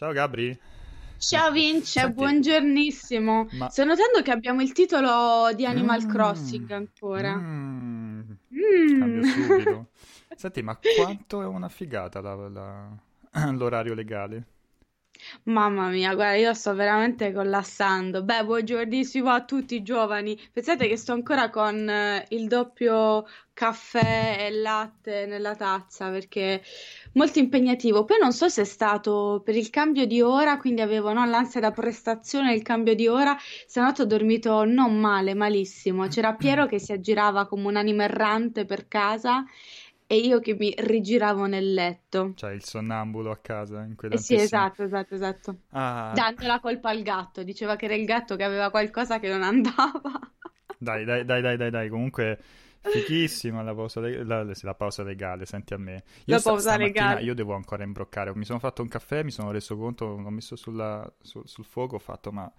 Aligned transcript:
Ciao 0.00 0.12
Gabri. 0.14 0.58
Ciao 1.18 1.52
Vince, 1.52 2.10
Senti, 2.10 2.10
buongiornissimo. 2.10 3.48
ma... 3.50 3.68
Sto 3.68 3.84
notando 3.84 4.22
che 4.22 4.32
abbiamo 4.32 4.60
il 4.62 4.72
titolo 4.72 5.52
di 5.54 5.64
Animal 5.66 6.04
Mm, 6.04 6.06
Crossing 6.06 6.68
ancora. 6.70 7.40
mm, 7.40 8.32
Mm. 8.52 9.22
subito. 9.22 9.88
Senti, 10.34 10.62
ma 10.62 10.76
quanto 10.76 11.42
è 11.42 11.46
una 11.46 11.68
figata 11.68 12.20
la- 12.20 12.48
la- 12.48 12.98
l'orario 13.52 13.94
legale? 13.94 14.46
Mamma 15.44 15.88
mia, 15.90 16.14
guarda, 16.14 16.34
io 16.36 16.54
sto 16.54 16.74
veramente 16.74 17.32
collassando. 17.32 18.22
Beh, 18.22 18.44
buongiornissimo 18.44 19.28
a 19.30 19.44
tutti 19.44 19.74
i 19.74 19.82
giovani. 19.82 20.38
Pensate 20.52 20.88
che 20.88 20.96
sto 20.96 21.12
ancora 21.12 21.50
con 21.50 21.88
eh, 21.88 22.24
il 22.30 22.48
doppio 22.48 23.26
caffè 23.52 24.36
e 24.46 24.50
latte 24.50 25.26
nella 25.26 25.54
tazza 25.56 26.08
perché 26.10 26.62
molto 27.12 27.38
impegnativo. 27.38 28.04
Poi 28.04 28.18
non 28.20 28.32
so 28.32 28.48
se 28.48 28.62
è 28.62 28.64
stato 28.64 29.42
per 29.44 29.56
il 29.56 29.70
cambio 29.70 30.06
di 30.06 30.20
ora, 30.20 30.56
quindi 30.58 30.80
avevo 30.80 31.12
no, 31.12 31.24
l'ansia 31.26 31.60
da 31.60 31.70
prestazione, 31.70 32.54
il 32.54 32.62
cambio 32.62 32.94
di 32.94 33.06
ora. 33.08 33.36
Stanotte 33.66 34.02
ho 34.02 34.06
dormito 34.06 34.64
non 34.64 34.98
male, 34.98 35.34
malissimo. 35.34 36.06
C'era 36.08 36.34
Piero 36.34 36.66
che 36.66 36.78
si 36.78 36.92
aggirava 36.92 37.46
come 37.46 37.66
un 37.66 37.76
animo 37.76 38.02
errante 38.02 38.64
per 38.64 38.88
casa 38.88 39.44
e 40.06 40.16
io 40.16 40.40
che 40.40 40.54
mi 40.54 40.74
rigiravo 40.76 41.46
nel 41.46 41.72
letto. 41.72 42.32
Cioè, 42.36 42.52
il 42.52 42.64
sonnambulo 42.64 43.30
a 43.30 43.36
casa, 43.36 43.86
Eh 44.08 44.16
sì, 44.18 44.34
esatto, 44.34 44.82
esatto, 44.82 45.14
esatto. 45.14 45.56
Ah, 45.72 46.14
Dando 46.14 46.46
la 46.46 46.58
colpa 46.58 46.90
al 46.90 47.02
gatto, 47.02 47.44
diceva 47.44 47.76
che 47.76 47.84
era 47.84 47.94
il 47.94 48.04
gatto 48.04 48.34
che 48.36 48.42
aveva 48.44 48.70
qualcosa 48.70 49.20
che 49.20 49.28
non 49.28 49.42
andava. 49.42 50.20
dai, 50.78 51.04
dai, 51.04 51.24
dai, 51.24 51.42
dai, 51.42 51.56
dai, 51.56 51.70
dai, 51.70 51.88
comunque 51.88 52.38
fighissima 52.82 53.62
la 53.62 53.74
pausa, 53.74 54.00
le- 54.00 54.24
la, 54.24 54.44
la 54.44 54.74
pausa 54.74 55.02
legale, 55.02 55.46
senti 55.46 55.74
a 55.74 55.78
me. 55.78 56.02
Io 56.24 56.34
La 56.36 56.40
pausa 56.40 56.76
legale. 56.76 57.22
io 57.22 57.34
devo 57.34 57.54
ancora 57.54 57.84
imbroccare, 57.84 58.34
mi 58.34 58.44
sono 58.44 58.58
fatto 58.58 58.82
un 58.82 58.88
caffè, 58.88 59.22
mi 59.22 59.30
sono 59.30 59.50
reso 59.50 59.76
conto, 59.76 60.16
l'ho 60.16 60.30
messo 60.30 60.56
sulla- 60.56 61.10
sul, 61.20 61.42
sul 61.46 61.64
fuoco, 61.64 61.96
ho 61.96 61.98
fatto, 61.98 62.32
ma 62.32 62.50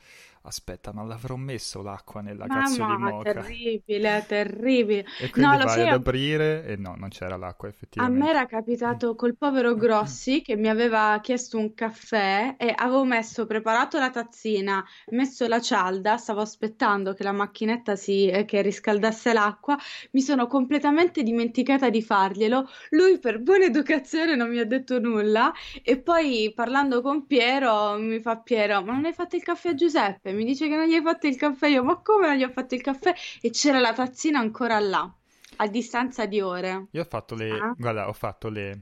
aspetta, 0.44 0.92
non 0.92 1.08
l'avrò 1.08 1.36
messo 1.36 1.82
l'acqua 1.82 2.22
nella 2.22 2.48
cazzo 2.50 2.84
di 2.84 2.96
Mamma, 2.96 2.98
moka. 2.98 3.46
terribile, 3.46 4.26
terribile. 4.28 5.06
E 5.16 5.30
No, 5.36 5.50
quindi 5.50 5.58
lo 5.58 5.64
vai 5.64 5.82
ad 5.84 5.92
aprire 5.94 6.66
e 6.66 6.76
no, 6.76 6.96
non 6.96 7.10
c'era 7.10 7.38
l'acqua 7.38 7.70
a 8.02 8.10
me 8.10 8.30
effettivamente. 8.30 8.32
era 8.32 8.48
capitato 8.48 9.16
col 9.16 9.38
povero 9.38 9.76
Grossi 9.76 10.42
che 10.42 10.56
mi 10.56 10.68
aveva 10.70 11.20
chiesto 11.22 11.58
un 11.60 11.74
caffè 11.76 12.56
e 12.58 12.74
avevo 12.76 13.04
messo, 13.06 13.46
preparato 13.46 14.00
la 14.00 14.10
tazzina, 14.10 14.84
messo 15.12 15.48
la 15.48 15.62
cialda, 15.62 16.18
stavo 16.18 16.42
aspettando 16.42 17.14
che 17.14 17.22
la 17.24 17.32
macchinetta 17.32 17.96
si, 17.96 18.28
eh, 18.28 18.44
che 18.46 18.62
riscaldasse 18.64 19.34
l'acqua, 19.34 19.78
mi 20.12 20.22
sono 20.22 20.48
completamente 20.48 21.22
dimenticata 21.22 21.90
di 21.92 22.02
farglielo. 22.02 22.68
Lui 22.90 23.20
per 23.20 23.40
buona 23.40 23.66
educazione 23.66 24.36
non 24.36 24.50
mi 24.50 24.58
ha 24.58 24.66
detto 24.66 25.00
nulla 25.00 25.54
e 25.84 26.00
poi 26.02 26.52
parlando 26.56 27.02
con 27.02 27.28
Piero 27.28 27.98
mi 28.00 28.20
fa 28.20 28.38
Piero, 28.40 28.82
ma 28.84 28.94
non 28.94 29.06
hai 29.06 29.14
fatto 29.14 29.36
il 29.36 29.44
caffè 29.44 29.70
a 29.70 29.76
Giuseppe? 29.76 30.31
Mi 30.34 30.44
dice 30.46 30.68
che 30.68 30.76
non 30.76 30.88
gli 30.88 30.94
hai 30.94 31.02
fatto 31.02 31.28
il 31.28 31.36
caffè 31.36 31.68
io, 31.68 31.84
ma 31.84 31.98
come 31.98 32.28
non 32.28 32.36
gli 32.36 32.44
ho 32.44 32.50
fatto 32.50 32.76
il 32.76 32.82
caffè? 32.82 33.14
E 33.42 33.50
c'era 33.50 33.80
la 33.80 33.94
tazzina 33.94 34.40
ancora 34.40 34.80
là, 34.80 35.12
a 35.58 35.68
distanza 35.68 36.26
di 36.26 36.42
ore. 36.42 36.88
Io 36.92 37.02
ho 37.02 37.06
fatto 37.06 37.36
le, 37.36 37.52
Ah, 37.52 37.74
guarda, 37.78 38.08
ho 38.08 38.14
fatto 38.14 38.50
le, 38.50 38.82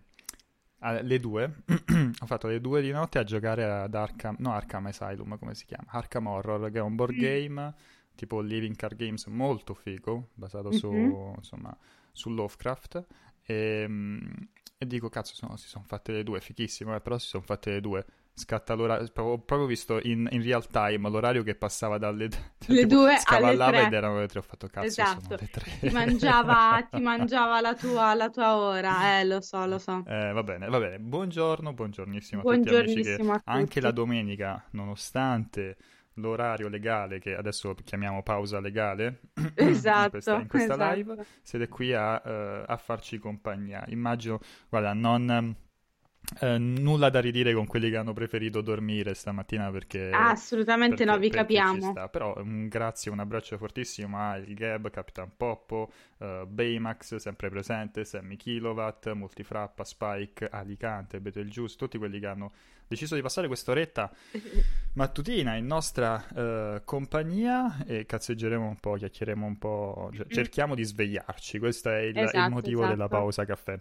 ah, 0.80 1.02
le 1.02 1.20
due, 1.20 1.64
ho 2.22 2.26
fatto 2.26 2.48
le 2.48 2.62
due 2.62 2.82
di 2.82 2.92
notte 2.92 3.20
a 3.20 3.24
giocare 3.24 3.64
ad 3.66 3.94
Arkham, 3.94 4.36
no 4.40 4.54
Arkham 4.54 4.88
Asylum, 4.88 5.38
come 5.38 5.56
si 5.56 5.66
chiama? 5.66 5.86
Arkham 5.88 6.28
Horror, 6.28 6.72
che 6.72 6.80
è 6.80 6.82
un 6.82 6.96
board 6.96 7.16
mm, 7.16 7.20
game 7.20 7.74
tipo 8.20 8.42
Living 8.42 8.76
Card 8.76 8.98
Games 8.98 9.26
molto 9.28 9.74
figo, 9.74 10.30
basato 10.34 10.72
su, 10.72 10.88
mhm. 10.88 11.36
insomma, 11.38 11.76
su 12.12 12.30
Lovecraft. 12.30 13.06
E, 13.46 13.86
mm, 13.88 14.20
e 14.78 14.86
dico, 14.88 15.10
cazzo, 15.10 15.36
sono- 15.36 15.56
si 15.58 15.68
sono 15.68 15.84
fatte 15.86 16.12
le 16.12 16.24
due, 16.24 16.40
fighissimo, 16.42 16.96
eh, 16.96 17.02
però 17.02 17.18
si 17.18 17.28
sono 17.28 17.44
fatte 17.44 17.72
le 17.72 17.82
due. 17.82 18.06
Scatta 18.34 18.74
l'ora, 18.74 19.02
ho 19.02 19.08
proprio 19.40 19.66
visto 19.66 20.00
in, 20.04 20.28
in 20.32 20.42
real 20.44 20.66
time 20.68 21.10
l'orario 21.10 21.44
che 21.44 21.56
passava 21.56 21.98
dalle, 21.98 22.30
Le 22.68 22.86
tipo, 22.86 22.88
due 22.88 23.16
alle 23.24 23.58
scavallava 23.58 23.82
ed 23.82 23.92
tre, 23.92 23.98
erano 23.98 24.20
le 24.20 24.28
tre. 24.28 24.40
Ho 24.40 24.42
fatto, 24.42 24.68
cazzo, 24.68 25.02
esatto. 25.02 25.36
Ti 25.80 25.90
mangiava, 25.90 26.88
ti 26.92 27.02
mangiava 27.02 27.60
la 27.62 27.76
tua, 27.76 28.14
la 28.14 28.30
tua 28.30 28.56
ora, 28.58 29.20
eh, 29.20 29.26
lo 29.26 29.42
so, 29.42 29.66
lo 29.66 29.78
so. 29.80 30.06
Eh, 30.06 30.32
va 30.32 30.44
bene, 30.44 30.68
va 30.68 30.80
bene. 30.80 31.00
Buongiorno, 31.00 31.74
buongiornissimo 31.74 32.42
a 32.42 32.46
tutti 32.46 32.70
amici 32.70 33.02
che 33.02 33.14
a 33.16 33.42
anche 33.46 33.80
la 33.82 33.90
tutti. 33.90 33.94
domenica, 33.94 34.64
nonostante 34.72 35.78
l'orario 36.20 36.68
legale, 36.68 37.20
che 37.20 37.36
adesso 37.36 37.76
chiamiamo 37.84 38.24
pausa 38.24 38.60
legale, 38.60 39.22
in 39.40 39.54
questa, 39.54 40.10
Esatto, 40.12 40.42
in 40.42 40.48
questa 40.48 40.94
live, 40.94 41.14
esatto. 41.14 41.28
siete 41.42 41.68
qui 41.68 41.94
a, 41.94 42.22
eh, 42.24 42.64
a 42.68 42.78
farci 42.78 43.18
compagnia. 43.20 43.84
Immagino, 43.88 44.40
guarda, 44.70 44.94
non... 44.94 45.56
eh, 46.42 46.58
nulla 46.58 47.10
da 47.10 47.20
ridire 47.20 47.54
con 47.54 47.66
quelli 47.66 47.90
che 47.90 47.98
hanno 47.98 48.14
preferito 48.14 48.62
dormire 48.62 49.14
stamattina 49.14 49.72
perché, 49.72 50.10
Ah, 50.12 50.30
assolutamente 50.32 51.04
no, 51.06 51.14
perché, 51.14 51.20
vi 51.20 51.30
perché 51.30 51.64
ci 51.64 51.80
capiamo. 51.80 52.10
Però 52.10 52.36
un 52.38 52.68
grazie, 52.68 53.12
un 53.12 53.20
abbraccio 53.20 53.58
fortissimo 53.58 54.18
a 54.18 54.38
il 54.38 54.54
Gab, 54.54 54.90
Capitan 54.90 55.32
Poppo, 55.36 55.92
eh, 56.20 56.46
Baymax 56.48 57.16
sempre 57.16 57.50
presente, 57.50 58.06
Sammy 58.06 58.36
Kilowatt, 58.36 59.12
Multifrappa, 59.14 59.84
Spike, 59.84 60.48
Alicante, 60.50 61.20
Betelgeuse, 61.20 61.76
tutti 61.78 61.98
quelli 61.98 62.20
che 62.20 62.28
hanno 62.28 62.52
deciso 62.88 63.16
di 63.16 63.22
passare 63.22 63.48
quest'oretta 63.48 64.12
mattutina 64.94 65.56
in 65.56 65.66
nostra 65.66 66.26
eh, 66.36 66.82
compagnia 66.86 67.84
e 67.86 68.06
cazzeggeremo 68.06 68.68
un 68.68 68.78
po', 68.80 68.94
chiacchieremo 68.96 69.46
un 69.46 69.58
po', 69.58 70.12
cioè, 70.14 70.26
Mm, 70.26 70.30
cerchiamo 70.30 70.76
di 70.76 70.84
svegliarci. 70.84 71.60
Questo 71.60 71.90
è 71.90 72.00
il, 72.02 72.18
il 72.18 72.18
Esatto, 72.24 72.50
motivo 72.50 72.86
della 72.86 73.06
esatto. 73.06 73.08
pausa 73.08 73.46
caffè. 73.46 73.80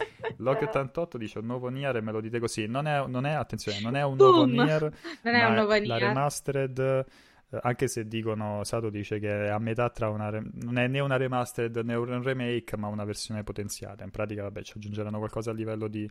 Log88 0.38 1.16
dice 1.16 1.38
un 1.40 1.46
nuovo 1.46 1.68
Nier 1.68 1.96
e 1.96 2.00
me 2.00 2.12
lo 2.12 2.20
dite 2.20 2.38
così. 2.38 2.66
Non 2.66 2.86
è, 2.86 3.04
non 3.06 3.26
è- 3.26 3.32
attenzione, 3.32 3.80
non 3.80 3.96
è 3.96 4.02
un 4.02 4.16
nuovo 4.16 4.44
Boom! 4.46 4.52
Nier, 4.62 4.82
Non 5.22 5.34
è 5.34 5.44
un 5.44 5.54
nuovo 5.54 5.70
la 5.72 5.78
Nier. 5.78 5.98
remastered. 6.00 6.78
eh, 6.78 7.58
Anche 7.62 7.86
se 7.88 8.06
dicono, 8.06 8.64
Sato 8.64 8.88
dice 8.90 9.18
che 9.18 9.46
è 9.46 9.48
a 9.48 9.58
metà 9.58 9.90
tra 9.90 10.08
una. 10.08 10.30
re- 10.30 10.42
non 10.62 10.78
è 10.78 10.86
né 10.86 11.00
una 11.00 11.16
remastered 11.16 11.76
né 11.84 11.94
un 11.94 12.22
remake, 12.22 12.76
ma 12.76 12.86
una 12.88 13.04
versione 13.04 13.42
potenziata. 13.44 14.04
In 14.04 14.10
pratica, 14.10 14.42
vabbè, 14.42 14.62
ci 14.62 14.72
aggiungeranno 14.76 15.18
qualcosa 15.18 15.50
a 15.50 15.54
livello 15.54 15.86
di, 15.88 16.08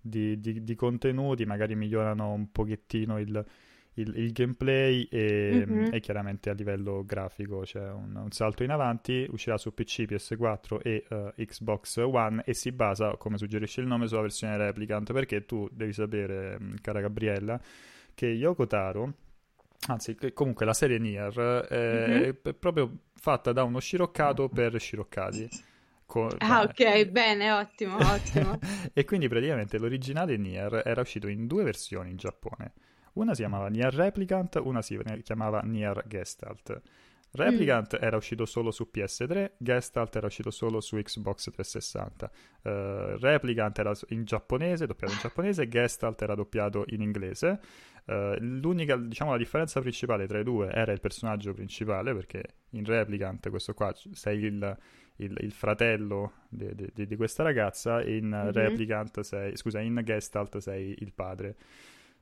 di- 0.00 0.38
di- 0.40 0.62
di 0.64 0.74
contenuti, 0.74 1.44
magari 1.44 1.74
migliorano 1.74 2.32
un 2.32 2.50
pochettino 2.50 3.18
il, 3.18 3.44
il- 3.98 4.16
il 4.16 4.32
gameplay 4.32 5.02
e, 5.10 5.64
Mhm. 5.66 5.88
e 5.92 6.00
chiaramente 6.00 6.50
a 6.50 6.54
livello 6.54 7.04
grafico 7.04 7.60
c'è 7.60 7.90
un, 7.90 8.14
un 8.16 8.30
salto 8.30 8.62
in 8.62 8.70
avanti. 8.70 9.26
Uscirà 9.30 9.58
su 9.58 9.72
PC, 9.74 10.04
PS4 10.06 10.80
e 10.82 11.04
eh, 11.08 11.44
Xbox 11.46 11.96
One 11.98 12.42
e 12.44 12.54
si 12.54 12.72
basa, 12.72 13.16
come 13.16 13.36
suggerisce 13.38 13.80
il 13.80 13.86
nome, 13.86 14.06
sulla 14.06 14.22
versione 14.22 14.56
Replicant. 14.56 15.12
Perché 15.12 15.44
tu 15.44 15.68
devi 15.72 15.92
sapere, 15.92 16.58
mh, 16.58 16.74
cara 16.80 17.00
Gabriella, 17.00 17.60
che 18.14 18.26
Yoko 18.26 18.66
Taro. 18.66 19.12
Anzi, 19.88 20.14
che 20.14 20.32
comunque 20.32 20.64
la 20.66 20.72
serie 20.74 20.98
Nier 20.98 21.66
eh, 21.70 22.32
Mhm. 22.34 22.48
è 22.48 22.54
proprio 22.54 22.90
fatta 23.14 23.52
da 23.52 23.62
uno 23.62 23.78
sciroccato 23.78 24.48
per 24.48 24.78
sciroccati. 24.80 25.48
Co- 26.06 26.28
Ah, 26.38 26.62
eh, 26.62 26.64
ok, 26.64 27.04
bene, 27.10 27.50
ottimo, 27.52 27.96
ottimo. 27.96 28.58
e 28.94 29.04
quindi 29.04 29.28
praticamente 29.28 29.76
l'originale 29.78 30.36
Nier 30.36 30.82
era 30.84 31.00
uscito 31.00 31.28
in 31.28 31.46
due 31.46 31.64
versioni 31.64 32.10
in 32.10 32.16
Giappone. 32.16 32.72
Una 33.16 33.34
si 33.34 33.40
chiamava 33.40 33.68
Nier 33.68 33.94
Replicant, 33.94 34.60
una 34.62 34.82
si 34.82 34.98
chiamava 35.22 35.60
Nier 35.60 36.04
Gestalt. 36.06 36.82
Replicant 37.32 37.98
mm. 37.98 38.02
era 38.02 38.16
uscito 38.16 38.44
solo 38.44 38.70
su 38.70 38.88
PS3, 38.92 39.52
Gestalt 39.58 40.16
era 40.16 40.26
uscito 40.26 40.50
solo 40.50 40.80
su 40.80 40.96
Xbox 40.96 41.50
360. 41.50 42.30
Uh, 42.62 42.68
eh, 42.68 43.16
Replicant 43.18 43.78
era 43.78 43.92
in 44.08 44.24
giapponese, 44.24 44.86
doppiato 44.86 45.14
in 45.14 45.18
giapponese, 45.20 45.68
Gestalt 45.68 46.20
era 46.22 46.34
doppiato 46.34 46.84
in 46.88 47.00
inglese. 47.00 47.60
Uh, 48.04 48.36
l'unica, 48.38 48.96
diciamo, 48.96 49.32
la 49.32 49.38
differenza 49.38 49.80
principale 49.80 50.26
tra 50.26 50.38
i 50.38 50.44
due 50.44 50.70
era 50.70 50.92
il 50.92 51.00
personaggio 51.00 51.52
principale, 51.54 52.14
perché 52.14 52.42
in 52.70 52.84
Replicant, 52.84 53.48
questo 53.48 53.72
qua, 53.72 53.94
sei 54.12 54.42
il, 54.42 54.76
il, 55.16 55.36
il 55.40 55.52
fratello 55.52 56.32
di, 56.48 56.90
di, 56.92 57.06
di, 57.06 57.16
questa 57.16 57.42
ragazza, 57.42 58.02
in 58.02 58.28
mm-hmm. 58.28 58.50
Replicant 58.50 59.20
sei, 59.20 59.56
scusa, 59.56 59.80
in 59.80 59.98
Gestalt 60.04 60.58
sei 60.58 60.94
il 60.98 61.12
padre. 61.12 61.56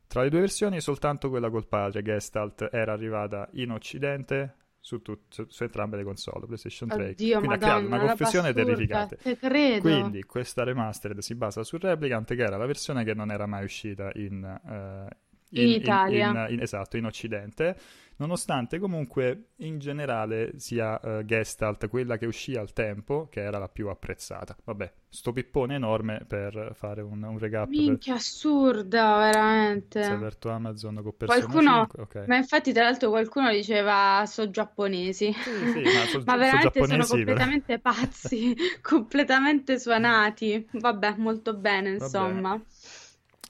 Tra 0.06 0.22
le 0.22 0.30
due 0.30 0.40
versioni, 0.40 0.80
soltanto 0.80 1.28
quella 1.28 1.50
col 1.50 1.66
padre, 1.66 2.02
Gestalt, 2.02 2.68
era 2.70 2.92
arrivata 2.92 3.48
in 3.52 3.70
Occidente 3.70 4.56
su, 4.84 5.00
tut- 5.00 5.32
su, 5.32 5.46
su, 5.48 5.62
entrambe 5.62 5.96
le 5.96 6.04
console, 6.04 6.44
PlayStation 6.44 6.88
3. 6.88 7.08
Oddio, 7.10 7.38
Quindi 7.38 7.46
Madonna, 7.48 7.72
ha 7.72 7.78
creato 7.78 7.94
una 7.94 8.06
confusione 8.06 8.52
terrificante. 8.52 9.38
credo. 9.38 9.80
Quindi 9.80 10.22
questa 10.24 10.62
remastered 10.62 11.18
si 11.20 11.34
basa 11.34 11.64
su 11.64 11.78
Replicant, 11.78 12.34
che 12.34 12.42
era 12.42 12.58
la 12.58 12.66
versione 12.66 13.02
che 13.02 13.14
non 13.14 13.30
era 13.30 13.46
mai 13.46 13.64
uscita 13.64 14.10
in, 14.14 14.42
uh, 14.42 15.23
in, 15.54 15.68
in 15.68 15.80
Italia. 15.80 16.48
In, 16.48 16.54
in, 16.54 16.60
esatto, 16.60 16.96
in 16.96 17.04
Occidente 17.04 17.76
nonostante 18.16 18.78
comunque 18.78 19.50
in 19.56 19.78
generale 19.78 20.52
sia 20.56 21.00
uh, 21.02 21.24
Gestalt 21.24 21.88
quella 21.88 22.16
che 22.16 22.26
uscì 22.26 22.54
al 22.54 22.72
tempo, 22.72 23.28
che 23.30 23.40
era 23.40 23.58
la 23.58 23.68
più 23.68 23.88
apprezzata. 23.88 24.56
Vabbè, 24.64 24.92
sto 25.08 25.32
pippone 25.32 25.74
enorme 25.74 26.24
per 26.26 26.72
fare 26.74 27.02
un, 27.02 27.22
un 27.22 27.38
recap. 27.38 27.68
Minchia, 27.68 28.12
per... 28.12 28.20
assurda, 28.20 29.18
veramente. 29.18 30.02
Si 30.02 30.10
è 30.10 30.12
aperto 30.12 30.50
Amazon 30.50 31.00
con 31.02 31.16
Persona 31.16 31.40
qualcuno... 31.40 31.86
5. 31.90 32.02
Okay. 32.02 32.26
Ma 32.26 32.36
infatti 32.36 32.72
tra 32.72 32.84
l'altro 32.84 33.10
qualcuno 33.10 33.50
diceva 33.50 34.22
sono 34.26 34.50
giapponesi. 34.50 35.32
Sì, 35.32 35.50
sì, 35.72 35.82
ma, 35.82 36.06
so, 36.06 36.22
ma 36.26 36.36
veramente 36.36 36.80
so 36.80 36.86
sono 36.86 37.06
completamente 37.06 37.78
però. 37.78 37.94
pazzi, 37.94 38.54
completamente 38.80 39.78
suonati. 39.78 40.68
Vabbè, 40.72 41.14
molto 41.16 41.54
bene, 41.54 41.90
insomma. 41.90 42.50
Vabbè. 42.50 42.62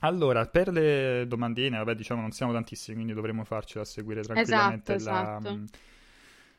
Allora, 0.04 0.46
per 0.46 0.68
le 0.68 1.24
domandine, 1.26 1.78
vabbè, 1.78 1.94
diciamo 1.94 2.20
non 2.20 2.30
siamo 2.30 2.52
tantissimi, 2.52 2.96
quindi 2.96 3.14
dovremmo 3.14 3.44
farcela 3.44 3.84
seguire 3.86 4.20
tranquillamente 4.20 4.94
esatto, 4.94 5.48
la, 5.48 5.54
esatto. 5.54 5.82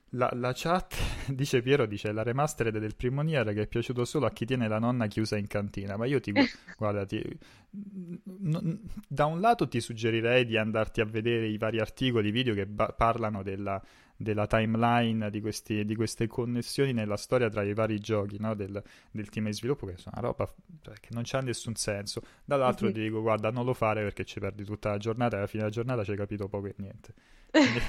La, 0.10 0.30
la, 0.34 0.52
chat, 0.54 0.96
dice 1.30 1.62
Piero, 1.62 1.86
dice 1.86 2.12
la 2.12 2.24
remastered 2.24 2.78
del 2.78 2.96
primo 2.96 3.22
Nier 3.22 3.54
che 3.54 3.64
è 3.64 3.68
piaciuto 3.68 4.04
solo 4.06 4.26
a 4.26 4.32
chi 4.32 4.46
tiene 4.46 4.68
la 4.68 4.80
nonna 4.80 5.06
chiusa 5.08 5.38
in 5.38 5.46
cantina, 5.46 5.96
ma 5.96 6.06
io 6.06 6.20
ti, 6.20 6.32
guarda, 6.78 7.06
ti, 7.06 7.22
n- 7.72 8.80
da 9.08 9.26
un 9.26 9.40
lato 9.40 9.68
ti 9.68 9.80
suggerirei 9.80 10.46
di 10.46 10.58
andarti 10.58 11.02
a 11.02 11.06
vedere 11.06 11.48
i 11.48 11.58
vari 11.58 11.80
articoli, 11.80 12.32
video 12.32 12.56
che 12.56 12.66
ba- 12.66 12.94
parlano 12.98 13.44
della 13.44 13.82
della 14.18 14.48
timeline 14.48 15.30
di, 15.30 15.42
questi, 15.42 15.86
di, 15.86 15.96
queste 15.96 16.28
connessioni 16.28 16.94
nella 16.94 17.18
storia 17.18 17.50
tra 17.50 17.64
i 17.64 17.74
vari 17.74 18.00
giochi 18.00 18.38
no? 18.40 18.54
del, 18.54 18.82
del, 19.12 19.30
team 19.30 19.46
di 19.46 19.54
sviluppo, 19.54 19.86
che 19.86 19.98
sono 19.98 20.16
una 20.18 20.28
roba 20.28 20.52
cioè, 20.82 20.96
che 21.00 21.10
non 21.12 21.24
c'ha 21.26 21.42
nessun 21.42 21.76
senso. 21.76 22.22
Dall'altro 22.44 22.88
mm-hmm. 22.88 22.96
ti 22.96 23.02
dico, 23.02 23.22
guarda, 23.22 23.52
non 23.52 23.66
lo 23.66 23.74
fare 23.74 24.04
perché 24.04 24.24
ci 24.26 24.40
perdi 24.40 24.64
tutta 24.64 24.90
la 24.92 24.98
giornata 24.98 25.36
e 25.36 25.40
alla 25.40 25.48
fine 25.48 25.64
della 25.64 25.74
giornata 25.74 26.04
ci 26.04 26.12
hai 26.12 26.18
capito 26.18 26.48
poco 26.48 26.68
e 26.68 26.76
niente. 26.78 27.14
Quindi... 27.52 27.82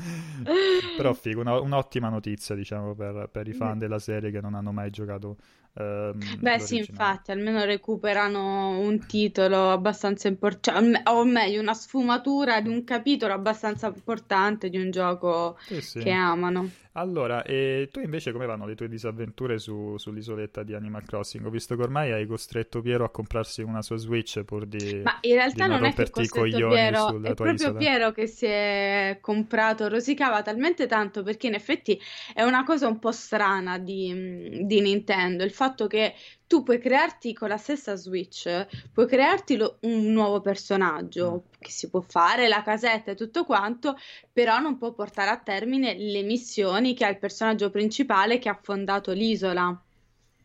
Però 0.96 1.12
figo, 1.12 1.40
una, 1.40 1.60
un'ottima 1.60 2.08
notizia, 2.08 2.54
diciamo, 2.54 2.94
per, 2.94 3.28
per 3.30 3.48
i 3.48 3.52
fan 3.52 3.76
mm. 3.76 3.78
della 3.78 3.98
serie 3.98 4.30
che 4.30 4.40
non 4.40 4.54
hanno 4.54 4.72
mai 4.72 4.90
giocato 4.90 5.36
Um, 5.72 6.18
Beh, 6.40 6.58
sì, 6.58 6.78
infatti, 6.78 7.30
almeno 7.30 7.64
recuperano 7.64 8.80
un 8.80 9.06
titolo 9.06 9.70
abbastanza 9.70 10.26
importante, 10.26 11.02
o 11.08 11.24
meglio, 11.24 11.60
una 11.60 11.74
sfumatura 11.74 12.60
di 12.60 12.68
un 12.68 12.82
capitolo 12.82 13.32
abbastanza 13.32 13.86
importante 13.86 14.68
di 14.68 14.78
un 14.78 14.90
gioco 14.90 15.56
sì, 15.66 15.80
sì. 15.80 15.98
che 16.00 16.10
amano. 16.10 16.68
Allora, 16.94 17.44
e 17.44 17.88
tu 17.92 18.00
invece 18.00 18.32
come 18.32 18.46
vanno 18.46 18.66
le 18.66 18.74
tue 18.74 18.88
disavventure 18.88 19.60
su, 19.60 19.96
sull'isoletta 19.96 20.64
di 20.64 20.74
Animal 20.74 21.04
Crossing? 21.04 21.46
Ho 21.46 21.50
visto 21.50 21.76
che 21.76 21.82
ormai 21.82 22.10
hai 22.10 22.26
costretto 22.26 22.80
Piero 22.80 23.04
a 23.04 23.10
comprarsi 23.10 23.62
una 23.62 23.80
sua 23.80 23.96
Switch 23.96 24.42
pur 24.42 24.66
di 24.66 25.00
Ma 25.04 25.18
in 25.20 25.34
realtà 25.34 25.66
non, 25.66 25.80
non 25.80 25.88
è 25.88 25.94
che 25.94 26.10
costretto 26.10 26.42
Piero, 26.68 27.22
è 27.22 27.34
proprio 27.34 27.52
isola. 27.52 27.78
Piero 27.78 28.10
che 28.10 28.26
si 28.26 28.46
è 28.46 29.18
comprato, 29.20 29.86
rosicava 29.86 30.42
talmente 30.42 30.86
tanto 30.88 31.22
perché 31.22 31.46
in 31.46 31.54
effetti 31.54 32.00
è 32.34 32.42
una 32.42 32.64
cosa 32.64 32.88
un 32.88 32.98
po' 32.98 33.12
strana 33.12 33.78
di, 33.78 34.64
di 34.64 34.80
Nintendo, 34.80 35.44
il 35.44 35.52
fatto 35.52 35.86
che 35.86 36.14
tu 36.50 36.64
puoi 36.64 36.80
crearti 36.80 37.32
con 37.32 37.48
la 37.48 37.56
stessa 37.56 37.94
Switch, 37.94 38.66
puoi 38.92 39.06
crearti 39.06 39.56
lo, 39.56 39.76
un 39.82 40.12
nuovo 40.12 40.40
personaggio 40.40 41.32
mm. 41.32 41.52
che 41.60 41.70
si 41.70 41.88
può 41.88 42.00
fare, 42.00 42.48
la 42.48 42.64
casetta 42.64 43.12
e 43.12 43.14
tutto 43.14 43.44
quanto, 43.44 43.96
però 44.32 44.58
non 44.58 44.76
può 44.76 44.92
portare 44.92 45.30
a 45.30 45.38
termine 45.38 45.94
le 45.96 46.22
missioni 46.22 46.92
che 46.94 47.04
ha 47.04 47.08
il 47.08 47.20
personaggio 47.20 47.70
principale 47.70 48.40
che 48.40 48.48
ha 48.48 48.58
fondato 48.60 49.12
l'isola. 49.12 49.80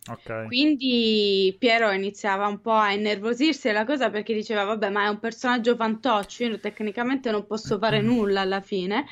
Okay. 0.08 0.46
Quindi 0.46 1.56
Piero 1.58 1.90
iniziava 1.90 2.46
un 2.46 2.62
po' 2.62 2.74
a 2.74 2.94
innervosirsi 2.94 3.66
della 3.66 3.86
cosa 3.86 4.12
perché 4.12 4.36
diceva: 4.36 4.64
Vabbè, 4.64 4.92
ma 4.92 5.06
è 5.06 5.08
un 5.08 5.18
personaggio 5.18 5.76
fantoccio, 5.76 6.44
io 6.44 6.60
tecnicamente 6.60 7.32
non 7.32 7.48
posso 7.48 7.80
fare 7.80 8.02
nulla 8.06 8.42
alla 8.42 8.62
fine 8.62 9.08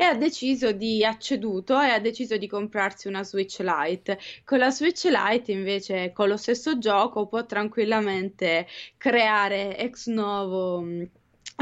e 0.00 0.04
ha 0.04 0.14
deciso 0.14 0.70
di 0.70 1.04
acceduto 1.04 1.80
e 1.80 1.88
ha 1.88 1.98
deciso 1.98 2.36
di 2.36 2.46
comprarsi 2.46 3.08
una 3.08 3.24
Switch 3.24 3.58
Lite. 3.58 4.16
Con 4.44 4.58
la 4.58 4.70
Switch 4.70 5.06
Lite 5.06 5.50
invece 5.50 6.12
con 6.12 6.28
lo 6.28 6.36
stesso 6.36 6.78
gioco 6.78 7.26
può 7.26 7.44
tranquillamente 7.44 8.68
creare 8.96 9.76
ex 9.76 10.06
novo 10.06 10.86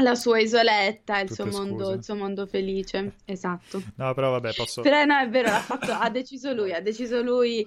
la 0.01 0.15
sua 0.15 0.39
isoletta, 0.39 1.19
il 1.19 1.31
suo, 1.31 1.45
mondo, 1.45 1.93
il 1.93 2.03
suo, 2.03 2.15
mondo, 2.15 2.45
felice. 2.45 3.13
Esatto. 3.25 3.81
No, 3.95 4.13
però 4.13 4.31
vabbè, 4.31 4.53
posso... 4.53 4.81
Però 4.81 5.03
no, 5.05 5.17
è 5.17 5.29
vero, 5.29 5.49
fatto, 5.49 5.91
ha 5.91 6.09
deciso 6.09 6.53
lui, 6.53 6.71
ha 6.71 6.81
deciso 6.81 7.21
lui, 7.21 7.65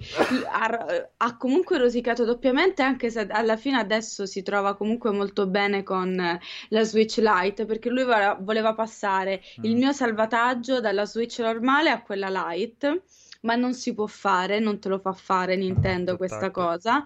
ha, 0.49 1.09
ha, 1.17 1.37
comunque 1.37 1.77
rosicato 1.77 2.23
doppiamente, 2.23 2.81
anche 2.81 3.09
se 3.09 3.27
alla 3.29 3.57
fine 3.57 3.77
adesso 3.77 4.25
si 4.25 4.43
trova 4.43 4.75
comunque 4.75 5.11
molto 5.11 5.47
bene 5.47 5.83
con 5.83 6.39
la 6.69 6.83
Switch 6.83 7.17
Lite, 7.17 7.65
perché 7.65 7.89
lui 7.89 8.03
voleva, 8.03 8.37
voleva 8.39 8.73
passare 8.73 9.41
mm. 9.59 9.63
il 9.63 9.75
mio 9.75 9.91
salvataggio 9.91 10.79
dalla 10.79 11.05
Switch 11.05 11.39
normale 11.39 11.89
a 11.89 12.01
quella 12.01 12.29
Lite 12.29 13.03
ma 13.41 13.55
non 13.55 13.73
si 13.73 13.93
può 13.93 14.07
fare, 14.07 14.59
non 14.59 14.79
te 14.79 14.89
lo 14.89 14.99
fa 14.99 15.13
fare 15.13 15.55
Nintendo 15.55 16.17
questa 16.17 16.51
cosa 16.51 17.03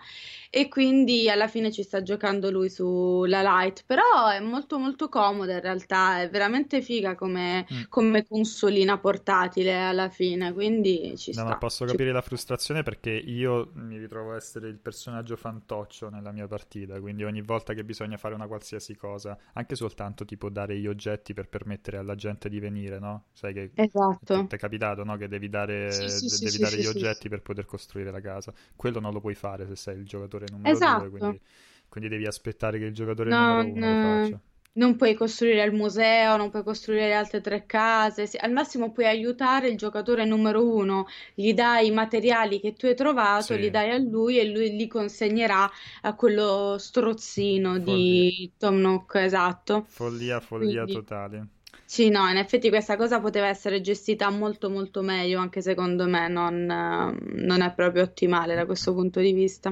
e 0.50 0.68
quindi 0.68 1.30
alla 1.30 1.48
fine 1.48 1.72
ci 1.72 1.84
sta 1.84 2.02
giocando 2.02 2.50
lui 2.50 2.70
sulla 2.70 3.62
Lite, 3.62 3.84
però 3.86 4.30
è 4.30 4.40
molto 4.40 4.78
molto 4.78 5.10
comoda 5.10 5.54
in 5.54 5.62
realtà, 5.62 6.22
è 6.22 6.30
veramente 6.30 6.82
figa 6.82 7.16
come, 7.16 7.66
mm. 7.72 7.82
come 7.90 8.26
consolina 8.26 8.98
portatile 8.98 9.82
alla 9.82 10.10
fine, 10.10 10.54
quindi 10.54 11.14
ci 11.18 11.32
no, 11.32 11.42
sta. 11.42 11.44
Ma 11.44 11.58
posso 11.58 11.86
capire 11.86 12.12
la 12.12 12.22
frustrazione 12.22 12.84
perché 12.84 13.12
io 13.12 13.72
mi 13.74 13.98
ritrovo 13.98 14.32
a 14.32 14.36
essere 14.36 14.68
il 14.68 14.78
personaggio 14.78 15.36
fantoccio 15.36 16.10
nella 16.10 16.32
mia 16.32 16.48
partita, 16.48 17.00
quindi 17.00 17.24
ogni 17.24 17.42
volta 17.42 17.74
che 17.74 17.84
bisogna 17.84 18.18
fare 18.18 18.34
una 18.34 18.48
qualsiasi 18.48 18.96
cosa, 18.96 19.38
anche 19.54 19.76
soltanto 19.76 20.26
tipo 20.26 20.50
dare 20.50 20.78
gli 20.78 20.88
oggetti 20.88 21.34
per 21.34 21.50
permettere 21.50 21.98
alla 21.98 22.16
gente 22.16 22.50
di 22.50 22.60
venire, 22.60 23.00
no? 23.00 23.26
Sai 23.34 23.54
che 23.54 23.72
esatto. 23.76 24.46
ti 24.48 24.56
è 24.56 24.58
capitato, 24.58 25.04
no? 25.04 25.18
Che 25.18 25.28
devi 25.28 25.50
dare, 25.50 25.92
sì, 25.92 26.10
sì, 26.10 26.25
sì, 26.30 26.46
devi 26.46 26.58
dare 26.58 26.78
gli 26.78 26.86
oggetti 26.86 27.30
per 27.30 27.42
poter 27.42 27.66
costruire 27.66 28.12
la 28.12 28.22
casa. 28.22 28.54
Quello 28.76 29.00
non 29.00 29.14
lo 29.14 29.20
puoi 29.20 29.36
fare 29.36 29.68
se 29.68 29.76
sei 29.76 29.98
il 29.98 30.06
giocatore 30.06 30.46
numero 30.52 30.74
esatto. 30.74 31.08
2, 31.08 31.20
quindi, 31.20 31.42
quindi, 31.90 32.10
devi 32.10 32.26
aspettare 32.26 32.80
che 32.80 32.86
il 32.86 32.94
giocatore 32.94 33.30
no, 33.30 33.62
numero 33.62 33.74
1 33.74 33.80
lo 33.80 34.24
faccia. 34.24 34.42
Non 34.78 34.98
puoi 34.98 35.14
costruire 35.14 35.64
il 35.64 35.72
museo, 35.72 36.36
non 36.36 36.50
puoi 36.50 36.62
costruire 36.62 37.08
le 37.08 37.14
altre 37.14 37.40
tre 37.40 37.66
case, 37.66 38.30
al 38.38 38.52
massimo 38.52 38.92
puoi 38.92 39.06
aiutare 39.06 39.70
il 39.70 39.78
giocatore 39.78 40.26
numero 40.26 40.70
uno, 40.70 41.08
gli 41.34 41.54
dai 41.54 41.88
i 41.88 41.92
materiali 41.92 42.60
che 42.60 42.74
tu 42.74 42.86
hai 42.88 42.96
trovato, 42.96 43.54
sì. 43.54 43.60
li 43.60 43.70
dai 43.70 43.92
a 43.92 43.98
lui 43.98 44.38
e 44.38 44.50
lui 44.50 44.76
li 44.76 44.88
consegnerà 44.88 45.72
a 46.02 46.14
quello 46.14 46.78
strozzino 46.78 47.76
follia. 47.76 47.94
di 47.94 48.52
Tom 48.58 48.76
Nook, 48.82 49.16
esatto. 49.16 49.86
Follia, 49.88 50.42
follia 50.42 50.84
Quindi... 50.84 50.94
totale. 50.94 51.48
Sì, 51.86 52.10
no, 52.10 52.28
in 52.30 52.38
effetti 52.38 52.70
questa 52.70 52.98
cosa 52.98 53.20
poteva 53.20 53.48
essere 53.48 53.80
gestita 53.80 54.30
molto 54.32 54.70
molto 54.72 55.04
meglio, 55.04 55.40
anche 55.40 55.62
secondo 55.62 56.08
me 56.08 56.28
non, 56.28 56.66
non 56.66 57.62
è 57.62 57.74
proprio 57.74 58.04
ottimale 58.04 58.56
da 58.56 58.66
questo 58.66 58.94
punto 58.94 59.20
di 59.20 59.34
vista. 59.34 59.70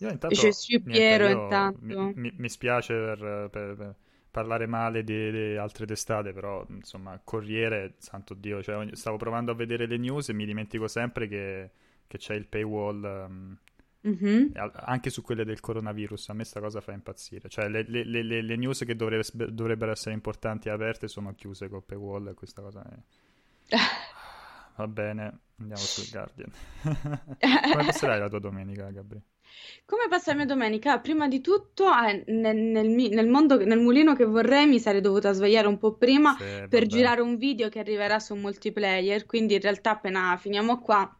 Io 0.00 0.10
intanto, 0.10 0.34
Gesù 0.34 0.82
Piero 0.82 1.26
niente, 1.26 1.42
intanto. 1.42 2.00
Mi, 2.00 2.12
mi, 2.14 2.32
mi 2.36 2.48
spiace 2.48 2.94
per, 2.94 3.48
per, 3.50 3.74
per, 3.74 3.94
parlare 4.30 4.66
male 4.66 5.02
di, 5.02 5.30
di, 5.30 5.56
altre 5.56 5.86
testate, 5.86 6.32
però 6.32 6.64
insomma, 6.68 7.18
Corriere, 7.22 7.94
santo 7.98 8.34
Dio, 8.34 8.62
cioè, 8.62 8.86
stavo 8.92 9.16
provando 9.16 9.52
a 9.52 9.54
vedere 9.54 9.86
le 9.86 9.96
news 9.96 10.28
e 10.28 10.34
mi 10.34 10.44
dimentico 10.44 10.88
sempre 10.88 11.26
che, 11.26 11.70
che 12.06 12.18
c'è 12.18 12.34
il 12.34 12.46
paywall 12.46 13.02
um, 13.02 13.56
mm-hmm. 14.06 14.52
anche 14.84 15.10
su 15.10 15.22
quelle 15.22 15.44
del 15.44 15.60
coronavirus. 15.60 16.28
A 16.30 16.34
me 16.34 16.44
sta 16.44 16.60
cosa 16.60 16.80
fa 16.80 16.92
impazzire. 16.92 17.48
Cioè, 17.48 17.68
le, 17.68 17.84
le, 17.88 18.04
le, 18.04 18.42
le 18.42 18.56
news 18.56 18.84
che 18.84 18.96
dovrebbe, 18.96 19.24
dovrebbero 19.52 19.92
essere 19.92 20.14
importanti 20.14 20.68
e 20.68 20.72
aperte 20.72 21.08
sono 21.08 21.34
chiuse 21.34 21.68
col 21.68 21.84
paywall 21.84 22.28
e 22.28 22.34
questa 22.34 22.62
cosa 22.62 22.82
è... 22.82 23.76
Va 24.76 24.86
bene, 24.86 25.40
andiamo 25.58 25.82
sul 25.82 26.08
Guardian. 26.10 26.50
Come 27.72 27.84
passerai 27.84 28.18
la 28.18 28.28
tua 28.28 28.38
domenica, 28.38 28.88
Gabri? 28.90 29.20
Come 29.84 30.06
passa 30.08 30.30
la 30.30 30.38
mia 30.38 30.46
domenica? 30.46 30.98
Prima 31.00 31.28
di 31.28 31.40
tutto, 31.40 31.86
eh, 31.92 32.22
nel, 32.28 32.56
nel 32.56 32.86
nel 32.86 33.26
mondo, 33.26 33.62
nel 33.64 33.78
mulino 33.78 34.14
che 34.14 34.24
vorrei, 34.24 34.66
mi 34.66 34.78
sarei 34.78 35.00
dovuta 35.00 35.32
svegliare 35.32 35.66
un 35.66 35.78
po' 35.78 35.94
prima 35.94 36.34
Sì, 36.38 36.44
per 36.44 36.68
vabbè. 36.68 36.86
girare 36.86 37.20
un 37.20 37.36
video 37.36 37.68
che 37.68 37.80
arriverà 37.80 38.18
su 38.20 38.34
multiplayer. 38.36 39.26
Quindi, 39.26 39.54
in 39.54 39.60
realtà, 39.60 39.90
appena 39.90 40.36
finiamo 40.38 40.80
qua, 40.80 41.14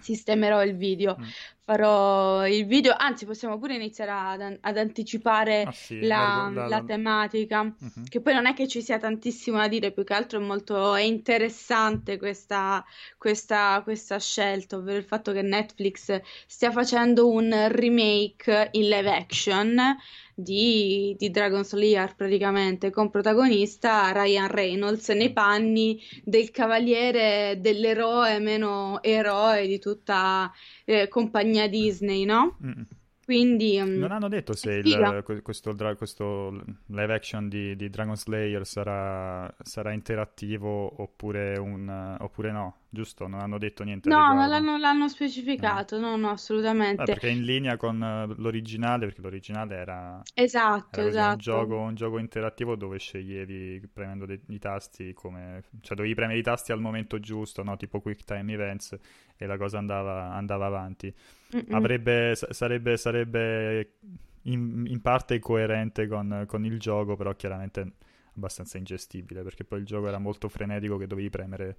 sistemerò 0.00 0.62
il 0.62 0.76
video. 0.76 1.16
Mm. 1.18 1.24
Farò 1.66 2.46
il 2.46 2.66
video, 2.66 2.94
anzi, 2.94 3.24
possiamo 3.24 3.58
pure 3.58 3.74
iniziare 3.74 4.10
ad, 4.10 4.58
ad 4.60 4.76
anticipare 4.76 5.62
Ah 5.62 5.72
sì, 5.72 6.00
la, 6.00 6.50
la- 6.52 6.68
la 6.68 6.82
tematica. 6.82 7.62
Mhm. 7.62 8.04
Che 8.06 8.20
poi 8.20 8.34
non 8.34 8.44
è 8.46 8.52
che 8.52 8.68
ci 8.68 8.82
sia 8.82 8.98
tantissimo 8.98 9.56
da 9.56 9.66
dire, 9.68 9.90
più 9.92 10.04
che 10.04 10.12
altro 10.12 10.40
è 10.40 10.42
molto 10.42 10.94
è 10.94 11.00
interessante 11.00 12.18
questa, 12.18 12.84
questa, 13.16 13.80
questa 13.82 14.18
scelta, 14.18 14.76
ovvero 14.76 14.98
il 14.98 15.04
fatto 15.04 15.32
che 15.32 15.40
Netflix 15.40 16.20
stia 16.46 16.70
facendo 16.70 17.28
un 17.30 17.68
remake 17.70 18.68
in 18.72 18.88
live 18.90 19.10
action 19.10 19.96
di, 20.34 21.14
di 21.16 21.30
Dragon 21.30 21.64
Slayer 21.64 22.14
praticamente, 22.14 22.90
con 22.90 23.08
protagonista 23.10 24.10
Ryan 24.12 24.48
Reynolds 24.48 25.08
nei 25.10 25.32
panni 25.32 26.00
del 26.24 26.50
cavaliere, 26.50 27.58
dell'eroe 27.60 28.38
meno 28.40 29.02
eroe 29.02 29.66
di 29.66 29.78
tutta 29.78 30.52
eh, 30.84 31.08
compagnia 31.08 31.53
Disney, 31.68 32.24
no? 32.24 32.56
Mm. 32.62 32.82
Quindi 33.24 33.80
mm, 33.80 34.00
Non 34.00 34.10
hanno 34.12 34.28
detto 34.28 34.54
se 34.54 34.72
il- 34.72 35.22
questo, 35.42 35.72
dra- 35.72 35.94
questo 35.96 36.50
live 36.86 37.14
action 37.14 37.48
di, 37.48 37.76
di 37.76 37.88
Dragon 37.88 38.16
Slayer 38.16 38.66
sarà, 38.66 39.52
sarà 39.62 39.92
interattivo 39.92 41.00
oppure, 41.02 41.56
un, 41.58 42.16
oppure 42.20 42.50
no, 42.52 42.76
giusto? 42.88 43.26
Non 43.28 43.40
hanno 43.40 43.58
detto 43.58 43.84
niente 43.84 44.08
No, 44.08 44.32
non 44.32 44.48
l'hanno 44.48 44.78
l'hanno 44.78 45.08
specificato, 45.08 45.98
no, 45.98 46.16
no, 46.16 46.30
Eh, 46.30 46.32
assolutamente. 46.32 47.04
perché 47.04 47.28
è 47.28 47.30
in 47.32 47.42
linea 47.42 47.76
con 47.76 48.00
eh, 48.02 48.26
l'originale, 48.36 49.06
perché 49.06 49.20
l'originale 49.20 49.74
era, 49.76 50.22
Esatto, 50.34 51.00
era 51.00 51.02
così, 51.02 51.24
un 51.24 51.36
esatto. 51.36 51.38
gioco, 51.38 51.76
un 51.78 51.94
gioco 51.96 52.18
interattivo 52.18 52.76
dove 52.76 52.98
sceglievi 52.98 53.88
premendo 53.92 54.26
dei- 54.26 54.40
i 54.48 54.58
tasti 54.60 55.12
come... 55.12 55.62
cioè 55.80 55.96
dovevi 55.96 56.14
premere 56.14 56.38
i 56.38 56.42
tasti 56.42 56.70
al 56.72 56.80
momento 56.80 57.18
giusto, 57.18 57.62
no? 57.64 57.76
Tipo 57.76 58.00
Quick 58.00 58.24
Time 58.24 58.52
Events 58.52 58.96
e 59.36 59.46
la 59.46 59.56
cosa 59.56 59.78
andava, 59.78 60.32
andava 60.34 60.66
avanti. 60.66 61.12
Avrebbe, 61.70 62.34
sa- 62.34 62.52
sarebbe, 62.52 62.96
sarebbe 62.96 63.94
in, 64.42 64.84
in 64.86 65.00
parte 65.00 65.38
coerente 65.38 66.06
con, 66.06 66.44
con 66.46 66.64
il 66.64 66.78
gioco, 66.78 67.16
però 67.16 67.34
chiaramente 67.34 67.92
abbastanza 68.36 68.78
ingestibile, 68.78 69.42
perché 69.42 69.64
poi 69.64 69.80
il 69.80 69.86
gioco 69.86 70.08
era 70.08 70.18
molto 70.18 70.48
frenetico 70.48 70.96
che 70.96 71.06
dovevi 71.06 71.30
premere 71.30 71.76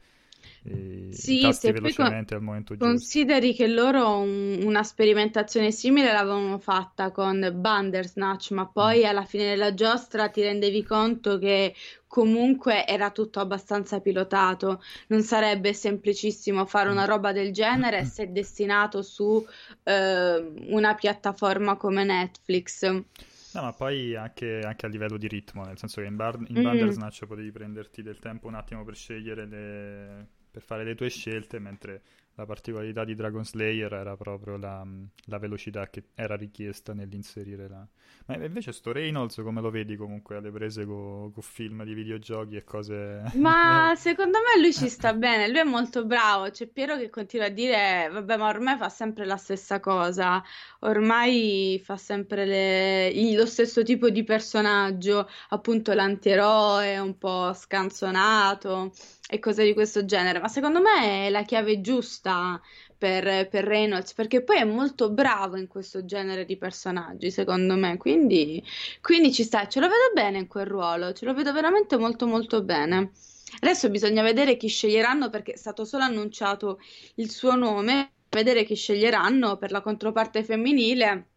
i, 0.63 1.31
i 1.31 1.37
Sì, 1.37 1.37
tasti 1.37 1.69
se 1.69 1.73
poi 1.73 1.93
con- 1.93 2.05
velocemente 2.07 2.35
al 2.35 2.41
momento 2.41 2.77
giusto. 2.77 3.15
consideri 3.17 3.53
che 3.53 3.67
loro 3.67 4.17
un- 4.19 4.61
una 4.63 4.83
sperimentazione 4.83 5.71
simile 5.71 6.11
l'avevano 6.11 6.59
fatta 6.59 7.11
con 7.11 7.51
Bandersnatch, 7.55 8.51
ma 8.51 8.67
poi 8.67 9.03
Mm. 9.03 9.05
alla 9.05 9.23
fine 9.25 9.45
della 9.45 9.73
giostra 9.73 10.29
ti 10.29 10.41
rendevi 10.41 10.83
conto 10.83 11.37
che 11.39 11.73
comunque 12.07 12.85
era 12.85 13.11
tutto 13.11 13.39
abbastanza 13.39 14.01
pilotato. 14.01 14.81
Non 15.07 15.21
sarebbe 15.23 15.73
semplicissimo 15.73 16.65
fare 16.65 16.89
una 16.89 17.05
roba 17.05 17.31
del 17.31 17.51
genere 17.53 18.03
se 18.05 18.31
destinato 18.31 19.01
su 19.01 19.45
eh, 19.83 20.53
una 20.69 20.95
piattaforma 20.95 21.77
come 21.77 22.03
Netflix. 22.03 23.03
No, 23.51 23.61
ma 23.61 23.73
poi 23.73 24.15
anche, 24.15 24.59
anche 24.65 24.85
a 24.85 24.89
livello 24.89 25.17
di 25.17 25.27
ritmo, 25.27 25.63
nel 25.63 25.77
senso 25.77 26.01
che 26.01 26.07
in, 26.07 26.15
Bar- 26.17 26.43
in 26.47 26.57
Mm. 26.57 26.61
Bandersnatch 26.61 27.25
potevi 27.25 27.51
prenderti 27.51 28.01
del 28.01 28.19
tempo 28.19 28.47
un 28.47 28.55
attimo 28.55 28.83
per 28.83 28.95
scegliere 28.95 29.45
le... 29.45 30.27
per 30.55 30.63
fare 30.63 30.85
le 30.85 30.95
tue 30.95 31.09
scelte, 31.09 31.59
mentre 31.59 32.01
la 32.35 32.45
particolarità 32.45 33.03
di 33.03 33.13
Dragon 33.13 33.43
Slayer 33.43 33.93
era 33.93 34.15
proprio 34.15 34.57
la, 34.57 34.85
la 35.25 35.37
velocità 35.37 35.89
che 35.89 36.03
era 36.15 36.35
richiesta 36.35 36.93
nell'inserire 36.93 37.67
la... 37.67 37.85
Ma 38.27 38.43
invece 38.43 38.71
sto 38.71 38.91
Reynolds 38.91 39.39
come 39.43 39.61
lo 39.61 39.69
vedi 39.69 39.95
comunque 39.95 40.35
alle 40.35 40.51
prese 40.51 40.85
con 40.85 41.31
film 41.39 41.83
di 41.83 41.93
videogiochi 41.93 42.55
e 42.55 42.63
cose... 42.63 43.21
Ma 43.35 43.93
secondo 43.99 44.39
me 44.39 44.61
lui 44.61 44.73
ci 44.73 44.89
sta 44.89 45.13
bene, 45.13 45.47
lui 45.49 45.59
è 45.59 45.63
molto 45.63 46.05
bravo. 46.05 46.49
C'è 46.49 46.67
Piero 46.67 46.97
che 46.97 47.09
continua 47.09 47.45
a 47.45 47.49
dire: 47.49 48.09
Vabbè, 48.11 48.37
ma 48.37 48.47
ormai 48.47 48.77
fa 48.77 48.89
sempre 48.89 49.25
la 49.25 49.37
stessa 49.37 49.79
cosa. 49.79 50.43
Ormai 50.79 51.79
fa 51.83 51.95
sempre 51.97 52.45
le- 52.45 53.33
lo 53.33 53.45
stesso 53.45 53.83
tipo 53.83 54.09
di 54.09 54.23
personaggio, 54.23 55.29
appunto 55.49 55.93
l'antieroe, 55.93 56.97
un 56.97 57.17
po' 57.17 57.53
scanzonato 57.53 58.91
e 59.27 59.39
cose 59.39 59.63
di 59.63 59.73
questo 59.73 60.05
genere. 60.05 60.39
Ma 60.39 60.47
secondo 60.47 60.81
me 60.81 61.27
è 61.27 61.29
la 61.29 61.43
chiave 61.43 61.81
giusta 61.81 62.61
per, 62.97 63.47
per 63.47 63.63
Reynolds, 63.63 64.13
perché 64.13 64.43
poi 64.43 64.57
è 64.57 64.63
molto 64.63 65.09
bravo 65.11 65.57
in 65.57 65.67
questo 65.67 66.05
genere 66.05 66.45
di 66.45 66.57
personaggi, 66.57 67.31
secondo 67.31 67.75
me. 67.75 67.97
Quindi, 67.97 68.63
quindi 69.01 69.33
ci 69.33 69.43
sta, 69.43 69.67
ce 69.67 69.79
lo 69.79 69.87
vedo 69.87 70.11
bene 70.13 70.39
in 70.39 70.47
quel 70.47 70.65
ruolo, 70.65 71.13
ce 71.13 71.25
lo 71.25 71.33
vedo 71.33 71.51
veramente 71.53 71.97
molto 71.97 72.27
molto 72.27 72.63
bene. 72.63 73.11
Adesso 73.59 73.89
bisogna 73.89 74.21
vedere 74.21 74.57
chi 74.57 74.67
sceglieranno 74.67 75.29
perché 75.29 75.53
è 75.53 75.57
stato 75.57 75.85
solo 75.85 76.03
annunciato 76.03 76.79
il 77.15 77.29
suo 77.29 77.55
nome, 77.55 78.11
vedere 78.29 78.63
chi 78.63 78.75
sceglieranno 78.75 79.57
per 79.57 79.71
la 79.71 79.81
controparte 79.81 80.43
femminile, 80.43 81.27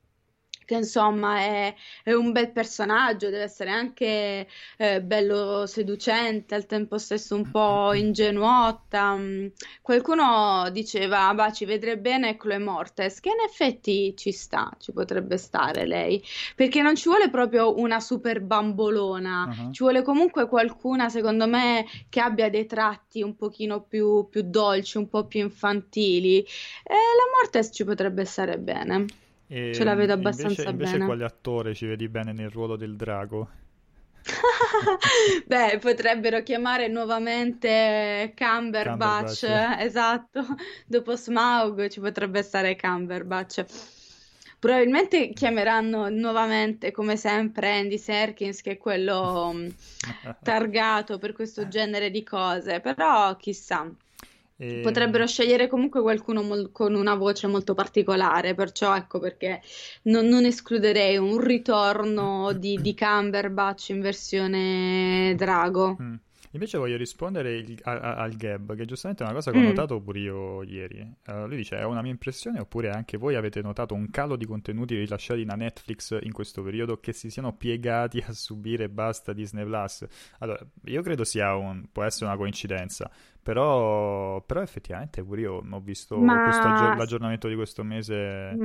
che 0.68 0.74
insomma 0.74 1.38
è, 1.38 1.74
è 2.04 2.12
un 2.12 2.30
bel 2.30 2.50
personaggio, 2.50 3.30
deve 3.30 3.44
essere 3.44 3.70
anche 3.70 4.46
eh, 4.76 5.00
bello 5.00 5.64
seducente, 5.64 6.54
al 6.54 6.66
tempo 6.66 6.98
stesso 6.98 7.34
un 7.34 7.50
po' 7.50 7.94
ingenuotta. 7.94 9.14
Mm, 9.16 9.46
Qualcuno 9.80 10.68
diceva, 10.70 11.32
bah, 11.32 11.52
ci 11.52 11.64
vedrebbe 11.64 11.96
bene 11.98 12.36
Chloe 12.36 12.58
Mortes, 12.58 13.20
che 13.20 13.30
in 13.30 13.40
effetti 13.46 14.14
ci 14.14 14.30
sta, 14.30 14.70
ci 14.78 14.92
potrebbe 14.92 15.38
stare 15.38 15.86
lei, 15.86 16.22
perché 16.54 16.82
non 16.82 16.96
ci 16.96 17.08
vuole 17.08 17.30
proprio 17.30 17.78
una 17.78 17.98
super 17.98 18.42
bambolona. 18.42 19.46
Uh-huh. 19.48 19.72
Ci 19.72 19.82
vuole 19.82 20.02
comunque 20.02 20.48
qualcuna, 20.48 21.08
secondo 21.08 21.46
me, 21.46 21.86
che 22.10 22.20
abbia 22.20 22.50
dei 22.50 22.66
tratti 22.66 23.22
un 23.22 23.36
pochino 23.36 23.80
più, 23.80 24.28
più 24.28 24.42
dolci, 24.42 24.98
un 24.98 25.08
po' 25.08 25.24
più 25.24 25.40
infantili. 25.40 26.40
E 26.40 26.92
la 26.92 27.40
Mortes 27.40 27.70
ci 27.72 27.84
potrebbe 27.84 28.26
stare 28.26 28.58
bene. 28.58 29.06
E 29.48 29.72
Ce 29.72 29.82
la 29.84 29.94
vedo 29.94 30.12
invece, 30.12 30.42
abbastanza 30.42 30.68
invece 30.68 30.92
bene. 30.92 31.04
quale 31.06 31.24
attore 31.24 31.74
ci 31.74 31.86
vedi 31.86 32.08
bene 32.08 32.32
nel 32.32 32.50
ruolo 32.50 32.76
del 32.76 32.96
drago? 32.96 33.48
Beh, 35.46 35.78
potrebbero 35.80 36.42
chiamare 36.42 36.88
nuovamente 36.88 38.34
Cumberbatch, 38.36 39.40
Cumberbatch. 39.40 39.80
esatto. 39.80 40.46
Dopo 40.86 41.16
Smaug 41.16 41.88
ci 41.88 42.00
potrebbe 42.00 42.42
stare 42.42 42.76
Cumberbatch. 42.76 43.64
Probabilmente 44.58 45.30
chiameranno 45.32 46.08
nuovamente, 46.10 46.90
come 46.90 47.16
sempre, 47.16 47.78
Andy 47.78 47.96
Serkins, 47.96 48.60
che 48.60 48.72
è 48.72 48.76
quello 48.76 49.52
mm, 49.54 49.68
targato 50.42 51.18
per 51.18 51.32
questo 51.32 51.68
genere 51.68 52.10
di 52.10 52.22
cose, 52.24 52.80
però 52.80 53.34
chissà. 53.36 53.90
E- 54.60 54.80
Potrebbero 54.82 55.26
scegliere 55.26 55.68
comunque 55.68 56.00
qualcuno 56.02 56.42
mol- 56.42 56.72
con 56.72 56.94
una 56.94 57.14
voce 57.14 57.46
molto 57.46 57.74
particolare, 57.74 58.54
perciò 58.54 58.94
ecco 58.96 59.20
perché 59.20 59.62
non, 60.02 60.26
non 60.26 60.44
escluderei 60.44 61.16
un 61.16 61.38
ritorno 61.40 62.52
di, 62.52 62.80
di 62.80 62.94
Cumberbatch 62.94 63.90
in 63.90 64.00
versione 64.00 65.34
drago. 65.36 65.96
Mm. 66.02 66.14
Invece 66.58 66.76
voglio 66.78 66.96
rispondere 66.96 67.56
il- 67.56 67.78
a- 67.84 67.92
a- 68.00 68.14
al 68.16 68.34
Gab, 68.34 68.74
che 68.74 68.84
giustamente 68.84 69.22
è 69.22 69.26
una 69.26 69.34
cosa 69.36 69.52
che 69.52 69.58
ho 69.58 69.60
Mm. 69.60 69.66
notato 69.66 70.00
pure 70.00 70.18
io 70.18 70.62
ieri. 70.64 70.98
Eh, 71.24 71.46
lui 71.46 71.56
dice, 71.56 71.76
è 71.76 71.84
una 71.84 72.02
mia 72.02 72.10
impressione 72.10 72.58
oppure 72.58 72.90
anche 72.90 73.16
voi 73.16 73.36
avete 73.36 73.62
notato 73.62 73.94
un 73.94 74.10
calo 74.10 74.34
di 74.34 74.44
contenuti 74.44 74.96
rilasciati 74.96 75.44
da 75.44 75.54
Netflix 75.54 76.18
in 76.20 76.32
questo 76.32 76.62
periodo 76.62 76.98
che 76.98 77.12
si 77.12 77.30
siano 77.30 77.52
piegati 77.54 78.18
a 78.26 78.32
subire 78.32 78.88
basta 78.88 79.32
Disney 79.32 79.64
Plus? 79.64 80.04
Allora, 80.40 80.66
io 80.86 81.00
credo 81.02 81.22
sia 81.22 81.54
un... 81.54 81.84
può 81.92 82.02
essere 82.02 82.26
una 82.26 82.36
coincidenza, 82.36 83.08
però, 83.40 84.40
però 84.42 84.60
effettivamente 84.60 85.22
pure 85.22 85.40
io 85.42 85.64
ho 85.70 85.80
visto 85.80 86.16
Ma 86.18 86.42
questo 86.42 86.66
aggior- 86.66 86.96
l'aggiornamento 86.96 87.46
di 87.48 87.54
questo 87.54 87.84
mese 87.84 88.52
Mm. 88.56 88.64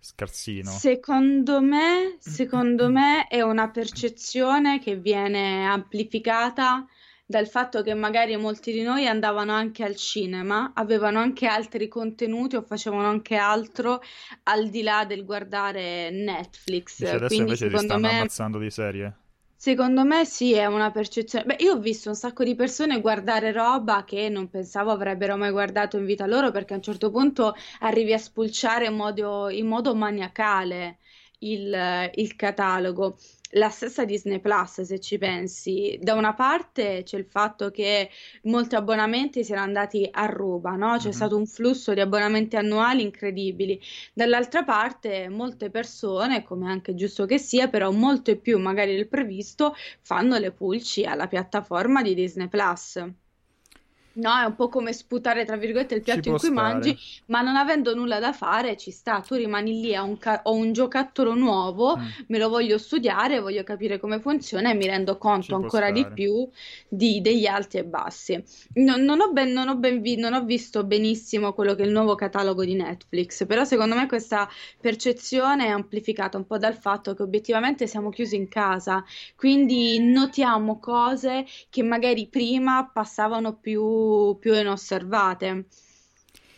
scarsino. 0.00 0.70
Secondo 0.70 1.60
me, 1.60 2.16
secondo 2.18 2.88
me 2.90 3.26
è 3.28 3.40
una 3.42 3.68
percezione 3.70 4.78
che 4.80 4.96
viene 4.96 5.66
amplificata 5.66 6.86
dal 7.30 7.46
fatto 7.46 7.82
che 7.82 7.92
magari 7.92 8.34
molti 8.38 8.72
di 8.72 8.80
noi 8.80 9.06
andavano 9.06 9.52
anche 9.52 9.84
al 9.84 9.96
cinema, 9.96 10.72
avevano 10.74 11.18
anche 11.18 11.46
altri 11.46 11.86
contenuti 11.86 12.56
o 12.56 12.62
facevano 12.62 13.06
anche 13.06 13.36
altro 13.36 14.00
al 14.44 14.70
di 14.70 14.80
là 14.80 15.04
del 15.04 15.26
guardare 15.26 16.08
Netflix. 16.10 17.00
Dice 17.00 17.10
adesso 17.10 17.26
Quindi 17.26 17.44
invece 17.52 17.66
secondo 17.66 17.86
stanno 17.86 18.06
me 18.06 18.18
ammazzando 18.20 18.58
di 18.58 18.70
serie. 18.70 19.16
Secondo 19.54 20.04
me 20.04 20.24
sì, 20.24 20.54
è 20.54 20.64
una 20.64 20.90
percezione. 20.90 21.44
Beh, 21.44 21.56
io 21.58 21.74
ho 21.74 21.78
visto 21.78 22.08
un 22.08 22.14
sacco 22.14 22.44
di 22.44 22.54
persone 22.54 22.98
guardare 23.02 23.52
roba 23.52 24.04
che 24.04 24.30
non 24.30 24.48
pensavo 24.48 24.90
avrebbero 24.90 25.36
mai 25.36 25.50
guardato 25.50 25.98
in 25.98 26.06
vita 26.06 26.26
loro, 26.26 26.50
perché 26.50 26.72
a 26.72 26.76
un 26.76 26.82
certo 26.82 27.10
punto 27.10 27.54
arrivi 27.80 28.14
a 28.14 28.18
spulciare 28.18 28.86
in 28.86 28.94
modo, 28.94 29.50
in 29.50 29.66
modo 29.66 29.94
maniacale. 29.94 30.96
il, 31.40 32.10
il 32.14 32.36
catalogo 32.36 33.16
la 33.52 33.70
stessa 33.70 34.04
Disney 34.04 34.40
Plus, 34.40 34.82
se 34.82 35.00
ci 35.00 35.16
pensi, 35.18 35.98
da 36.02 36.14
una 36.14 36.34
parte 36.34 37.02
c'è 37.04 37.16
il 37.16 37.24
fatto 37.24 37.70
che 37.70 38.10
molti 38.42 38.74
abbonamenti 38.74 39.44
siano 39.44 39.62
andati 39.62 40.08
a 40.10 40.26
ruba, 40.26 40.72
no? 40.72 40.96
C'è 40.96 41.04
mm-hmm. 41.04 41.10
stato 41.10 41.36
un 41.36 41.46
flusso 41.46 41.94
di 41.94 42.00
abbonamenti 42.00 42.56
annuali 42.56 43.02
incredibili. 43.02 43.80
Dall'altra 44.12 44.64
parte, 44.64 45.28
molte 45.28 45.70
persone, 45.70 46.42
come 46.42 46.70
anche 46.70 46.94
giusto 46.94 47.24
che 47.24 47.38
sia, 47.38 47.68
però 47.68 47.90
molte 47.90 48.36
più 48.36 48.58
magari 48.58 48.94
del 48.94 49.08
previsto, 49.08 49.74
fanno 50.02 50.36
le 50.38 50.52
pulci 50.52 51.04
alla 51.04 51.26
piattaforma 51.26 52.02
di 52.02 52.14
Disney 52.14 52.48
Plus. 52.48 53.02
No, 54.14 54.36
è 54.36 54.44
un 54.44 54.54
po' 54.56 54.68
come 54.68 54.92
sputare, 54.92 55.44
tra 55.44 55.56
virgolette, 55.56 55.94
il 55.94 56.02
piatto 56.02 56.28
in 56.28 56.36
cui 56.36 56.48
stare. 56.48 56.72
mangi, 56.72 56.98
ma 57.26 57.40
non 57.40 57.56
avendo 57.56 57.94
nulla 57.94 58.18
da 58.18 58.32
fare, 58.32 58.76
ci 58.76 58.90
sta. 58.90 59.20
Tu 59.20 59.36
rimani 59.36 59.80
lì, 59.80 59.96
ho 59.96 60.04
un, 60.04 60.18
ca- 60.18 60.40
ho 60.42 60.54
un 60.54 60.72
giocattolo 60.72 61.34
nuovo, 61.34 61.96
mm. 61.96 62.06
me 62.28 62.38
lo 62.38 62.48
voglio 62.48 62.78
studiare, 62.78 63.38
voglio 63.38 63.62
capire 63.62 64.00
come 64.00 64.18
funziona 64.20 64.70
e 64.70 64.74
mi 64.74 64.86
rendo 64.86 65.18
conto 65.18 65.46
ci 65.46 65.52
ancora 65.54 65.90
di 65.90 66.04
più 66.12 66.48
di, 66.88 67.20
degli 67.20 67.46
alti 67.46 67.78
e 67.78 67.84
bassi. 67.84 68.42
Non, 68.74 69.02
non, 69.02 69.20
ho 69.20 69.30
ben, 69.30 69.52
non, 69.52 69.68
ho 69.68 69.76
ben 69.76 70.00
vi- 70.00 70.16
non 70.16 70.32
ho 70.32 70.44
visto 70.44 70.84
benissimo 70.84 71.52
quello 71.52 71.74
che 71.74 71.82
è 71.82 71.86
il 71.86 71.92
nuovo 71.92 72.14
catalogo 72.16 72.64
di 72.64 72.74
Netflix, 72.74 73.46
però 73.46 73.64
secondo 73.64 73.94
me 73.94 74.08
questa 74.08 74.48
percezione 74.80 75.66
è 75.66 75.68
amplificata 75.68 76.36
un 76.36 76.46
po' 76.46 76.58
dal 76.58 76.74
fatto 76.74 77.14
che 77.14 77.22
obiettivamente 77.22 77.86
siamo 77.86 78.10
chiusi 78.10 78.36
in 78.36 78.48
casa, 78.48 79.04
quindi 79.36 79.98
notiamo 80.00 80.78
cose 80.80 81.44
che 81.70 81.82
magari 81.82 82.26
prima 82.26 82.90
passavano 82.92 83.54
più 83.54 84.06
più, 84.38 84.54
inosservate. 84.54 85.66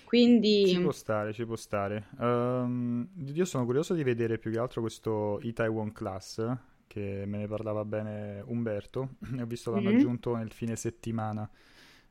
Quindi... 0.04 0.66
Ci 0.66 0.80
può 0.80 0.90
stare, 0.90 1.33
ci 1.33 1.47
può 1.47 1.54
stare. 1.54 2.09
Um, 2.19 3.09
io 3.33 3.45
sono 3.45 3.64
curioso 3.64 3.95
di 3.95 4.02
vedere 4.02 4.38
più 4.38 4.50
che 4.50 4.59
altro 4.59 4.80
questo 4.80 5.38
Itaewon 5.42 5.92
Class, 5.92 6.45
che 6.88 7.23
me 7.26 7.38
ne 7.38 7.47
parlava 7.47 7.85
bene 7.85 8.42
Umberto. 8.47 9.16
Ho 9.40 9.47
visto 9.47 9.71
l'hanno 9.71 9.90
mm-hmm. 9.90 9.99
aggiunto 9.99 10.35
nel 10.35 10.50
fine 10.50 10.75
settimana, 10.75 11.49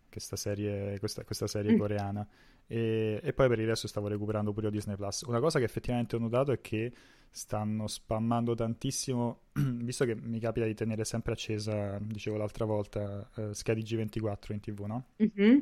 questa 0.10 0.38
serie, 0.38 0.98
questa, 1.00 1.25
questa 1.25 1.48
serie 1.48 1.74
mm. 1.74 1.77
coreana. 1.77 2.27
E, 2.65 3.19
e, 3.22 3.34
poi 3.34 3.50
per 3.50 3.60
il 3.60 3.67
resto 3.67 3.88
stavo 3.88 4.08
recuperando 4.08 4.53
pure 4.53 4.72
Disney 4.72 4.96
Plus. 4.96 5.24
Una 5.24 5.41
cosa 5.41 5.60
che 5.60 5.65
effettivamente 5.65 6.15
ho 6.15 6.19
notato 6.19 6.53
è 6.53 6.62
che 6.62 6.93
stanno 7.29 7.88
spammando 7.88 8.55
tantissimo, 8.55 9.41
visto 9.53 10.05
che 10.05 10.15
mi 10.15 10.39
capita 10.39 10.65
di 10.65 10.74
tenere 10.74 11.05
sempre 11.05 11.33
accesa, 11.33 11.98
dicevo 12.00 12.38
l'altra 12.38 12.65
volta, 12.65 13.29
uh, 13.36 13.51
Schedi 13.53 13.81
G24 13.81 14.53
in 14.53 14.59
tv, 14.59 14.79
no? 14.81 15.05
Mm-hmm. 15.21 15.57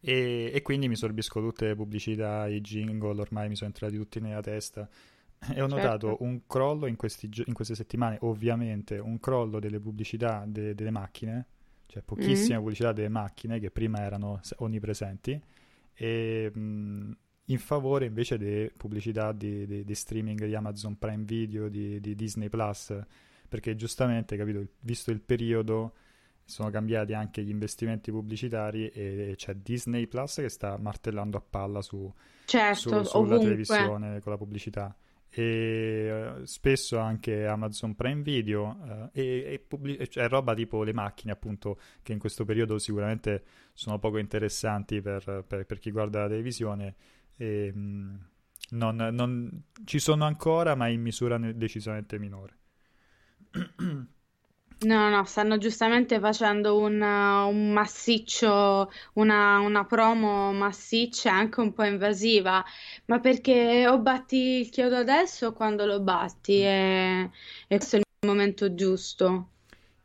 E, 0.00 0.50
e, 0.54 0.62
quindi 0.62 0.88
mi 0.88 0.96
sorbisco 0.96 1.40
tutte 1.40 1.66
le 1.66 1.74
pubblicità, 1.74 2.46
i 2.46 2.60
jingle, 2.60 3.20
ormai 3.20 3.48
mi 3.48 3.56
sono 3.56 3.70
entrati 3.70 3.96
tutti 3.96 4.20
nella 4.20 4.40
testa. 4.40 4.88
E 5.40 5.62
ho 5.62 5.68
certo. 5.68 5.76
notato 5.76 6.16
un 6.24 6.40
crollo 6.48 6.86
in, 6.86 6.96
questi, 6.96 7.30
in, 7.46 7.52
queste 7.52 7.76
settimane, 7.76 8.18
ovviamente, 8.22 8.98
un 8.98 9.20
crollo 9.20 9.60
delle 9.60 9.78
pubblicità 9.78 10.44
de, 10.44 10.74
delle 10.74 10.90
macchine, 10.90 11.46
cioè 11.86 12.02
pochissime 12.02 12.54
mm-hmm. 12.54 12.58
pubblicità 12.58 12.92
delle 12.92 13.08
macchine 13.08 13.60
che 13.60 13.70
prima 13.70 14.00
erano 14.00 14.40
onnipresenti 14.56 15.40
e 15.94 16.50
mh, 16.52 17.10
in 17.50 17.58
favore 17.58 18.06
invece 18.06 18.36
delle 18.36 18.70
pubblicità 18.76 19.32
di, 19.32 19.66
di, 19.66 19.84
di, 19.84 19.94
streaming 19.94 20.44
di 20.44 20.54
Amazon 20.54 20.98
Prime 20.98 21.24
Video, 21.24 21.68
di, 21.68 22.00
di 22.00 22.14
Disney 22.14 22.48
Plus, 22.48 22.96
perché 23.48 23.74
giustamente, 23.74 24.36
capito, 24.36 24.64
visto 24.80 25.10
il 25.10 25.20
periodo, 25.20 25.94
sono 26.44 26.70
cambiati 26.70 27.12
anche 27.12 27.42
gli 27.42 27.50
investimenti 27.50 28.10
pubblicitari 28.10 28.88
e, 28.88 29.34
c'è 29.36 29.54
Disney 29.54 30.06
Plus 30.06 30.36
che 30.36 30.48
sta 30.48 30.78
martellando 30.78 31.36
a 31.36 31.42
palla 31.48 31.82
su, 31.82 32.12
certo, 32.44 33.04
su, 33.04 33.10
sulla 33.10 33.38
televisione 33.38 34.20
con 34.20 34.32
la 34.32 34.38
pubblicità. 34.38 34.94
E 35.30 36.34
uh, 36.38 36.44
spesso 36.44 36.98
anche 36.98 37.44
Amazon 37.44 37.94
Prime 37.94 38.22
Video 38.22 38.78
uh, 38.80 39.10
e, 39.12 39.44
e 39.52 39.58
pubblic- 39.58 40.08
cioè 40.08 40.26
roba 40.26 40.54
tipo 40.54 40.82
le 40.82 40.94
macchine 40.94 41.32
appunto 41.32 41.78
che 42.02 42.14
in 42.14 42.18
questo 42.18 42.46
periodo 42.46 42.78
sicuramente 42.78 43.44
sono 43.74 43.98
poco 43.98 44.16
interessanti 44.16 45.02
per, 45.02 45.44
per, 45.46 45.66
per 45.66 45.78
chi 45.78 45.90
guarda 45.90 46.22
la 46.22 46.28
televisione 46.28 46.94
e, 47.38 47.72
mh, 47.72 47.78
mm, 47.80 48.16
non, 48.70 48.96
non, 49.12 49.62
ci 49.84 49.98
sono 49.98 50.24
ancora 50.26 50.74
ma 50.74 50.88
in 50.88 51.00
misura 51.00 51.38
decisamente 51.38 52.18
minore. 52.18 52.56
No, 54.80 55.08
no, 55.10 55.24
stanno 55.24 55.58
giustamente 55.58 56.20
facendo 56.20 56.78
un, 56.78 57.00
un 57.00 57.72
massiccio, 57.72 58.88
una, 59.14 59.58
una 59.58 59.84
promo 59.84 60.52
massiccia, 60.52 61.32
anche 61.32 61.58
un 61.60 61.72
po' 61.72 61.82
invasiva, 61.82 62.64
ma 63.06 63.18
perché 63.18 63.88
o 63.88 63.98
batti 63.98 64.36
il 64.60 64.70
chiodo 64.70 64.94
adesso 64.94 65.48
o 65.48 65.52
quando 65.52 65.84
lo 65.84 66.00
batti, 66.00 66.60
e, 66.62 67.28
e 67.66 67.76
questo 67.76 67.96
è 67.96 67.98
il 67.98 68.28
momento 68.28 68.72
giusto. 68.74 69.48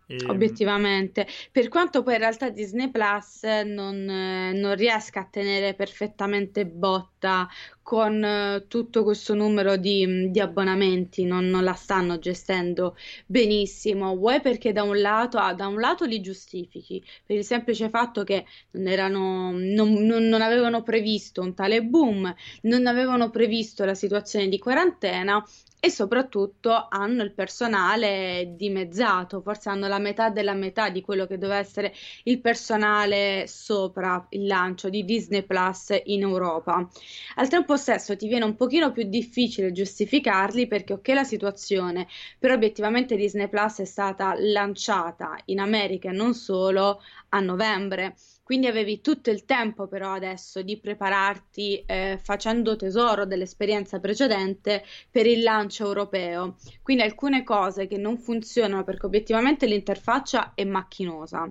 Ehm, 0.08 0.28
Obiettivamente, 0.28 1.28
per 1.52 1.68
quanto 1.68 2.02
poi 2.02 2.13
in 2.13 2.20
realtà 2.20 2.50
Disney 2.50 2.89
Plus 2.89 3.44
non, 3.44 4.04
non 4.06 4.76
riesca 4.76 5.22
a 5.22 5.26
tenere 5.28 5.76
perfettamente 5.76 6.66
botta 6.66 7.48
con 7.84 8.24
uh, 8.24 8.67
tutto 8.67 9.04
questo 9.04 9.36
numero 9.36 9.76
di, 9.76 10.32
di 10.32 10.39
abbonamenti, 10.39 11.26
non, 11.26 11.50
non, 11.50 11.63
la 11.63 11.74
stanno 11.74 12.17
gestendo 12.17 12.96
benissimo. 13.26 14.15
Vuoi 14.15 14.41
perché 14.41 14.72
da 14.72 14.84
un 14.84 15.00
lato, 15.00 15.38
ah, 15.38 15.54
da 15.54 15.67
un 15.67 15.80
lato 15.80 16.06
li 16.06 16.22
giustifichi 16.22 17.04
per 17.26 17.38
il 17.38 17.43
semplice 17.43 17.89
fatto 17.89 18.24
che 18.24 18.46
non, 18.72 18.88
erano, 18.88 19.52
non, 19.52 19.91
non 19.93 20.41
avevano 20.41 20.82
previsto 20.82 21.41
un 21.41 21.54
tale 21.54 21.84
boom, 21.84 22.34
non 22.62 22.88
avevano 22.88 23.30
previsto 23.30 23.86
la 23.86 23.93
situazione 23.93 24.48
di 24.48 24.58
quarantena 24.58 25.43
e 25.86 25.89
soprattutto 25.89 26.88
hanno 26.89 27.24
il 27.24 27.34
personale 27.34 28.54
dimezzato, 28.56 29.41
forse 29.41 29.67
hanno 29.67 29.89
la 29.89 30.00
metà 30.00 30.30
della 30.30 30.54
metà 30.54 30.88
di 30.88 31.02
quello 31.02 31.26
che 31.26 31.38
doveva 31.38 31.60
essere 31.60 31.93
il 32.24 32.39
personale 32.39 33.48
sopra 33.48 34.26
il 34.30 34.48
lancio 34.48 34.88
di 34.88 35.04
Disney 35.04 35.43
Plus 35.43 35.93
in 36.06 36.22
Europa. 36.22 36.89
Al 37.36 37.50
tempo 37.50 37.73
stesso 37.78 38.16
ti 38.16 38.28
viene 38.28 38.46
un 38.46 38.56
pochino 38.56 38.92
più 38.92 39.04
difficile 39.04 39.72
giustificarli 39.72 40.68
perché 40.68 40.94
ok 40.94 41.08
la 41.10 41.24
situazione, 41.24 42.08
però 42.40 42.54
obiettivamente 42.54 43.16
Disney 43.16 43.48
Plus 43.50 43.80
è 43.80 43.86
stata 43.86 44.34
lanciata 44.38 45.38
in 45.46 45.60
America 45.60 46.10
e 46.10 46.14
non 46.14 46.34
solo 46.34 47.02
a 47.30 47.40
novembre 47.40 48.16
quindi 48.44 48.68
avevi 48.68 49.00
tutto 49.00 49.30
il 49.30 49.46
tempo 49.46 49.88
però 49.88 50.12
adesso 50.12 50.62
di 50.62 50.78
prepararti 50.78 51.84
eh, 51.86 52.20
facendo 52.22 52.76
tesoro 52.76 53.26
dell'esperienza 53.26 54.00
precedente 54.00 54.84
per 55.10 55.26
il 55.26 55.42
lancio 55.42 55.86
europeo. 55.86 56.58
Quindi 56.82 57.04
alcune 57.04 57.44
cose 57.44 57.88
che 57.88 57.98
non 57.98 58.18
funzionano 58.18 58.84
perché 58.84 59.06
obiettivamente 59.06 59.66
l'interfaccia 59.66 60.54
è 60.56 60.66
macchinosa. 60.66 61.50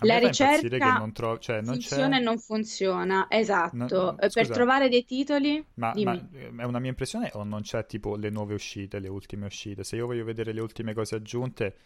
La 0.00 0.18
ricerca 0.18 0.98
non 0.98 1.12
tro- 1.12 1.38
cioè, 1.38 1.60
non 1.60 1.74
funziona 1.74 2.16
c'è... 2.16 2.20
e 2.20 2.24
non 2.24 2.38
funziona, 2.38 3.26
esatto. 3.28 3.76
No, 3.76 4.16
per 4.16 4.48
trovare 4.48 4.88
dei 4.88 5.04
titoli... 5.04 5.64
Ma, 5.74 5.92
ma, 5.94 6.28
è 6.56 6.64
una 6.64 6.80
mia 6.80 6.90
impressione 6.90 7.30
o 7.34 7.44
non 7.44 7.62
c'è 7.62 7.86
tipo 7.86 8.16
le 8.16 8.30
nuove 8.30 8.54
uscite, 8.54 8.98
le 8.98 9.08
ultime 9.08 9.46
uscite? 9.46 9.84
Se 9.84 9.94
io 9.94 10.06
voglio 10.06 10.24
vedere 10.24 10.52
le 10.52 10.60
ultime 10.60 10.92
cose 10.92 11.14
aggiunte 11.14 11.76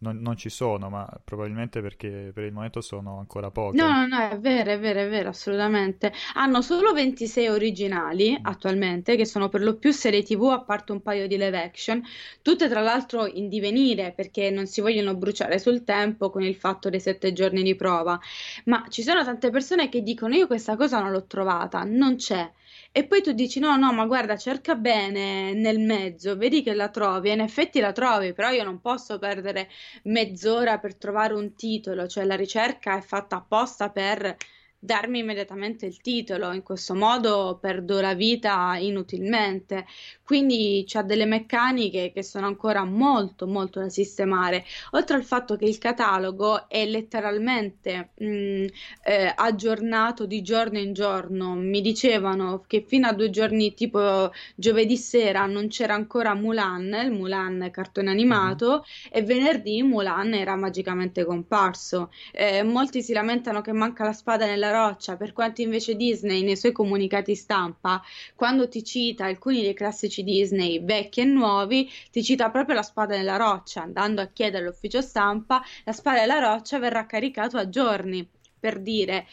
non, 0.00 0.18
non, 0.18 0.36
ci 0.36 0.50
sono, 0.50 0.90
ma 0.90 1.08
probabilmente 1.24 1.80
perché 1.80 2.30
per 2.34 2.44
il 2.44 2.52
momento 2.52 2.80
sono 2.80 3.18
ancora 3.18 3.50
poche. 3.50 3.76
No, 3.76 3.88
no, 3.88 4.06
no, 4.06 4.28
è 4.28 4.38
vero, 4.38 4.72
è 4.72 4.78
vero, 4.78 5.00
è 5.00 5.08
vero, 5.08 5.30
assolutamente. 5.30 6.12
Hanno 6.34 6.60
solo 6.60 6.92
26 6.92 7.48
originali 7.48 8.32
mm. 8.32 8.44
attualmente, 8.44 9.16
che 9.16 9.24
sono 9.24 9.48
per 9.48 9.62
lo 9.62 9.76
più 9.76 9.92
serie 9.92 10.22
TV, 10.22 10.44
a 10.44 10.60
parte 10.60 10.92
un 10.92 11.00
paio 11.00 11.26
di 11.26 11.38
live 11.38 11.62
action, 11.62 12.02
tutte 12.42 12.68
tra 12.68 12.80
l'altro 12.80 13.26
in 13.26 13.48
divenire, 13.48 14.12
perché 14.14 14.50
non 14.50 14.66
si 14.66 14.82
vogliono 14.82 15.14
bruciare 15.14 15.58
sul 15.58 15.82
tempo 15.82 16.28
con 16.30 16.42
il 16.42 16.56
fatto 16.56 16.90
dei 16.90 17.00
sette 17.00 17.32
giorni 17.32 17.62
di 17.62 17.74
prova. 17.74 18.20
Ma 18.64 18.84
ci 18.90 19.02
sono 19.02 19.24
tante 19.24 19.50
persone 19.50 19.88
che 19.88 20.02
dicono 20.02 20.34
io 20.34 20.46
questa 20.46 20.76
cosa 20.76 21.00
non 21.00 21.10
l'ho 21.10 21.24
trovata, 21.24 21.84
non 21.84 22.16
c'è. 22.16 22.50
E 22.98 23.06
poi 23.06 23.20
tu 23.20 23.32
dici: 23.32 23.58
no, 23.60 23.76
no, 23.76 23.92
ma 23.92 24.06
guarda, 24.06 24.38
cerca 24.38 24.74
bene 24.74 25.52
nel 25.52 25.78
mezzo, 25.80 26.34
vedi 26.34 26.62
che 26.62 26.72
la 26.72 26.88
trovi. 26.88 27.28
E 27.28 27.32
in 27.34 27.40
effetti 27.40 27.78
la 27.78 27.92
trovi, 27.92 28.32
però 28.32 28.48
io 28.50 28.64
non 28.64 28.80
posso 28.80 29.18
perdere 29.18 29.68
mezz'ora 30.04 30.78
per 30.78 30.96
trovare 30.96 31.34
un 31.34 31.54
titolo, 31.54 32.06
cioè 32.06 32.24
la 32.24 32.36
ricerca 32.36 32.96
è 32.96 33.02
fatta 33.02 33.36
apposta 33.36 33.90
per 33.90 34.34
darmi 34.86 35.18
immediatamente 35.18 35.84
il 35.84 36.00
titolo, 36.00 36.52
in 36.52 36.62
questo 36.62 36.94
modo 36.94 37.58
perdo 37.60 38.00
la 38.00 38.14
vita 38.14 38.76
inutilmente. 38.78 39.84
Quindi 40.24 40.84
c'ha 40.86 41.02
delle 41.02 41.26
meccaniche 41.26 42.12
che 42.12 42.22
sono 42.22 42.46
ancora 42.46 42.84
molto 42.84 43.46
molto 43.46 43.80
da 43.80 43.88
sistemare, 43.88 44.64
oltre 44.92 45.16
al 45.16 45.24
fatto 45.24 45.56
che 45.56 45.66
il 45.66 45.78
catalogo 45.78 46.68
è 46.68 46.84
letteralmente 46.86 48.10
mh, 48.14 48.26
mm, 48.26 48.64
eh, 49.04 49.32
aggiornato 49.34 50.26
di 50.26 50.42
giorno 50.42 50.78
in 50.78 50.92
giorno. 50.92 51.54
Mi 51.54 51.80
dicevano 51.80 52.64
che 52.66 52.84
fino 52.86 53.08
a 53.08 53.12
due 53.12 53.30
giorni, 53.30 53.74
tipo 53.74 54.30
giovedì 54.54 54.96
sera, 54.96 55.46
non 55.46 55.68
c'era 55.68 55.94
ancora 55.94 56.34
Mulan, 56.34 56.98
il 57.04 57.12
Mulan 57.12 57.68
cartone 57.72 58.10
animato, 58.10 58.68
mm-hmm. 58.68 59.10
e 59.10 59.22
venerdì 59.22 59.82
Mulan 59.82 60.34
era 60.34 60.54
magicamente 60.56 61.24
comparso. 61.24 62.10
Eh, 62.32 62.62
molti 62.62 63.02
si 63.02 63.12
lamentano 63.12 63.60
che 63.60 63.72
manca 63.72 64.04
la 64.04 64.12
spada 64.12 64.46
nella 64.46 64.70
roccia, 64.76 65.16
per 65.16 65.32
quanto 65.32 65.62
invece 65.62 65.96
Disney 65.96 66.42
nei 66.42 66.56
suoi 66.56 66.72
comunicati 66.72 67.34
stampa, 67.34 68.02
quando 68.34 68.68
ti 68.68 68.84
cita 68.84 69.24
alcuni 69.24 69.62
dei 69.62 69.74
classici 69.74 70.22
Disney 70.22 70.84
vecchi 70.84 71.20
e 71.20 71.24
nuovi, 71.24 71.90
ti 72.10 72.22
cita 72.22 72.50
proprio 72.50 72.76
la 72.76 72.82
spada 72.82 73.16
nella 73.16 73.36
roccia, 73.36 73.82
andando 73.82 74.20
a 74.20 74.26
chiedere 74.26 74.64
all'ufficio 74.64 75.00
stampa, 75.00 75.62
la 75.84 75.92
spada 75.92 76.20
nella 76.20 76.38
roccia 76.38 76.78
verrà 76.78 77.06
caricato 77.06 77.56
a 77.56 77.68
giorni, 77.68 78.28
per 78.58 78.80
dire 78.80 79.26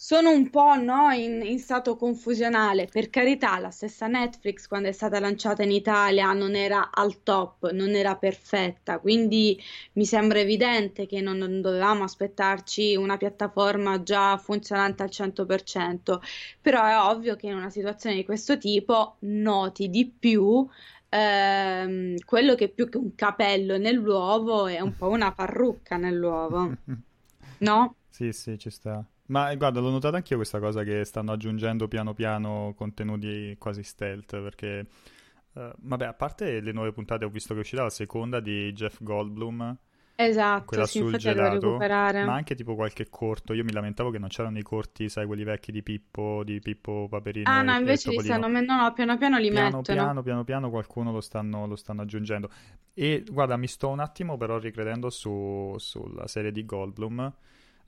sono 0.00 0.30
un 0.30 0.48
po' 0.48 0.76
no, 0.80 1.10
in, 1.10 1.42
in, 1.42 1.58
stato 1.58 1.96
confusionale. 1.96 2.86
Per 2.86 3.10
carità, 3.10 3.58
la 3.58 3.72
stessa 3.72 4.06
Netflix, 4.06 4.68
quando 4.68 4.86
è 4.86 4.92
stata 4.92 5.18
lanciata 5.18 5.64
in 5.64 5.72
Italia, 5.72 6.32
non 6.34 6.54
era 6.54 6.90
al 6.92 7.24
top, 7.24 7.72
non 7.72 7.96
era 7.96 8.14
perfetta. 8.14 9.00
Quindi 9.00 9.60
mi 9.94 10.04
sembra 10.04 10.38
evidente 10.38 11.06
che 11.06 11.20
non, 11.20 11.38
non 11.38 11.60
dovevamo 11.60 12.04
aspettarci 12.04 12.94
una 12.94 13.16
piattaforma 13.16 14.00
già 14.04 14.36
funzionante 14.36 15.02
al 15.02 15.10
100%. 15.10 16.20
Però 16.60 16.84
è 16.84 16.96
ovvio 16.96 17.34
che 17.34 17.48
in 17.48 17.56
una 17.56 17.70
situazione 17.70 18.14
di 18.14 18.24
questo 18.24 18.56
tipo 18.56 19.16
noti 19.20 19.90
di 19.90 20.06
più. 20.06 20.64
Ehm, 21.08 22.18
quello 22.24 22.54
che 22.54 22.68
più 22.68 22.88
che 22.88 22.98
un 22.98 23.16
capello 23.16 23.78
nell'uovo 23.78 24.68
è 24.68 24.78
un 24.78 24.94
po' 24.94 25.08
una 25.08 25.32
parrucca 25.32 25.96
nell'uovo, 25.96 26.72
no? 27.58 27.94
Sì, 28.10 28.30
sì, 28.30 28.56
ci 28.58 28.70
sta. 28.70 29.04
Ma 29.28 29.54
guarda, 29.56 29.80
l'ho 29.80 29.90
notata 29.90 30.16
anch'io 30.16 30.36
questa 30.36 30.58
cosa 30.58 30.82
che 30.84 31.04
stanno 31.04 31.32
aggiungendo 31.32 31.86
piano 31.86 32.14
piano 32.14 32.72
contenuti 32.74 33.56
quasi 33.58 33.82
stealth, 33.82 34.40
perché, 34.40 34.86
uh, 35.52 35.70
vabbè, 35.76 36.06
a 36.06 36.14
parte 36.14 36.60
le 36.60 36.72
nuove 36.72 36.92
puntate, 36.92 37.24
ho 37.26 37.28
visto 37.28 37.52
che 37.52 37.60
è 37.60 37.62
uscita 37.62 37.82
la 37.82 37.90
seconda 37.90 38.40
di 38.40 38.72
Jeff 38.72 39.02
Goldblum, 39.02 39.76
esatto, 40.14 40.64
quella 40.64 40.86
sì, 40.86 40.98
sul 40.98 41.16
gelato, 41.16 41.76
ma 41.76 42.32
anche 42.34 42.54
tipo 42.54 42.74
qualche 42.74 43.08
corto. 43.10 43.52
Io 43.52 43.64
mi 43.64 43.72
lamentavo 43.72 44.10
che 44.10 44.18
non 44.18 44.28
c'erano 44.28 44.58
i 44.58 44.62
corti, 44.62 45.10
sai, 45.10 45.26
quelli 45.26 45.44
vecchi 45.44 45.72
di 45.72 45.82
Pippo, 45.82 46.42
di 46.42 46.58
Pippo 46.60 47.06
Paperino 47.10 47.50
Ah, 47.50 47.60
no, 47.62 47.76
invece 47.76 48.10
li 48.10 48.20
stanno, 48.20 48.48
no, 48.48 48.60
no, 48.60 48.92
piano 48.94 49.18
piano 49.18 49.38
li 49.38 49.50
Piano 49.50 49.76
mettono. 49.76 49.82
piano, 49.82 50.22
piano 50.22 50.44
piano 50.44 50.70
qualcuno 50.70 51.12
lo 51.12 51.20
stanno, 51.20 51.66
lo 51.66 51.76
stanno 51.76 52.00
aggiungendo. 52.02 52.50
E 52.94 53.24
guarda, 53.30 53.56
mi 53.58 53.66
sto 53.68 53.88
un 53.90 54.00
attimo 54.00 54.36
però 54.38 54.58
ricredendo 54.58 55.10
su, 55.10 55.74
sulla 55.78 56.26
serie 56.26 56.50
di 56.50 56.64
Goldblum, 56.64 57.32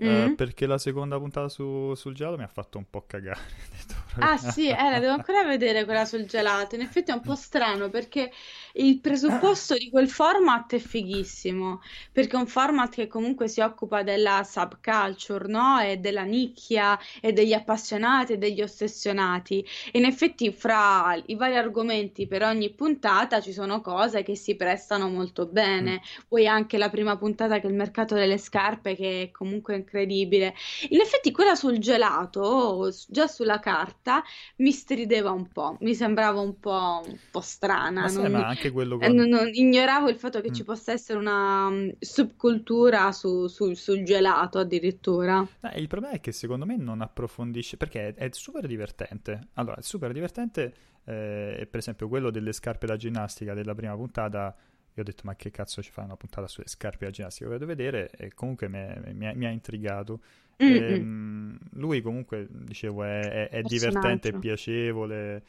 eh, 0.03 0.31
Mm? 0.31 0.35
perché 0.35 0.67
la 0.67 0.79
seconda 0.79 1.19
puntata 1.19 1.49
su- 1.49 1.95
sul 1.95 2.15
gelato 2.15 2.37
mi 2.37 2.45
ha 2.45 2.49
fatto 2.49 2.79
un 2.79 2.89
po' 2.89 3.05
cagare. 3.07 3.41
Detto 3.71 3.95
Ah 4.23 4.37
sì, 4.37 4.69
eh, 4.69 4.91
la 4.91 4.99
devo 4.99 5.13
ancora 5.15 5.45
vedere 5.45 5.87
quella 5.87 6.05
sul 6.05 6.27
gelato. 6.27 6.75
In 6.75 6.83
effetti 6.83 7.11
è 7.11 7.15
un 7.15 7.23
po' 7.23 7.35
strano 7.37 7.89
perché 7.89 8.31
il 8.75 9.01
presupposto 9.01 9.75
di 9.79 9.89
quel 9.89 10.11
format 10.11 10.75
è 10.75 10.79
fighissimo, 10.79 11.81
perché 12.13 12.37
è 12.37 12.39
un 12.39 12.47
format 12.47 12.91
che 12.95 13.07
comunque 13.07 13.49
si 13.49 13.61
occupa 13.63 14.03
della 14.03 14.45
subculture, 14.45 15.47
no? 15.49 15.81
E 15.81 15.97
della 15.97 16.25
nicchia 16.25 16.99
e 17.23 17.33
degli 17.33 17.55
appassionati 17.55 18.35
e 18.35 18.37
degli 18.37 18.61
ossessionati. 18.61 19.65
E 19.91 19.99
in 19.99 20.05
effetti 20.05 20.53
fra 20.53 21.15
i 21.27 21.35
vari 21.35 21.57
argomenti 21.57 22.27
per 22.27 22.43
ogni 22.43 22.75
puntata 22.75 23.41
ci 23.41 23.53
sono 23.55 23.81
cose 23.81 24.23
che 24.23 24.37
si 24.37 24.55
prestano 24.55 25.09
molto 25.09 25.49
Mm. 25.79 25.87
bene. 25.87 26.03
Poi 26.29 26.47
anche 26.47 26.77
la 26.77 26.91
prima 26.91 27.17
puntata 27.17 27.59
che 27.59 27.67
è 27.67 27.71
il 27.71 27.77
mercato 27.77 28.15
delle 28.15 28.37
scarpe, 28.37 28.95
che 28.95 29.23
è 29.23 29.31
comunque 29.31 29.75
incredibile. 29.91 30.55
In 30.91 31.01
effetti 31.01 31.33
quella 31.33 31.55
sul 31.57 31.79
gelato, 31.79 32.91
già 33.09 33.27
sulla 33.27 33.59
carta, 33.59 34.23
mi 34.57 34.71
strideva 34.71 35.31
un 35.33 35.49
po', 35.49 35.77
mi 35.81 35.95
sembrava 35.95 36.41
un 36.41 36.59
po', 36.59 37.03
un 37.05 37.19
po' 37.31 37.41
strana. 37.41 38.03
Ma 38.03 38.11
Non, 38.11 38.31
ma 38.31 38.47
anche 38.47 38.71
quello 38.71 38.99
eh, 39.01 39.09
non- 39.09 39.29
non- 39.29 39.49
ignoravo 39.53 40.09
il 40.09 40.17
fatto 40.17 40.41
che 40.41 40.51
Mm. 40.51 40.55
ci 40.55 40.65
possa 40.65 40.93
essere 40.93 41.19
una 41.19 41.69
mm, 41.69 41.89
subcultura 41.99 43.11
su- 43.13 43.49
su- 43.49 43.75
sul 43.75 44.03
gelato 44.05 44.59
addirittura. 44.59 45.47
Eh, 45.63 45.81
il 45.81 45.89
problema 45.89 46.15
è 46.15 46.21
che 46.21 46.33
secondo 46.33 46.65
me 46.65 46.77
non 46.77 47.01
approfondisce, 47.01 47.77
perché 47.77 48.09
è, 48.09 48.15
è 48.15 48.29
super 48.33 48.67
divertente. 48.67 49.49
Allora, 49.55 49.77
è 49.77 49.83
super 49.83 50.13
divertente, 50.13 50.73
eh, 51.05 51.67
per 51.69 51.81
esempio 51.81 52.09
quello 52.09 52.31
delle 52.31 52.53
scarpe 52.53 52.87
da 52.87 52.97
ginnastica 52.97 53.55
della 53.55 53.75
prima 53.75 53.95
puntata, 53.97 54.55
io 54.95 55.03
ho 55.03 55.05
detto 55.05 55.23
ma 55.25 55.35
che 55.37 55.51
cazzo 55.51 55.83
ci 55.83 55.91
fai 55.91 56.05
una 56.05 56.17
puntata 56.17 56.47
sulle 56.49 56.69
scarpe 56.69 57.05
da 57.07 57.11
ginnastica? 57.11 57.47
Lo 57.47 57.53
vedo 57.53 57.67
vedere 57.67 58.11
e 58.17 58.33
comunque 58.35 58.69
mi, 58.69 59.47
ha 59.47 59.51
intrigato. 59.51 60.21
Mm. 60.63 60.75
Ehm, 60.77 61.59
lui 61.73 62.01
comunque, 62.03 62.47
dicevo, 62.51 63.03
è, 63.05 63.21
è- 63.49 63.49
è 63.51 63.65
divertente, 63.65 64.29
è 64.31 64.33
Personaggio. 64.33 64.39
piacevole. 64.39 65.43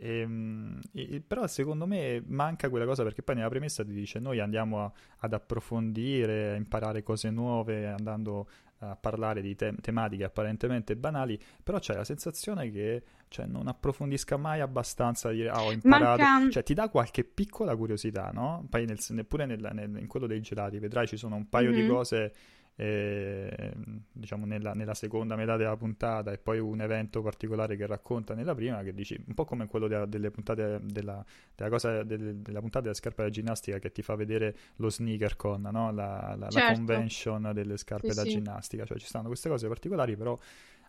Ehm, 0.00 0.78
e- 0.92 1.22
però 1.26 1.46
secondo 1.46 1.86
me 1.86 2.22
manca 2.26 2.68
quella 2.68 2.84
cosa 2.84 3.02
perché 3.02 3.22
poi 3.22 3.36
nella 3.36 3.48
premessa 3.48 3.82
ti 3.84 3.92
dice 3.92 4.18
noi 4.18 4.38
andiamo 4.40 4.84
a- 4.84 4.92
ad 5.18 5.32
approfondire, 5.32 6.52
a 6.52 6.54
imparare 6.56 7.02
cose 7.02 7.30
nuove, 7.30 7.86
andando 7.88 8.48
a 8.80 8.96
parlare 8.96 9.40
di 9.42 9.54
te- 9.56 9.74
tematiche 9.80 10.24
apparentemente 10.24 10.94
banali, 10.96 11.38
però 11.62 11.78
c'è 11.78 11.94
la 11.94 12.04
sensazione 12.04 12.70
che 12.70 13.02
cioè, 13.28 13.46
non 13.46 13.66
approfondisca 13.66 14.36
mai 14.36 14.60
abbastanza 14.60 15.30
dire 15.30 15.48
ah 15.50 15.62
ho 15.62 15.72
imparato, 15.72 16.22
Manca... 16.22 16.50
cioè 16.50 16.62
ti 16.62 16.74
dà 16.74 16.88
qualche 16.88 17.24
piccola 17.24 17.74
curiosità, 17.76 18.30
no? 18.32 18.64
Poi 18.70 18.86
nel- 18.86 18.98
neppure 19.10 19.46
nel- 19.46 19.68
nel- 19.72 19.96
in 19.98 20.06
quello 20.06 20.26
dei 20.26 20.40
gelati, 20.40 20.78
vedrai 20.78 21.06
ci 21.06 21.16
sono 21.16 21.34
un 21.36 21.48
paio 21.48 21.72
di 21.72 21.82
Mhm. 21.82 21.88
cose 21.88 22.32
eh, 22.80 23.72
diciamo 24.12 24.46
nella, 24.46 24.72
nella 24.72 24.94
seconda 24.94 25.34
metà 25.34 25.56
della 25.56 25.76
puntata 25.76 26.30
e 26.30 26.38
poi 26.38 26.60
un 26.60 26.80
evento 26.80 27.22
particolare 27.22 27.76
che 27.76 27.86
racconta 27.86 28.34
nella 28.34 28.54
prima 28.54 28.82
che 28.84 28.94
dici 28.94 29.20
un 29.26 29.34
po' 29.34 29.44
come 29.44 29.66
quello 29.66 29.88
della, 29.88 30.06
delle 30.06 30.30
puntate 30.30 30.78
della, 30.84 31.24
della 31.56 31.68
cosa 31.70 32.04
del- 32.04 32.36
della 32.36 32.60
puntata 32.60 32.82
della 32.82 32.94
scarpa 32.94 33.24
da 33.24 33.30
ginnastica 33.30 33.78
che 33.80 33.90
ti 33.90 34.02
fa 34.02 34.14
vedere 34.14 34.56
lo 34.76 34.90
sneaker 34.90 35.34
con 35.36 35.62
no? 35.62 35.90
la, 35.92 36.36
la- 36.38 36.50
la 36.50 36.50
Certo, 36.52 36.62
convention 36.62 37.50
delle 37.52 37.76
scarpe 37.76 38.12
sì, 38.12 38.14
da 38.14 38.22
sì. 38.22 38.28
ginnastica 38.30 38.84
cioè 38.84 38.98
ci 38.98 39.06
stanno 39.06 39.26
queste 39.26 39.48
cose 39.48 39.66
particolari 39.66 40.16
però 40.16 40.38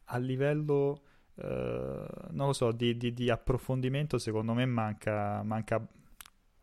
a 0.05 0.17
livello 0.17 1.01
eh, 1.35 2.05
non 2.31 2.47
lo 2.47 2.53
so 2.53 2.71
di, 2.71 2.97
di- 2.97 3.13
di 3.13 3.29
approfondimento 3.29 4.17
secondo 4.17 4.53
me 4.53 4.65
manca, 4.65 5.41
manca 5.43 5.85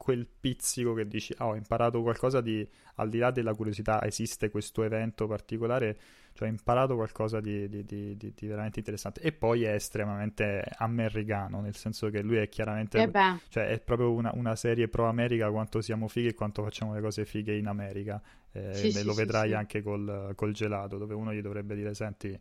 quel 0.06 0.24
pizzico 0.24 0.94
che 0.94 1.08
dici 1.08 1.34
ah, 1.38 1.48
ho 1.48 1.56
imparato 1.56 2.00
qualcosa 2.00 2.40
di 2.40 2.64
al 2.98 3.08
di 3.08 3.18
là 3.18 3.32
della 3.32 3.54
curiosità, 3.54 4.00
esiste 4.04 4.50
questo 4.50 4.84
evento 4.84 5.26
particolare, 5.26 5.98
cioè 6.32 6.46
ho 6.46 6.50
imparato 6.50 6.94
qualcosa 6.94 7.40
di, 7.40 7.68
di- 7.68 7.84
di- 7.84 8.46
veramente 8.46 8.78
interessante. 8.78 9.20
E 9.20 9.32
poi 9.32 9.64
è 9.64 9.72
estremamente 9.72 10.64
americano, 10.78 11.60
nel 11.60 11.74
senso 11.74 12.08
che 12.08 12.22
lui 12.22 12.36
è 12.36 12.48
chiaramente, 12.48 13.08
beh, 13.08 13.40
cioè 13.48 13.66
è 13.66 13.80
proprio 13.80 14.12
una, 14.12 14.30
una 14.34 14.54
serie 14.54 14.86
pro 14.86 15.08
America, 15.08 15.50
quanto 15.50 15.80
siamo 15.80 16.06
fighi 16.06 16.28
e 16.28 16.34
quanto 16.34 16.62
facciamo 16.62 16.94
le 16.94 17.00
cose 17.00 17.24
fighe 17.24 17.56
in 17.56 17.66
America. 17.66 18.22
Eh, 18.52 18.74
sì, 18.74 19.02
lo 19.02 19.12
sì, 19.12 19.18
vedrai 19.18 19.48
sì. 19.48 19.54
anche 19.54 19.82
col, 19.82 20.32
col 20.36 20.52
gelato, 20.52 20.98
dove 20.98 21.14
uno 21.14 21.34
gli 21.34 21.40
dovrebbe 21.40 21.74
dire, 21.74 21.94
senti... 21.94 22.38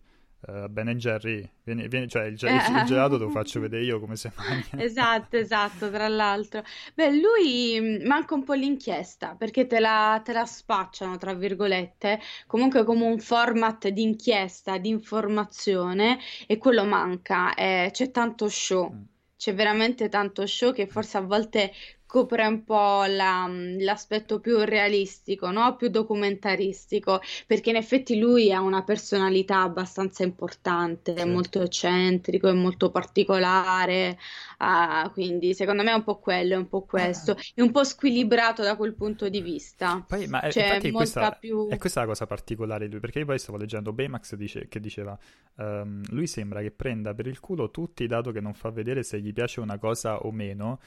eh, 0.48 0.68
Ben 0.70 0.90
Jerry, 0.98 1.50
vieni, 1.64 1.88
vieni- 1.88 2.08
cioè 2.08 2.24
il, 2.26 2.36
ge- 2.38 2.50
il 2.50 2.84
gelato 2.84 3.18
te 3.18 3.24
lo 3.24 3.30
faccio 3.30 3.60
vedere 3.62 3.84
io 3.84 4.00
come 4.00 4.16
si 4.16 4.30
mangia. 4.36 4.70
Esatto, 4.78 5.38
esatto, 5.38 5.90
tra 5.90 6.08
l'altro. 6.10 6.62
Beh, 6.94 7.12
lui 7.12 7.80
mh, 7.80 8.06
manca 8.08 8.34
un 8.36 8.44
po' 8.44 8.54
l'inchiesta 8.54 9.36
perché 9.36 9.68
te 9.68 9.80
la, 9.80 10.20
te 10.24 10.34
la 10.34 10.46
spacciano, 10.46 11.18
tra 11.18 11.34
virgolette, 11.34 12.20
comunque 12.46 12.84
come 12.84 13.06
un 13.06 13.20
format 13.20 13.88
di 13.90 14.02
inchiesta, 14.04 14.78
di 14.78 14.90
informazione 14.90 16.20
e 16.48 16.58
quello 16.58 16.84
manca. 16.86 17.54
Eh, 17.54 17.90
c'è 17.92 18.12
tanto 18.12 18.50
show, 18.50 18.92
Mm. 18.92 19.04
c'è 19.38 19.54
veramente 19.56 20.10
tanto 20.10 20.46
show 20.46 20.74
che 20.74 20.88
forse 20.88 21.18
a 21.18 21.22
volte 21.22 21.72
copre 22.16 22.46
un 22.46 22.64
po' 22.64 23.04
la- 23.06 23.48
l'aspetto 23.80 24.40
più 24.40 24.60
realistico, 24.60 25.52
no? 25.52 25.76
Più 25.76 25.90
documentaristico, 25.90 27.20
perché 27.48 27.70
in 27.72 27.76
effetti 27.76 28.18
lui 28.18 28.52
ha 28.54 28.62
una 28.62 28.84
personalità 28.84 29.62
abbastanza 29.62 30.24
importante, 30.24 31.14
è 31.14 31.26
molto 31.26 31.62
eccentrico, 31.62 32.48
è 32.48 32.54
molto 32.54 32.90
particolare. 32.92 34.18
Ah, 34.58 35.10
quindi 35.14 35.54
secondo 35.54 35.84
me 35.84 35.92
è 35.92 35.94
un 35.96 36.04
po' 36.04 36.20
quello, 36.20 36.54
è 36.54 36.58
un 36.58 36.68
po' 36.70 36.84
questo, 36.86 37.36
è 37.54 37.62
un 37.62 37.72
po' 37.72 37.84
squilibrato 37.84 38.64
da 38.64 38.76
quel 38.76 38.94
punto 38.96 39.28
di 39.30 39.42
vista. 39.42 40.06
Poi, 40.08 40.28
ma 40.28 40.42
eh, 40.42 40.50
C'è 40.50 40.62
infatti 40.62 40.92
molta 40.92 41.32
questa, 41.32 41.38
più... 41.40 41.68
è 41.68 41.78
questa 41.78 42.02
la 42.02 42.06
cosa 42.06 42.28
particolare 42.28 42.86
di 42.86 42.92
lui, 42.92 43.00
perché 43.00 43.20
io 43.20 43.26
poi 43.26 43.40
stavo 43.40 43.58
leggendo 43.58 43.92
Baymax 43.92 44.36
dice- 44.36 44.68
che 44.68 44.80
diceva, 44.80 45.18
ehm, 45.58 46.04
lui 46.10 46.28
sembra 46.28 46.62
che 46.62 46.72
prenda 46.72 47.14
per 47.16 47.28
il 47.28 47.40
culo 47.40 47.72
tutti, 47.72 48.06
dato 48.08 48.32
che 48.32 48.40
non 48.40 48.54
fa 48.54 48.70
vedere 48.70 49.02
se 49.04 49.20
gli 49.20 49.34
piace 49.34 49.60
una 49.62 49.78
cosa 49.80 50.20
o 50.20 50.32
meno, 50.32 50.80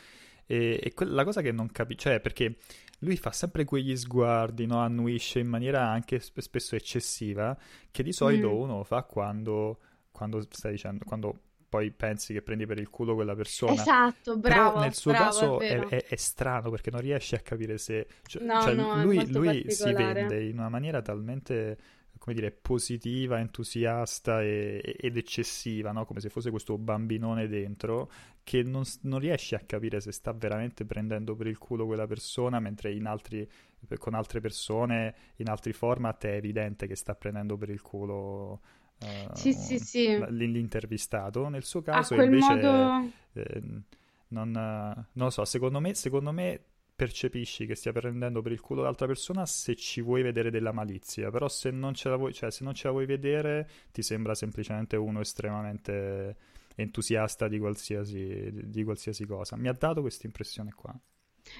e, 0.48 0.80
e 0.82 0.94
que- 0.94 1.06
la 1.06 1.24
cosa 1.24 1.42
che 1.42 1.52
non 1.52 1.70
capisco, 1.70 2.00
cioè 2.02 2.20
perché 2.20 2.56
lui 3.00 3.16
fa 3.16 3.30
sempre 3.32 3.64
quegli 3.64 3.96
sguardi, 3.96 4.66
no? 4.66 4.78
Annuisce 4.78 5.38
in 5.40 5.48
maniera 5.48 5.86
anche 5.88 6.18
sp- 6.20 6.40
spesso 6.40 6.74
eccessiva, 6.76 7.56
che 7.90 8.02
di 8.02 8.12
solito 8.12 8.50
Mm, 8.50 8.60
uno 8.60 8.84
fa 8.84 9.02
quando, 9.02 9.78
quando 10.10 10.40
stai 10.50 10.72
dicendo, 10.72 11.04
quando 11.04 11.38
poi 11.68 11.90
pensi 11.92 12.32
che 12.32 12.42
prendi 12.42 12.66
per 12.66 12.78
il 12.78 12.88
culo 12.90 13.14
quella 13.14 13.34
persona. 13.36 13.72
Esatto, 13.74 14.38
Però 14.40 14.72
bravo, 14.72 14.78
nel 14.80 14.94
suo 14.94 15.12
bravo, 15.12 15.24
caso 15.24 15.60
è, 15.60 15.86
è- 15.86 16.04
è 16.06 16.16
strano 16.16 16.70
perché 16.70 16.90
non 16.90 17.00
riesci 17.00 17.34
a 17.34 17.40
capire 17.40 17.78
se... 17.78 18.06
Cioè, 18.24 18.42
No, 18.42 18.60
cioè, 18.60 18.74
no, 18.74 19.02
lui, 19.02 19.26
lui 19.30 19.70
si 19.70 19.92
vende 19.92 20.42
in 20.44 20.58
una 20.58 20.70
maniera 20.70 21.02
talmente, 21.02 21.78
come 22.28 22.34
dire, 22.34 22.50
positiva, 22.50 23.38
entusiasta 23.38 24.42
e- 24.42 24.96
ed 25.00 25.16
eccessiva, 25.16 25.92
no? 25.92 26.04
Come 26.04 26.20
se 26.20 26.28
fosse 26.28 26.50
questo 26.50 26.76
bambinone 26.76 27.48
dentro, 27.48 28.10
che 28.42 28.62
non, 28.62 28.82
non 29.02 29.18
riesci 29.18 29.54
a 29.54 29.60
capire 29.60 30.00
se 30.00 30.12
sta 30.12 30.32
veramente 30.32 30.84
prendendo 30.84 31.34
per 31.34 31.46
il 31.46 31.56
culo 31.56 31.86
quella 31.86 32.06
persona, 32.06 32.60
mentre 32.60 32.92
in 32.92 33.06
altri, 33.06 33.48
con 33.96 34.12
altre 34.12 34.40
persone, 34.40 35.14
in 35.36 35.48
altri 35.48 35.72
format 35.72 36.22
è 36.26 36.34
evidente 36.34 36.86
che 36.86 36.96
sta 36.96 37.14
prendendo 37.14 37.56
per 37.56 37.70
il 37.70 37.80
culo 37.80 38.60
uh, 39.00 39.34
sì, 39.34 39.54
sì, 39.54 39.78
sì. 39.78 40.22
l'intervistato. 40.28 41.48
Nel 41.48 41.64
suo 41.64 41.80
caso 41.80 42.14
invece 42.20 42.54
modo... 42.54 43.10
eh, 43.32 43.62
non, 44.28 44.50
non, 44.50 45.06
lo 45.12 45.30
so, 45.30 45.46
secondo 45.46 45.80
me, 45.80 45.94
secondo 45.94 46.32
me 46.32 46.60
percepisci 46.98 47.64
che 47.64 47.76
stia 47.76 47.92
prendendo 47.92 48.42
per 48.42 48.50
il 48.50 48.60
culo 48.60 48.82
l'altra 48.82 49.06
persona 49.06 49.46
se 49.46 49.76
ci 49.76 50.00
vuoi 50.00 50.22
vedere 50.22 50.50
della 50.50 50.72
malizia, 50.72 51.30
però 51.30 51.48
se 51.48 51.70
non 51.70 51.94
ce 51.94 52.08
la 52.08 52.16
vuoi, 52.16 52.34
cioè, 52.34 52.50
se 52.50 52.64
non 52.64 52.74
ce 52.74 52.88
la 52.88 52.92
vuoi 52.92 53.06
vedere 53.06 53.68
ti 53.92 54.02
sembra 54.02 54.34
semplicemente 54.34 54.96
uno 54.96 55.20
estremamente 55.20 56.36
entusiasta 56.74 57.46
di 57.46 57.60
qualsiasi, 57.60 58.50
di 58.52 58.82
qualsiasi 58.82 59.26
cosa. 59.26 59.56
Mi 59.56 59.68
ha 59.68 59.74
dato 59.74 60.00
questa 60.00 60.26
impressione 60.26 60.72
qua. 60.72 60.92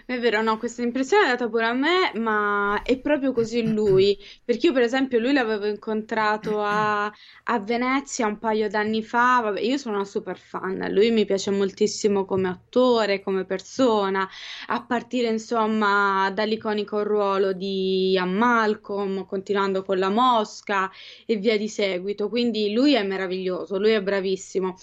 È 0.06 0.18
vero, 0.18 0.42
no, 0.42 0.56
questa 0.58 0.82
impressione 0.82 1.26
è 1.26 1.28
data 1.28 1.48
pure 1.48 1.66
a 1.66 1.72
me, 1.72 2.12
ma 2.14 2.82
è 2.82 2.98
proprio 2.98 3.32
così 3.32 3.70
lui, 3.70 4.18
perché 4.44 4.66
io 4.66 4.72
per 4.72 4.82
esempio 4.82 5.18
lui 5.18 5.32
l'avevo 5.32 5.66
incontrato 5.66 6.60
a, 6.62 7.04
a 7.04 7.58
Venezia 7.60 8.26
un 8.26 8.38
paio 8.38 8.68
d'anni 8.68 9.02
fa, 9.02 9.40
vabbè, 9.42 9.60
io 9.60 9.76
sono 9.76 9.96
una 9.96 10.04
super 10.04 10.38
fan, 10.38 10.86
lui 10.90 11.10
mi 11.10 11.24
piace 11.24 11.50
moltissimo 11.50 12.24
come 12.24 12.48
attore, 12.48 13.22
come 13.22 13.44
persona, 13.44 14.26
a 14.66 14.84
partire 14.84 15.28
insomma 15.28 16.30
dall'iconico 16.30 17.02
ruolo 17.02 17.52
di 17.52 18.10
Ian 18.12 18.32
Malcolm, 18.32 19.26
continuando 19.26 19.82
con 19.84 19.98
La 19.98 20.08
Mosca 20.10 20.90
e 21.26 21.36
via 21.36 21.56
di 21.58 21.68
seguito, 21.68 22.28
quindi 22.28 22.72
lui 22.72 22.94
è 22.94 23.02
meraviglioso, 23.04 23.78
lui 23.78 23.90
è 23.90 24.02
bravissimo. 24.02 24.76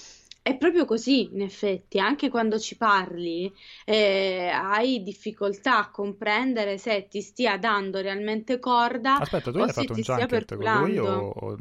È 0.46 0.56
proprio 0.58 0.86
così, 0.86 1.34
in 1.34 1.42
effetti, 1.42 1.98
anche 1.98 2.30
quando 2.30 2.60
ci 2.60 2.78
parli, 2.78 3.52
eh, 3.84 4.52
hai 4.54 5.02
difficoltà 5.02 5.80
a 5.80 5.90
comprendere 5.90 6.78
se 6.78 7.08
ti 7.08 7.20
stia 7.22 7.58
dando 7.58 8.00
realmente 8.00 8.60
corda 8.60 9.18
Aspetta, 9.18 9.52
tu 9.52 9.58
hai 9.58 9.72
fatto 9.72 9.94
un 9.94 10.02
junket 10.02 10.56
con 10.56 10.84
lui 10.84 10.98
o, 11.00 11.30
o... 11.30 11.58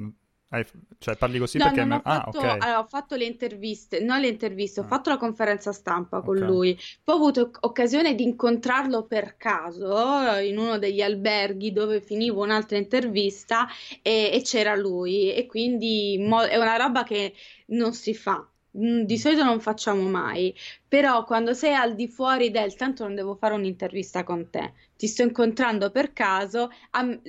Cioè, 0.99 1.17
parli 1.17 1.39
così 1.39 1.57
no, 1.57 1.65
perché... 1.65 1.81
Non 1.81 1.93
ho, 1.93 2.01
fatto, 2.03 2.39
ah, 2.39 2.43
okay. 2.43 2.59
allora, 2.61 2.79
ho 2.81 2.85
fatto 2.85 3.17
le 3.17 3.25
interviste, 3.25 4.01
non 4.01 4.21
le 4.21 4.29
interviste, 4.29 4.81
ho 4.81 4.83
ah. 4.83 4.87
fatto 4.87 5.09
la 5.09 5.17
conferenza 5.17 5.73
stampa 5.73 6.21
con 6.21 6.37
okay. 6.37 6.47
lui. 6.47 6.79
Poi 7.03 7.15
ho 7.15 7.19
avuto 7.19 7.51
occasione 7.61 8.15
di 8.15 8.23
incontrarlo 8.23 9.07
per 9.07 9.39
caso 9.39 10.37
in 10.43 10.59
uno 10.59 10.77
degli 10.77 11.01
alberghi 11.01 11.73
dove 11.73 12.03
finivo 12.03 12.43
un'altra 12.43 12.77
intervista 12.77 13.67
e, 14.03 14.29
e 14.31 14.43
c'era 14.43 14.75
lui. 14.75 15.33
E 15.33 15.47
quindi 15.47 16.19
mo- 16.21 16.43
è 16.43 16.59
una 16.59 16.77
roba 16.77 17.03
che 17.03 17.33
non 17.69 17.95
si 17.95 18.15
fa 18.15 18.47
Mm, 18.77 19.03
di 19.03 19.19
solito 19.19 19.45
non 19.45 19.61
facciamo 19.61 20.03
mai, 20.09 20.53
però 20.89 21.25
quando 21.25 21.55
sei 21.55 21.75
al 21.75 21.95
di 21.95 22.09
fuori 22.09 22.51
del 22.51 22.75
tanto 22.75 23.05
non 23.05 23.15
devo 23.15 23.37
fare 23.37 23.55
un'intervista 23.55 24.25
con 24.25 24.51
te, 24.51 24.73
ti 24.97 25.07
sto 25.07 25.23
incontrando 25.23 25.93
per 25.93 26.13
caso, 26.13 26.71
am- 26.91 27.21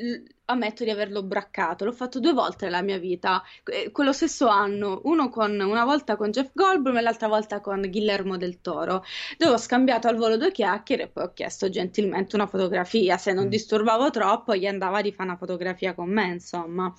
ammetto 0.45 0.83
di 0.83 0.89
averlo 0.89 1.21
braccato, 1.21 1.85
l'ho 1.85 1.91
fatto 1.91 2.19
due 2.19 2.33
volte 2.33 2.65
nella 2.65 2.81
mia 2.81 2.97
vita, 2.97 3.43
eh, 3.65 3.91
quello 3.91 4.11
stesso 4.11 4.47
anno, 4.47 5.01
uno 5.03 5.29
con, 5.29 5.59
una 5.59 5.85
volta 5.85 6.15
con 6.15 6.31
Jeff 6.31 6.49
Goldblum 6.53 6.97
e 6.97 7.01
l'altra 7.01 7.27
volta 7.27 7.61
con 7.61 7.81
Guillermo 7.81 8.37
del 8.37 8.59
Toro, 8.61 9.03
dove 9.37 9.53
ho 9.53 9.57
scambiato 9.57 10.07
al 10.07 10.15
volo 10.15 10.37
due 10.37 10.51
chiacchiere 10.51 11.03
e 11.03 11.07
poi 11.09 11.25
ho 11.25 11.33
chiesto 11.33 11.69
gentilmente 11.69 12.35
una 12.35 12.47
fotografia, 12.47 13.17
se 13.17 13.33
non 13.33 13.45
mm. 13.45 13.49
disturbavo 13.49 14.09
troppo 14.09 14.55
gli 14.55 14.65
andava 14.65 15.01
di 15.01 15.11
fare 15.11 15.29
una 15.29 15.37
fotografia 15.37 15.93
con 15.93 16.09
me, 16.09 16.25
insomma. 16.27 16.91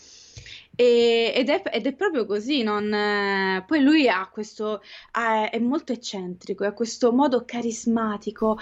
E, 0.76 1.32
ed, 1.34 1.48
è, 1.48 1.62
ed, 1.72 1.86
è, 1.86 1.94
proprio 1.94 2.26
così, 2.26 2.62
non, 2.62 2.92
eh, 2.92 3.64
poi 3.66 3.80
lui 3.80 4.08
ha 4.08 4.28
questo, 4.30 4.82
ha, 5.12 5.48
è 5.48 5.58
molto 5.58 5.92
eccentrico, 5.92 6.64
ha 6.64 6.72
questo 6.72 7.12
modo 7.12 7.44
carismatico, 7.46 8.58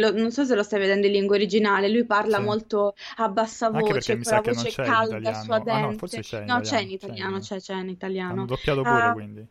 lo, 0.00 0.12
non 0.12 0.32
so 0.32 0.46
se 0.46 0.54
lo 0.54 0.62
stai 0.62 0.80
vedendo 0.80 1.06
in 1.06 1.12
lingua 1.12 1.36
originale, 1.36 1.90
lui 1.90 2.06
parla 2.06 2.38
sì. 2.38 2.42
molto 2.42 2.94
a 3.16 3.28
bassa 3.28 3.68
voce, 3.68 4.14
con 4.14 4.32
la 4.32 4.40
voce 4.40 4.82
calda, 4.82 5.34
suadente. 5.34 5.70
Ah, 5.70 5.80
no, 5.80 5.92
forse 5.92 6.20
c'è 6.20 6.40
in 6.40 6.46
no, 6.46 6.58
italiano. 6.58 6.62
c'è 6.62 6.80
in 6.80 6.90
italiano, 6.90 7.38
c'è, 7.38 7.60
c'è 7.60 7.74
in 7.74 7.88
italiano. 7.90 8.32
Hanno 8.32 8.46
doppiato 8.46 8.82
pure, 8.82 9.06
uh, 9.06 9.12
quindi. 9.12 9.46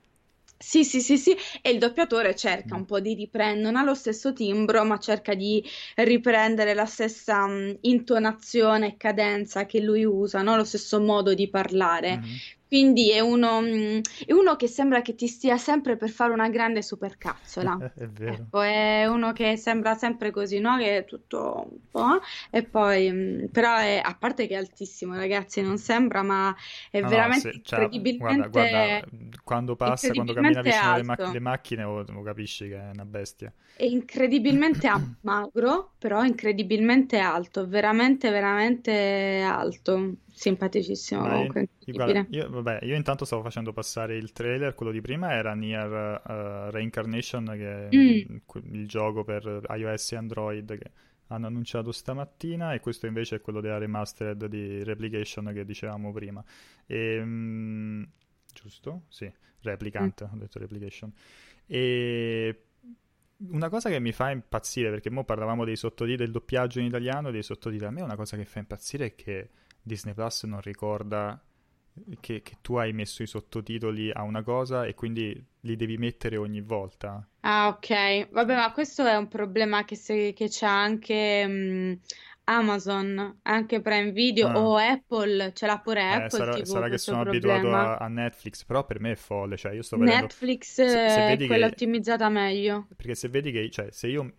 Sì, 0.58 0.86
sì, 0.86 1.02
sì, 1.02 1.18
sì, 1.18 1.36
e 1.62 1.70
il 1.70 1.80
doppiatore 1.80 2.34
cerca 2.34 2.76
mm. 2.76 2.80
un 2.80 2.86
po' 2.86 3.00
di 3.02 3.14
riprendere, 3.14 3.62
non 3.62 3.76
ha 3.76 3.84
lo 3.84 3.94
stesso 3.94 4.32
timbro, 4.32 4.86
ma 4.86 4.98
cerca 4.98 5.34
di 5.36 5.64
riprendere 5.96 6.74
la 6.74 6.86
stessa 6.86 7.44
um, 7.44 7.78
intonazione 7.82 8.88
e 8.88 8.98
cadenza 8.98 9.66
che 9.66 9.82
lui 9.82 10.06
usa, 10.06 10.42
no? 10.42 10.56
Lo 10.56 10.64
stesso 10.64 11.02
modo 11.02 11.34
di 11.34 11.50
parlare. 11.50 12.18
Mm. 12.18 12.36
Quindi 12.68 13.12
è 13.12 13.20
uno, 13.20 13.62
mm, 13.62 14.00
è 14.26 14.34
uno, 14.34 14.56
che 14.56 14.68
sembra 14.68 15.02
che 15.02 15.14
ti 15.14 15.28
stia 15.28 15.58
sempre 15.58 15.98
per 15.98 16.10
fare 16.10 16.34
una 16.34 16.50
grande 16.50 16.82
supercazzola. 16.82 17.94
è 17.96 18.08
vero. 18.08 18.34
Ecco, 18.34 18.62
è 18.62 19.06
uno 19.06 19.34
che 19.34 19.56
sembra 19.56 19.94
sempre 19.94 20.32
così, 20.32 20.60
no? 20.60 20.78
Che 20.78 20.98
è 20.98 21.06
tutto 21.06 21.68
un 21.72 21.80
po'. 21.92 22.20
E 22.50 22.64
poi, 22.64 23.12
mm, 23.12 23.46
però, 23.52 23.78
è, 23.78 24.02
a 24.04 24.16
parte 24.20 24.48
che 24.48 24.56
è 24.56 24.58
altissimo, 24.58 25.16
ragazzi, 25.16 25.62
non 25.62 25.78
sembra, 25.78 26.24
ma 26.24 26.56
è 26.90 27.00
no, 27.02 27.08
veramente 27.08 27.48
no, 27.48 27.54
se, 27.54 27.62
cioè, 27.64 27.80
incredibilmente. 27.82 28.50
Guarda, 28.50 29.00
guarda, 29.00 29.38
quando 29.44 29.76
passa, 29.76 30.12
quando 30.12 30.34
cammina 30.34 30.62
vicino 30.62 30.92
alle, 30.92 31.04
mac- 31.04 31.38
macchine, 31.38 31.84
lo, 31.84 32.04
lo, 32.08 32.22
capisci 32.24 32.68
che 32.68 32.80
è 32.80 32.90
una 32.92 33.06
bestia. 33.06 33.54
È 33.76 33.84
incredibilmente 33.84 34.90
magro, 35.22 35.92
però 36.00 36.24
incredibilmente 36.24 37.20
alto, 37.20 37.68
veramente, 37.68 38.30
veramente 38.32 39.42
alto 39.42 40.16
simpaticissimo 40.36 41.22
Ma 41.22 41.30
comunque. 41.30 41.70
Guarda, 41.86 42.26
io, 42.30 42.50
vabbè, 42.50 42.80
io 42.84 42.96
intanto 42.96 43.24
stavo 43.24 43.42
facendo 43.42 43.72
passare 43.72 44.18
il 44.18 44.32
trailer, 44.34 44.76
quello 44.76 44.92
di 44.92 45.00
prima 45.00 45.32
era 45.32 45.54
Near 45.54 46.22
uh, 46.24 46.72
Reincarnation, 46.72 47.46
che 47.56 47.88
è 47.88 47.96
mm. 47.96 48.36
il 48.74 48.88
gioco 48.88 49.24
per 49.24 49.66
iOS 49.70 50.12
e 50.12 50.16
Android 50.18 50.78
che 50.78 50.92
hanno 51.28 51.48
annunciato 51.48 51.92
stamattina, 51.92 52.74
e 52.74 52.82
questo 52.82 53.08
invece 53.08 53.38
è 53.38 53.42
quello 53.42 53.62
della 53.62 53.78
remastered 53.78 54.46
di 54.46 54.84
Replication 54.84 55.52
che 55.54 55.66
dicevamo 55.66 56.12
prima. 56.12 56.44
E, 56.86 57.20
um, 57.20 58.06
giusto? 58.54 59.04
Sì, 59.08 59.32
Replicant, 59.62 60.26
mm. 60.26 60.34
ho 60.34 60.38
detto 60.38 60.60
Replication. 60.60 61.12
E 61.66 62.60
una 63.38 63.70
cosa 63.70 63.90
che 63.90 64.00
mi 64.00 64.12
fa 64.12 64.32
impazzire, 64.32 64.90
perché 64.90 65.10
ora 65.10 65.24
parlavamo 65.24 65.64
dei 65.66 65.76
sottotitoli, 65.76 66.18
del 66.18 66.32
doppiaggio 66.32 66.80
in 66.80 66.86
italiano, 66.86 67.32
dei 67.32 67.44
sottotitoli, 67.44 67.90
a 67.90 67.92
me 67.92 68.02
una 68.02 68.16
cosa 68.16 68.38
che 68.38 68.46
fa 68.46 68.60
impazzire 68.60 69.06
è 69.06 69.16
che 69.16 69.50
Disney 69.86 70.16
Plus 70.16 70.44
non 70.44 70.62
ricorda 70.62 71.40
che, 72.20 72.42
che, 72.42 72.58
tu 72.62 72.76
hai 72.76 72.92
messo 72.92 73.22
i 73.24 73.28
sottotitoli 73.28 74.12
a 74.12 74.24
una 74.24 74.42
cosa 74.42 74.86
e 74.86 74.96
quindi 74.96 75.42
li 75.62 75.76
devi 75.76 75.98
mettere 75.98 76.38
ogni 76.38 76.62
volta. 76.62 77.26
Ah, 77.42 77.68
ok. 77.68 78.30
Vabbè, 78.32 78.56
ma 78.56 78.72
questo 78.72 79.06
è 79.06 79.16
un 79.16 79.28
problema 79.28 79.86
che, 79.86 79.96
se, 79.96 80.34
che 80.34 80.50
c'è 80.50 80.66
anche 80.66 81.48
mh, 81.48 82.00
Amazon, 82.46 83.40
anche 83.44 83.82
Prime 83.82 84.12
Video 84.12 84.48
ah. 84.48 84.60
o 84.60 84.78
Apple, 84.78 85.54
ce 85.54 85.66
l'ha 85.68 85.80
pure 85.80 86.02
eh, 86.02 86.14
Apple. 86.14 86.30
Sarà, 86.30 86.54
TV, 86.56 86.64
sarà 86.64 86.90
che 86.90 86.98
sono 86.98 87.22
problema. 87.22 87.54
abituato 87.54 87.76
a, 87.76 87.98
a, 87.98 88.08
Netflix, 88.08 88.66
però 88.66 88.86
per 88.86 89.00
me 89.00 89.12
è 89.12 89.16
folle. 89.16 89.56
Cioè, 89.56 89.74
io 89.74 89.84
sto 89.84 89.98
vedendo... 89.98 90.22
Netflix 90.22 90.74
se, 90.74 90.88
se 90.88 91.28
è 91.28 91.38
quella 91.46 91.68
che... 91.68 91.74
ottimizzata 91.74 92.28
meglio. 92.30 92.88
Perché 92.96 93.14
se 93.14 93.30
vedi 93.30 93.52
che, 93.52 93.70
cioè, 93.70 93.92
se 93.92 94.08
io 94.08 94.34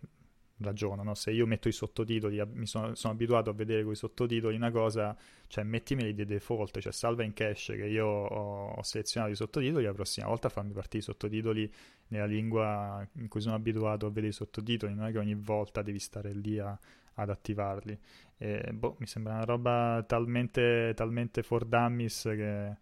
ragiono, 0.59 1.03
no? 1.03 1.13
se 1.13 1.31
io 1.31 1.45
metto 1.45 1.67
i 1.67 1.71
sottotitoli, 1.71 2.41
mi 2.53 2.65
sono, 2.65 2.95
sono 2.95 3.13
abituato 3.13 3.49
a 3.49 3.53
vedere 3.53 3.83
con 3.83 3.91
i 3.91 3.95
sottotitoli 3.95 4.55
una 4.55 4.71
cosa, 4.71 5.15
cioè 5.47 5.63
mettimeli 5.63 6.13
di 6.13 6.25
default, 6.25 6.79
cioè 6.79 6.91
salva 6.91 7.23
in 7.23 7.33
cache 7.33 7.75
che 7.75 7.85
io 7.85 8.05
ho, 8.07 8.71
ho, 8.71 8.83
selezionato 8.83 9.33
i 9.33 9.35
sottotitoli, 9.35 9.85
la 9.85 9.93
prossima 9.93 10.27
volta 10.27 10.49
fammi 10.49 10.71
partire 10.71 10.99
i 10.99 11.01
sottotitoli 11.05 11.71
nella 12.07 12.25
lingua 12.25 13.07
in 13.13 13.27
cui 13.27 13.41
sono 13.41 13.55
abituato 13.55 14.05
a 14.05 14.09
vedere 14.09 14.27
i 14.27 14.33
sottotitoli, 14.33 14.93
non 14.93 15.05
è 15.05 15.11
che 15.11 15.19
ogni 15.19 15.35
volta 15.35 15.81
devi 15.81 15.99
stare 15.99 16.33
lì 16.33 16.57
a, 16.59 16.77
ad 17.15 17.29
attivarli. 17.29 17.97
E, 18.37 18.71
boh, 18.73 18.95
mi 18.99 19.07
sembra 19.07 19.33
una 19.33 19.43
roba 19.43 20.03
talmente, 20.07 20.93
talmente 20.95 21.43
for 21.43 21.65
dummies 21.65 22.23
che, 22.23 22.75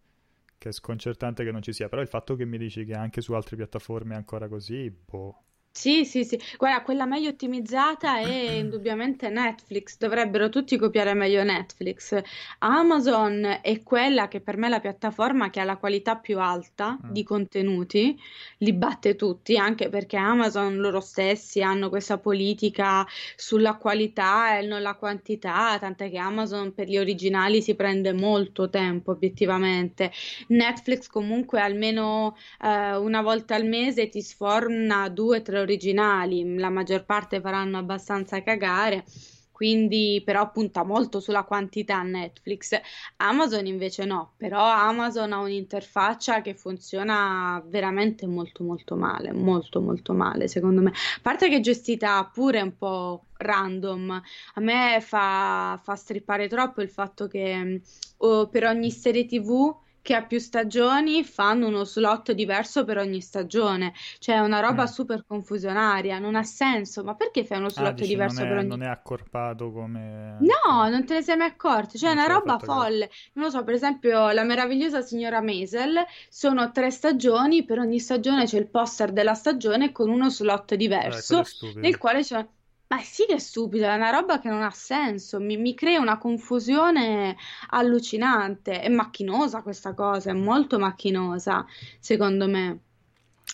che 0.58 0.70
è 0.70 0.72
sconcertante 0.72 1.44
che 1.44 1.52
non 1.52 1.62
ci 1.62 1.74
sia, 1.74 1.90
però 1.90 2.02
il 2.02 2.08
fatto 2.08 2.36
che 2.36 2.46
mi 2.46 2.58
dici 2.58 2.86
che 2.86 2.94
anche 2.94 3.22
su 3.22 3.34
altre 3.34 3.56
piattaforme 3.58 4.14
è 4.14 4.18
ancora 4.18 4.48
così, 4.48 4.90
boh 4.90 5.40
sì, 5.78 6.06
sì, 6.06 6.24
sì. 6.24 6.40
Guarda, 6.58 6.84
quella 6.84 7.06
meglio 7.06 7.30
ottimizzata 7.30 8.20
è 8.20 8.52
indubbiamente 8.54 9.28
Netflix. 9.28 9.98
Dovrebbero 9.98 10.48
tutti 10.48 10.78
copiare 10.78 11.14
meglio 11.14 11.44
Netflix. 11.44 12.18
Amazon 12.60 13.60
è 13.62 13.84
quella 13.84 14.30
che 14.30 14.40
per 14.40 14.56
me 14.56 14.68
è 14.68 14.70
la 14.70 14.80
piattaforma 14.80 15.50
che 15.50 15.60
ha 15.60 15.66
la 15.66 15.76
qualità 15.76 16.16
più 16.16 16.40
alta 16.40 16.94
mm. 16.94 17.12
di 17.12 17.24
contenuti, 17.24 18.18
li 18.60 18.72
batte 18.72 19.18
tutti, 19.18 19.58
anche 19.58 19.90
perché 19.90 20.16
Amazon 20.16 20.78
loro 20.78 21.02
stessi 21.02 21.62
hanno 21.62 21.90
questa 21.90 22.20
politica 22.20 23.06
sulla 23.36 23.76
qualità 23.76 24.58
e 24.58 24.66
non 24.66 24.82
la 24.82 24.96
quantità, 24.96 25.78
tant'è 25.78 26.10
che 26.10 26.18
Amazon 26.18 26.74
per 26.74 26.88
gli 26.88 26.98
originali 26.98 27.62
si 27.62 27.76
prende 27.76 28.14
molto 28.14 28.70
tempo, 28.70 29.12
obiettivamente. 29.12 30.10
Netflix 30.48 31.08
comunque 31.08 31.60
almeno 31.60 32.38
eh, 32.64 32.96
una 32.96 33.22
volta 33.22 33.56
al 33.56 33.66
mese 33.66 34.08
ti 34.08 34.22
sforna 34.22 35.10
due 35.10 35.40
o 35.40 35.42
tre 35.42 35.58
originali, 35.58 35.65
la 35.66 36.70
maggior 36.70 37.06
parte 37.06 37.42
faranno 37.42 37.78
abbastanza 37.78 38.42
cagare, 38.44 39.04
quindi 39.56 40.22
però 40.26 40.52
punta 40.52 40.84
molto 40.84 41.22
sulla 41.22 41.44
quantità 41.44 42.02
Netflix. 42.02 42.78
Amazon 43.18 43.66
invece 43.66 44.04
no, 44.04 44.34
però 44.36 44.62
Amazon 44.62 45.32
ha 45.32 45.40
un'interfaccia 45.40 46.42
che 46.42 46.56
funziona 46.56 47.64
veramente 47.66 48.28
molto 48.28 48.66
molto 48.66 48.98
male, 48.98 49.32
molto 49.32 49.80
molto 49.80 50.12
male 50.12 50.50
secondo 50.50 50.82
me. 50.82 50.90
A 50.90 51.20
parte 51.22 51.48
che 51.48 51.56
è 51.56 51.62
gestita 51.62 52.30
pure 52.34 52.60
un 52.62 52.76
po' 52.76 53.28
random, 53.38 54.22
a 54.56 54.60
me 54.60 55.00
fa, 55.00 55.80
fa 55.82 55.96
strippare 55.96 56.50
troppo 56.50 56.82
il 56.82 56.90
fatto 56.90 57.28
che 57.28 57.82
oh, 58.18 58.50
per 58.50 58.66
ogni 58.66 58.92
serie 58.92 59.26
TV 59.26 59.84
che 60.06 60.14
ha 60.16 60.24
più 60.26 60.40
stagioni 60.40 61.24
fanno 61.24 61.68
uno 61.68 61.84
slot 61.84 62.32
diverso 62.34 62.84
per 62.86 62.98
ogni 63.00 63.22
stagione. 63.22 63.94
Cioè 64.20 64.36
è 64.36 64.40
una 64.40 64.60
roba 64.60 64.86
Mm. 64.86 64.88
super 64.88 65.26
confusionaria, 65.26 66.20
non 66.20 66.36
ha 66.36 66.44
senso. 66.44 67.04
Ma 67.04 67.16
perché 67.16 67.44
fai 67.46 67.58
uno 67.60 67.70
Ah, 67.76 67.90
slot 67.90 67.94
dici, 67.94 68.06
diverso 68.06 68.46
non 68.46 68.46
per 68.46 68.58
è, 68.58 68.60
ogni 68.60 68.78
non 68.78 68.82
è 68.84 68.88
accorpato 68.88 69.72
come... 69.72 70.50
No, 70.50 70.88
non 70.90 71.06
te 71.06 71.14
ne 71.16 71.22
sei 71.22 71.38
mai 71.38 71.48
accorto. 71.48 71.98
Cioè, 71.98 72.10
è 72.10 72.14
Non 72.14 72.18
una 72.18 72.24
ci 72.24 72.30
avevo 72.32 72.52
roba 72.52 72.60
folle. 72.60 73.10
Non 73.34 73.46
lo 73.46 73.50
so, 73.52 73.64
per 73.64 73.74
esempio, 73.74 74.32
La 74.32 74.44
meravigliosa 74.44 75.02
signora 75.02 75.42
Maisel 75.42 76.04
sono 76.30 76.72
tre 76.72 76.90
stagioni, 76.92 77.64
per 77.66 77.80
ogni 77.80 78.00
stagione 78.00 78.46
c'è 78.46 78.58
il 78.58 78.68
poster 78.70 79.12
della 79.14 79.34
stagione 79.34 79.92
con 79.92 80.10
uno 80.10 80.30
slot 80.30 80.76
Eh, 81.00 81.18
è 81.18 81.22
diverso, 81.22 81.44
stupido. 81.44 81.80
nel 81.80 81.98
quale 81.98 82.22
c'è. 82.22 82.46
Ma 82.88 83.00
sì 83.02 83.26
che 83.28 83.36
è 83.36 83.40
stupido, 83.40 83.86
è 83.86 83.94
una 83.96 84.10
roba 84.12 84.40
che 84.40 84.50
non 84.50 84.62
ha 84.64 84.70
senso, 84.72 85.40
mi, 85.40 85.58
mi 85.58 85.74
crea 85.76 86.00
una 86.00 86.18
confusione 86.18 87.36
allucinante. 87.70 88.80
È 88.82 88.90
macchinosa 88.90 89.62
questa 89.64 89.94
cosa, 89.94 90.30
è 90.32 90.34
molto 90.34 90.78
macchinosa, 90.80 91.66
secondo 92.00 92.48
me. 92.48 92.80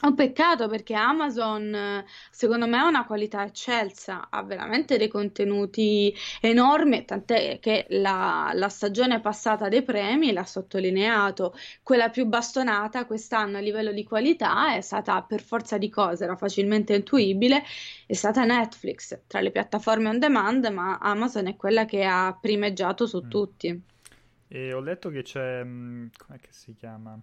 È 0.02 0.08
un 0.08 0.16
peccato 0.16 0.68
perché 0.68 0.96
Amazon, 0.96 2.04
secondo 2.32 2.66
me, 2.68 2.78
ha 2.78 2.88
una 2.88 3.06
qualità 3.06 3.44
eccelsa, 3.46 4.30
ha 4.32 4.42
veramente 4.44 4.98
dei 4.98 5.08
contenuti 5.08 6.12
enormi, 6.42 7.06
tant'è 7.06 7.60
che 7.60 7.86
la, 7.90 8.50
la 8.54 8.68
stagione 8.70 9.20
passata 9.22 9.70
dei 9.70 9.84
premi 9.84 10.32
l'ha 10.34 10.44
sottolineato. 10.44 11.54
Quella 11.84 12.10
più 12.10 12.26
bastonata 12.26 13.06
quest'anno 13.06 13.58
a 13.58 13.60
livello 13.62 13.92
di 13.92 14.04
qualità 14.04 14.74
è 14.76 14.82
stata, 14.82 15.22
per 15.22 15.42
forza 15.44 15.78
di 15.78 15.90
cose, 15.90 16.24
era 16.24 16.36
facilmente 16.36 16.96
intuibile, 16.96 17.64
è 18.08 18.14
stata 18.14 18.44
Netflix 18.44 19.22
tra 19.28 19.40
le 19.40 19.52
piattaforme 19.52 20.10
on 20.10 20.18
demand, 20.20 20.66
ma 20.66 20.98
Amazon 20.98 21.46
è 21.48 21.56
quella 21.56 21.86
che 21.86 22.04
ha 22.04 22.36
primeggiato 22.40 23.06
su 23.06 23.24
Mm. 23.24 23.30
tutti. 23.30 23.84
E 24.48 24.74
ho 24.74 24.80
letto 24.82 25.10
che 25.10 25.24
c'è... 25.24 25.64
mm, 25.64 26.08
com'è 26.18 26.40
che 26.40 26.50
si 26.52 26.74
chiama? 26.76 27.20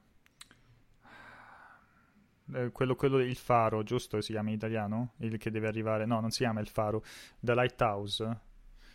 Eh, 2.54 2.70
quello, 2.72 2.94
quello, 2.94 3.18
il 3.18 3.37
faro, 3.37 3.82
giusto? 3.82 4.20
Si 4.20 4.32
chiama 4.32 4.48
in 4.48 4.54
italiano? 4.56 5.12
Il 5.18 5.37
che 5.38 5.50
deve 5.50 5.68
arrivare... 5.68 6.06
No, 6.06 6.20
non 6.20 6.30
si 6.30 6.38
chiama 6.38 6.61
il 6.61 6.68
faro. 6.68 7.02
The 7.40 7.54
Lighthouse. 7.54 8.24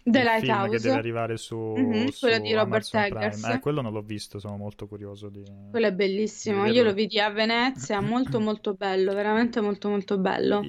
The 0.06 0.20
Il 0.20 0.26
film 0.26 0.34
che 0.36 0.44
Lighthouse, 0.44 0.82
deve 0.82 0.98
arrivare 0.98 1.38
su, 1.38 1.56
Mhm, 1.56 2.08
su 2.08 2.20
quello 2.20 2.40
di 2.40 2.54
Robert. 2.54 2.94
Eggers. 2.94 3.44
Eh, 3.46 3.60
quello 3.60 3.82
non 3.82 3.94
l'ho 3.94 4.02
visto, 4.02 4.38
sono 4.40 4.58
molto 4.58 4.86
curioso 4.88 5.30
di, 5.30 5.44
Quello 5.72 5.88
è 5.88 5.94
bellissimo, 5.94 6.66
io 6.66 6.84
lo 6.84 6.94
vidi 6.94 7.20
a 7.20 7.30
Venezia, 7.30 8.02
molto 8.02 8.40
molto 8.42 8.74
bello, 8.74 9.14
veramente 9.14 9.62
molto 9.62 9.88
molto 9.90 10.18
bello. 10.18 10.62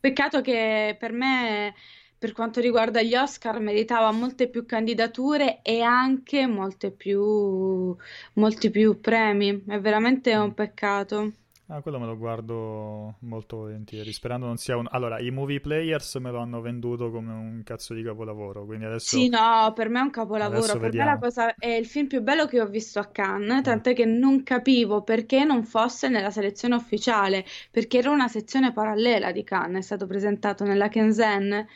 Peccato 0.00 0.40
che 0.40 0.96
per 0.98 1.12
me, 1.12 1.72
per 2.18 2.32
quanto 2.32 2.60
riguarda 2.60 3.00
gli 3.00 3.14
Oscar, 3.14 3.60
meritava 3.60 4.10
molte 4.10 4.48
più 4.48 4.66
candidature 4.66 5.62
e 5.62 5.82
anche 5.82 6.46
molte 6.48 6.90
più, 6.90 7.96
molti 8.34 8.70
più 8.70 9.00
premi. 9.00 9.62
È 9.68 9.78
veramente 9.78 10.34
un 10.34 10.48
Mm. 10.48 10.50
peccato. 10.50 11.32
Ah, 11.70 11.80
quello 11.82 11.98
me 12.00 12.04
lo 12.06 12.18
guardo 12.18 13.14
molto 13.20 13.58
volentieri, 13.58 14.12
sperando 14.12 14.44
non 14.46 14.56
sia 14.56 14.76
un... 14.76 14.86
Allora, 14.90 15.20
i 15.20 15.30
movie 15.30 15.60
players 15.60 16.16
me 16.16 16.30
lo 16.30 16.40
hanno 16.40 16.60
venduto 16.60 17.10
come 17.10 17.32
un 17.32 17.62
cazzo 17.64 17.94
di 17.94 18.02
capolavoro, 18.02 18.64
quindi 18.66 18.84
Sì, 19.02 19.28
adesso, 19.28 19.28
no, 19.28 19.72
per 19.74 19.88
me 19.88 19.98
è 20.00 20.02
un 20.02 20.10
capolavoro. 20.10 20.78
Per 20.78 20.92
me 20.92 21.18
cosa 21.18 21.54
è 21.56 21.68
il 21.68 21.86
film 21.86 22.06
più 22.06 22.20
bello 22.22 22.46
che 22.46 22.60
ho 22.60 22.66
visto 22.66 22.98
a 22.98 23.06
Cannes, 23.06 23.60
Mm. 23.60 23.62
tant'è 23.62 23.94
che 23.94 24.04
non 24.04 24.42
capivo 24.42 25.02
perché 25.02 25.44
non 25.44 25.64
fosse 25.64 26.08
nella 26.08 26.30
selezione 26.30 26.74
ufficiale, 26.74 27.44
perché 27.70 27.98
era 27.98 28.10
una 28.10 28.28
sezione 28.28 28.72
parallela 28.72 29.32
di 29.32 29.42
Cannes, 29.42 29.78
è 29.78 29.86
stato 29.86 30.06
presentato 30.06 30.64
nella 30.64 30.88
Kensen. 30.88 31.66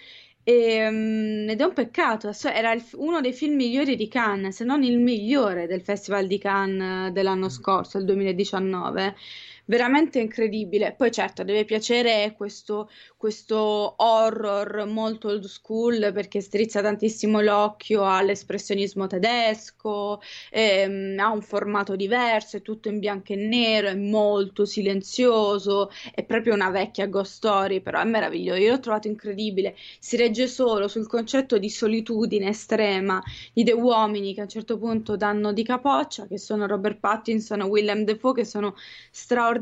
E, 0.47 0.89
mm, 0.91 1.49
ed 1.49 1.61
è 1.61 1.65
un 1.65 1.73
peccato, 1.73 2.31
era 2.53 2.73
il- 2.73 2.85
uno 2.97 3.21
dei 3.23 3.33
film 3.33 3.55
migliori 3.55 3.97
di 3.97 4.09
Cannes, 4.09 4.55
se 4.57 4.65
non 4.65 4.83
il 4.83 4.99
migliore 4.99 5.67
del 5.67 5.81
Festival 5.83 6.27
di 6.27 6.39
Cannes 6.39 7.11
dell'anno 7.13 7.47
Mm. 7.47 7.49
scorso, 7.49 7.97
il 7.99 8.05
2019. 8.05 9.15
Veramente 9.67 10.19
incredibile. 10.19 10.93
Poi 10.95 11.11
certo, 11.11 11.43
deve 11.43 11.65
piacere 11.65 12.35
questo, 12.37 12.91
questo 13.17 13.95
horror 13.97 14.85
molto 14.87 15.29
old 15.29 15.45
school 15.47 16.11
perché 16.13 16.43
strizza 16.43 16.83
tantissimo 16.83 17.41
l'occhio 17.41 18.05
all'espressionismo 18.07 19.07
tedesco, 19.07 20.21
ehm, 20.51 21.19
ha 21.19 21.31
un 21.31 21.41
formato 21.41 21.97
diverso, 21.97 22.59
è 22.59 22.63
tutto 22.63 22.91
in 22.91 22.99
bianco 22.99 23.33
e 23.33 23.37
nero, 23.37 23.89
è 23.89 23.95
molto 23.95 24.67
silenzioso, 24.67 25.89
è 26.15 26.23
proprio 26.25 26.53
una 26.53 26.69
vecchia 26.69 27.07
ghost 27.07 27.33
story, 27.33 27.81
però 27.81 28.01
è 28.01 28.05
meraviglioso. 28.05 28.61
Io 28.61 28.71
l'ho 28.73 28.81
trovato 28.81 29.09
incredibile. 29.09 29.75
Si 29.99 30.17
regge 30.19 30.47
solo 30.47 30.89
sul 30.89 31.07
concetto 31.09 31.57
di 31.57 31.71
solitudine 31.71 32.49
estrema 32.49 33.23
di 33.55 33.63
due 33.63 33.73
uomini 33.73 34.35
che 34.35 34.41
a 34.41 34.43
un 34.43 34.49
certo 34.51 34.77
punto 34.77 35.17
danno 35.17 35.55
di 35.55 35.63
capoccia, 35.65 36.27
che 36.27 36.37
sono 36.39 36.67
Robert 36.67 36.99
Pattinson 37.01 37.61
e 37.63 37.65
Willem 37.65 38.05
Dafoe, 38.05 38.35
che 38.35 38.45
sono 38.45 38.75
straordinari. 39.11 39.53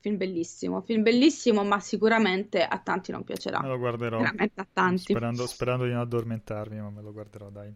Film 0.00 0.16
bellissimo, 0.16 0.80
film 0.82 1.02
bellissimo, 1.02 1.64
ma 1.64 1.80
sicuramente 1.80 2.62
a 2.62 2.78
tanti 2.78 3.10
non 3.12 3.24
Me 3.24 3.24
piacerà. 3.24 3.68
lo 3.68 3.76
guarderò, 3.78 4.22
Veramente 4.22 4.60
a 4.60 4.68
tanti. 4.72 5.16
sperando, 5.18 5.46
sperando 5.46 5.84
di 5.84 5.90
non 5.92 6.00
addormentarmi, 6.00 6.80
ma 6.80 6.90
me 6.90 7.02
lo 7.02 7.12
guarderò, 7.12 7.50
dai. 7.50 7.74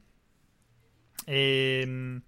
E... 1.27 2.21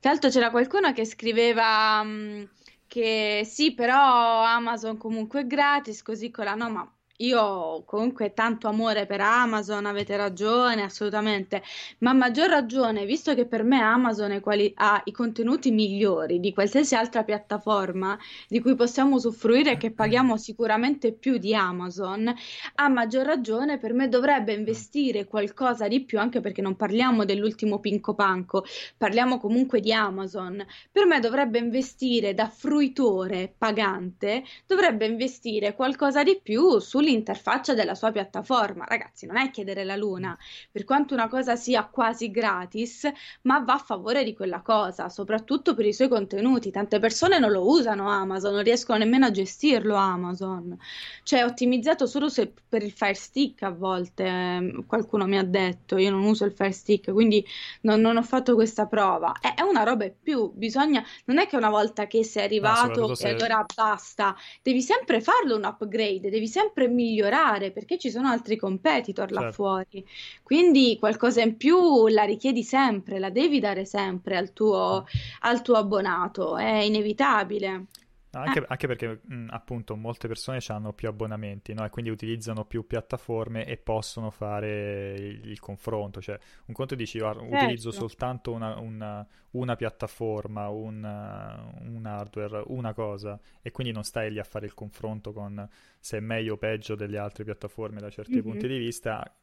Tra 0.00 0.10
l'altro 0.10 0.30
c'era 0.30 0.50
qualcuno 0.50 0.92
che 0.92 1.04
scriveva 1.04 2.02
mh, 2.02 2.50
che 2.86 3.42
sì, 3.44 3.74
però 3.74 4.42
Amazon 4.44 4.96
comunque 4.96 5.42
è 5.42 5.46
gratis, 5.46 6.02
così 6.02 6.30
con 6.30 6.44
la 6.44 6.54
no, 6.54 6.70
ma 6.70 6.99
io 7.20 7.82
comunque 7.84 8.32
tanto 8.32 8.68
amore 8.68 9.06
per 9.06 9.20
Amazon, 9.20 9.86
avete 9.86 10.16
ragione, 10.16 10.82
assolutamente, 10.82 11.62
ma 11.98 12.10
a 12.10 12.14
maggior 12.14 12.48
ragione, 12.48 13.04
visto 13.04 13.34
che 13.34 13.46
per 13.46 13.62
me 13.62 13.80
Amazon 13.80 14.40
quali- 14.40 14.72
ha 14.76 15.00
i 15.04 15.12
contenuti 15.12 15.70
migliori 15.70 16.40
di 16.40 16.52
qualsiasi 16.52 16.94
altra 16.94 17.22
piattaforma 17.24 18.18
di 18.48 18.60
cui 18.60 18.74
possiamo 18.74 19.16
usufruire 19.16 19.72
e 19.72 19.76
che 19.76 19.90
paghiamo 19.92 20.36
sicuramente 20.36 21.12
più 21.12 21.38
di 21.38 21.54
Amazon, 21.54 22.32
a 22.76 22.88
maggior 22.88 23.26
ragione 23.26 23.78
per 23.78 23.92
me 23.92 24.08
dovrebbe 24.08 24.52
investire 24.54 25.26
qualcosa 25.26 25.88
di 25.88 26.04
più, 26.04 26.18
anche 26.18 26.40
perché 26.40 26.62
non 26.62 26.76
parliamo 26.76 27.24
dell'ultimo 27.24 27.78
Pinco 27.80 28.14
Panco, 28.14 28.64
parliamo 28.96 29.38
comunque 29.38 29.80
di 29.80 29.92
Amazon. 29.92 30.64
Per 30.90 31.06
me 31.06 31.20
dovrebbe 31.20 31.58
investire 31.58 32.34
da 32.34 32.48
fruitore 32.48 33.52
pagante, 33.56 34.42
dovrebbe 34.66 35.06
investire 35.06 35.74
qualcosa 35.74 36.22
di 36.22 36.38
più 36.42 36.78
sull'interfaccia 37.10 37.74
della 37.74 37.94
sua 37.94 38.10
piattaforma. 38.12 38.84
Ragazzi, 38.86 39.26
non 39.26 39.36
è 39.36 39.50
chiedere 39.50 39.84
la 39.84 39.96
luna, 39.96 40.36
per 40.70 40.84
quanto 40.84 41.14
una 41.14 41.28
cosa 41.28 41.56
sia 41.56 41.84
quasi 41.86 42.30
gratis, 42.30 43.10
ma 43.42 43.60
va 43.60 43.74
a 43.74 43.78
favore 43.78 44.24
di 44.24 44.34
quella 44.34 44.60
cosa, 44.62 45.08
soprattutto 45.08 45.74
per 45.74 45.86
i 45.86 45.92
suoi 45.92 46.08
contenuti. 46.08 46.70
Tante 46.70 46.98
persone 46.98 47.38
non 47.38 47.50
lo 47.50 47.68
usano 47.68 48.08
Amazon, 48.08 48.54
non 48.54 48.62
riescono 48.62 48.98
nemmeno 48.98 49.26
a 49.26 49.30
gestirlo 49.30 49.94
Amazon. 49.94 50.76
Cioè, 51.22 51.40
è 51.40 51.44
ottimizzato 51.44 52.06
solo 52.06 52.28
se- 52.28 52.52
per 52.68 52.82
il 52.82 52.92
Fire 52.92 53.14
Stick 53.14 53.62
a 53.62 53.70
volte, 53.70 54.24
ehm, 54.24 54.86
qualcuno 54.86 55.26
mi 55.26 55.38
ha 55.38 55.44
detto, 55.44 55.96
io 55.96 56.10
non 56.10 56.22
uso 56.24 56.44
il 56.44 56.52
Fire 56.52 56.72
Stick, 56.72 57.12
quindi 57.12 57.44
non, 57.82 58.00
non 58.00 58.16
ho 58.16 58.22
fatto 58.22 58.54
questa 58.54 58.86
prova. 58.86 59.32
È, 59.40 59.54
è 59.54 59.62
una 59.62 59.82
roba 59.82 60.04
in 60.04 60.14
più, 60.22 60.50
bisogna, 60.54 61.02
non 61.26 61.38
è 61.38 61.46
che 61.46 61.56
una 61.56 61.70
volta 61.70 62.06
che 62.06 62.24
sei 62.24 62.44
No, 62.60 62.74
arrivato 62.74 62.74
soprattutto 62.74 63.26
e 63.26 63.30
allora 63.30 63.64
basta, 63.72 64.36
devi 64.62 64.82
sempre 64.82 65.20
farlo 65.20 65.56
un 65.56 65.64
upgrade, 65.64 66.30
devi 66.30 66.48
sempre 66.48 66.88
migliorare 67.00 67.70
perché 67.72 67.98
ci 67.98 68.10
sono 68.10 68.28
altri 68.28 68.56
competitor 68.56 69.30
là 69.32 69.40
Certo. 69.40 69.52
fuori. 69.52 70.04
Quindi 70.42 70.96
qualcosa 70.98 71.40
in 71.42 71.56
più 71.56 72.06
la 72.08 72.24
richiedi 72.24 72.62
sempre, 72.62 73.18
la 73.18 73.30
devi 73.30 73.58
dare 73.60 73.84
sempre 73.84 74.36
al 74.36 74.52
tuo, 74.52 75.04
al 75.40 75.62
tuo 75.62 75.76
abbonato, 75.76 76.56
è 76.56 76.80
inevitabile. 76.82 77.86
No, 78.32 78.44
Eh, 78.44 78.44
Anche, 78.44 78.64
anche 78.68 78.86
perché 78.86 79.20
mh, 79.24 79.46
appunto 79.50 79.96
molte 79.96 80.28
persone 80.28 80.60
hanno 80.68 80.92
più 80.92 81.08
abbonamenti, 81.08 81.72
no? 81.74 81.84
E 81.84 81.90
quindi 81.90 82.10
utilizzano 82.10 82.64
più 82.64 82.86
piattaforme 82.86 83.66
e 83.66 83.76
possono 83.76 84.30
fare 84.30 85.14
il, 85.18 85.48
il 85.50 85.58
confronto. 85.58 86.20
Cioè, 86.20 86.38
un 86.66 86.74
conto 86.74 86.94
dici, 86.94 87.18
"Guarda, 87.18 87.42
utilizzo 87.42 87.90
certo. 87.90 88.08
soltanto 88.08 88.52
una, 88.52 88.78
una- 88.78 89.26
una 89.52 89.74
piattaforma, 89.74 90.68
un, 90.68 91.02
uh, 91.02 91.92
un 91.92 92.06
hardware, 92.06 92.62
una 92.68 92.94
cosa, 92.94 93.38
e 93.62 93.72
quindi 93.72 93.92
non 93.92 94.04
stai 94.04 94.30
lì 94.30 94.38
a 94.38 94.44
fare 94.44 94.66
il 94.66 94.74
confronto 94.74 95.32
con 95.32 95.68
se 95.98 96.18
è 96.18 96.20
meglio 96.20 96.54
o 96.54 96.56
peggio 96.56 96.94
delle 96.94 97.18
altre 97.18 97.42
piattaforme 97.44 98.00
da 98.00 98.10
certi 98.10 98.40
punti 98.42 98.66
Mhm. 98.66 98.72
di 98.72 98.78
vista. 98.78 99.34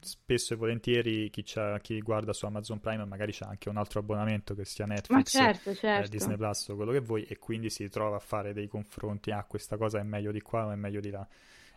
Spesso 0.00 0.52
e 0.52 0.56
volentieri 0.56 1.30
chi, 1.30 1.42
chi 1.80 2.00
guarda 2.00 2.34
su 2.34 2.44
Amazon 2.44 2.80
Prime 2.80 3.06
magari 3.06 3.32
c'ha 3.32 3.46
anche 3.46 3.70
un 3.70 3.78
altro 3.78 4.00
abbonamento 4.00 4.54
che 4.54 4.66
sia 4.66 4.84
Netflix 4.84 5.30
certo, 5.30 5.70
eh, 5.70 5.74
certo. 5.74 6.10
Disney 6.10 6.36
Plus 6.36 6.68
o 6.68 6.76
quello 6.76 6.92
che 6.92 7.00
vuoi 7.00 7.24
e 7.24 7.38
quindi 7.38 7.70
si 7.70 7.88
trova 7.88 8.16
a 8.16 8.20
fare 8.20 8.52
dei 8.52 8.68
confronti, 8.68 9.30
ah 9.30 9.42
questa 9.44 9.78
cosa 9.78 9.98
è 9.98 10.02
meglio 10.02 10.32
di 10.32 10.42
qua 10.42 10.66
o 10.66 10.70
è 10.70 10.76
meglio 10.76 11.00
di 11.00 11.10
là. 11.10 11.26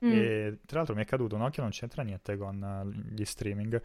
Mm. 0.06 0.12
E 0.12 0.60
tra 0.66 0.78
l'altro 0.80 0.95
mi 0.95 1.01
è 1.01 1.06
caduto 1.06 1.36
un 1.36 1.43
occhio, 1.43 1.62
non 1.62 1.72
c'entra 1.72 2.04
niente 2.04 2.36
con 2.36 2.62
eh, 2.62 3.14
gli 3.16 3.24
streaming. 3.24 3.82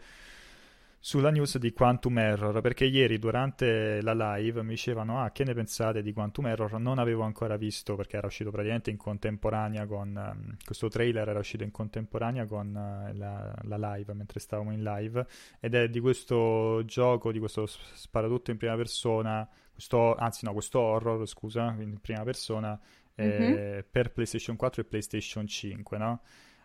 Sulla 1.01 1.29
news 1.31 1.57
di 1.57 1.71
Quantum 1.71 2.17
Error, 2.17 2.59
perché 2.59 2.83
ieri 2.83 3.19
durante 3.19 4.01
la 4.01 4.35
live 4.35 4.61
mi 4.63 4.71
dicevano, 4.71 5.23
ah, 5.23 5.31
che 5.31 5.45
ne 5.45 5.53
pensate 5.53 6.01
di 6.01 6.11
Quantum 6.11 6.47
Error? 6.47 6.77
Non 6.77 6.99
avevo 6.99 7.23
ancora 7.23 7.55
visto, 7.55 7.95
perché 7.95 8.17
era 8.17 8.27
uscito 8.27 8.51
praticamente 8.51 8.89
in 8.89 8.97
contemporanea 8.97 9.85
con, 9.85 10.33
um, 10.35 10.57
questo 10.63 10.89
trailer 10.89 11.29
era 11.29 11.39
uscito 11.39 11.63
in 11.63 11.71
contemporanea 11.71 12.45
con 12.45 12.67
uh, 12.67 13.17
la, 13.17 13.55
la, 13.61 13.93
live, 13.93 14.13
mentre 14.13 14.41
stavamo 14.41 14.73
in 14.73 14.83
live, 14.83 15.25
ed 15.61 15.73
è 15.73 15.87
di 15.89 16.01
questo 16.01 16.83
gioco, 16.83 17.31
di 17.31 17.39
questo 17.39 17.65
sparatutto 17.65 18.51
in 18.51 18.57
prima 18.57 18.75
persona, 18.75 19.47
questo, 19.71 20.15
anzi 20.15 20.45
no, 20.45 20.51
questo 20.51 20.79
horror, 20.79 21.25
scusa, 21.25 21.75
in 21.79 21.99
prima 22.01 22.23
persona, 22.23 22.77
eh, 23.15 23.39
mm-hmm. 23.39 23.79
per 23.89 24.11
PlayStation 24.11 24.57
4 24.57 24.81
e 24.81 24.85
PlayStation 24.85 25.47
5, 25.47 25.97
no? 25.97 26.21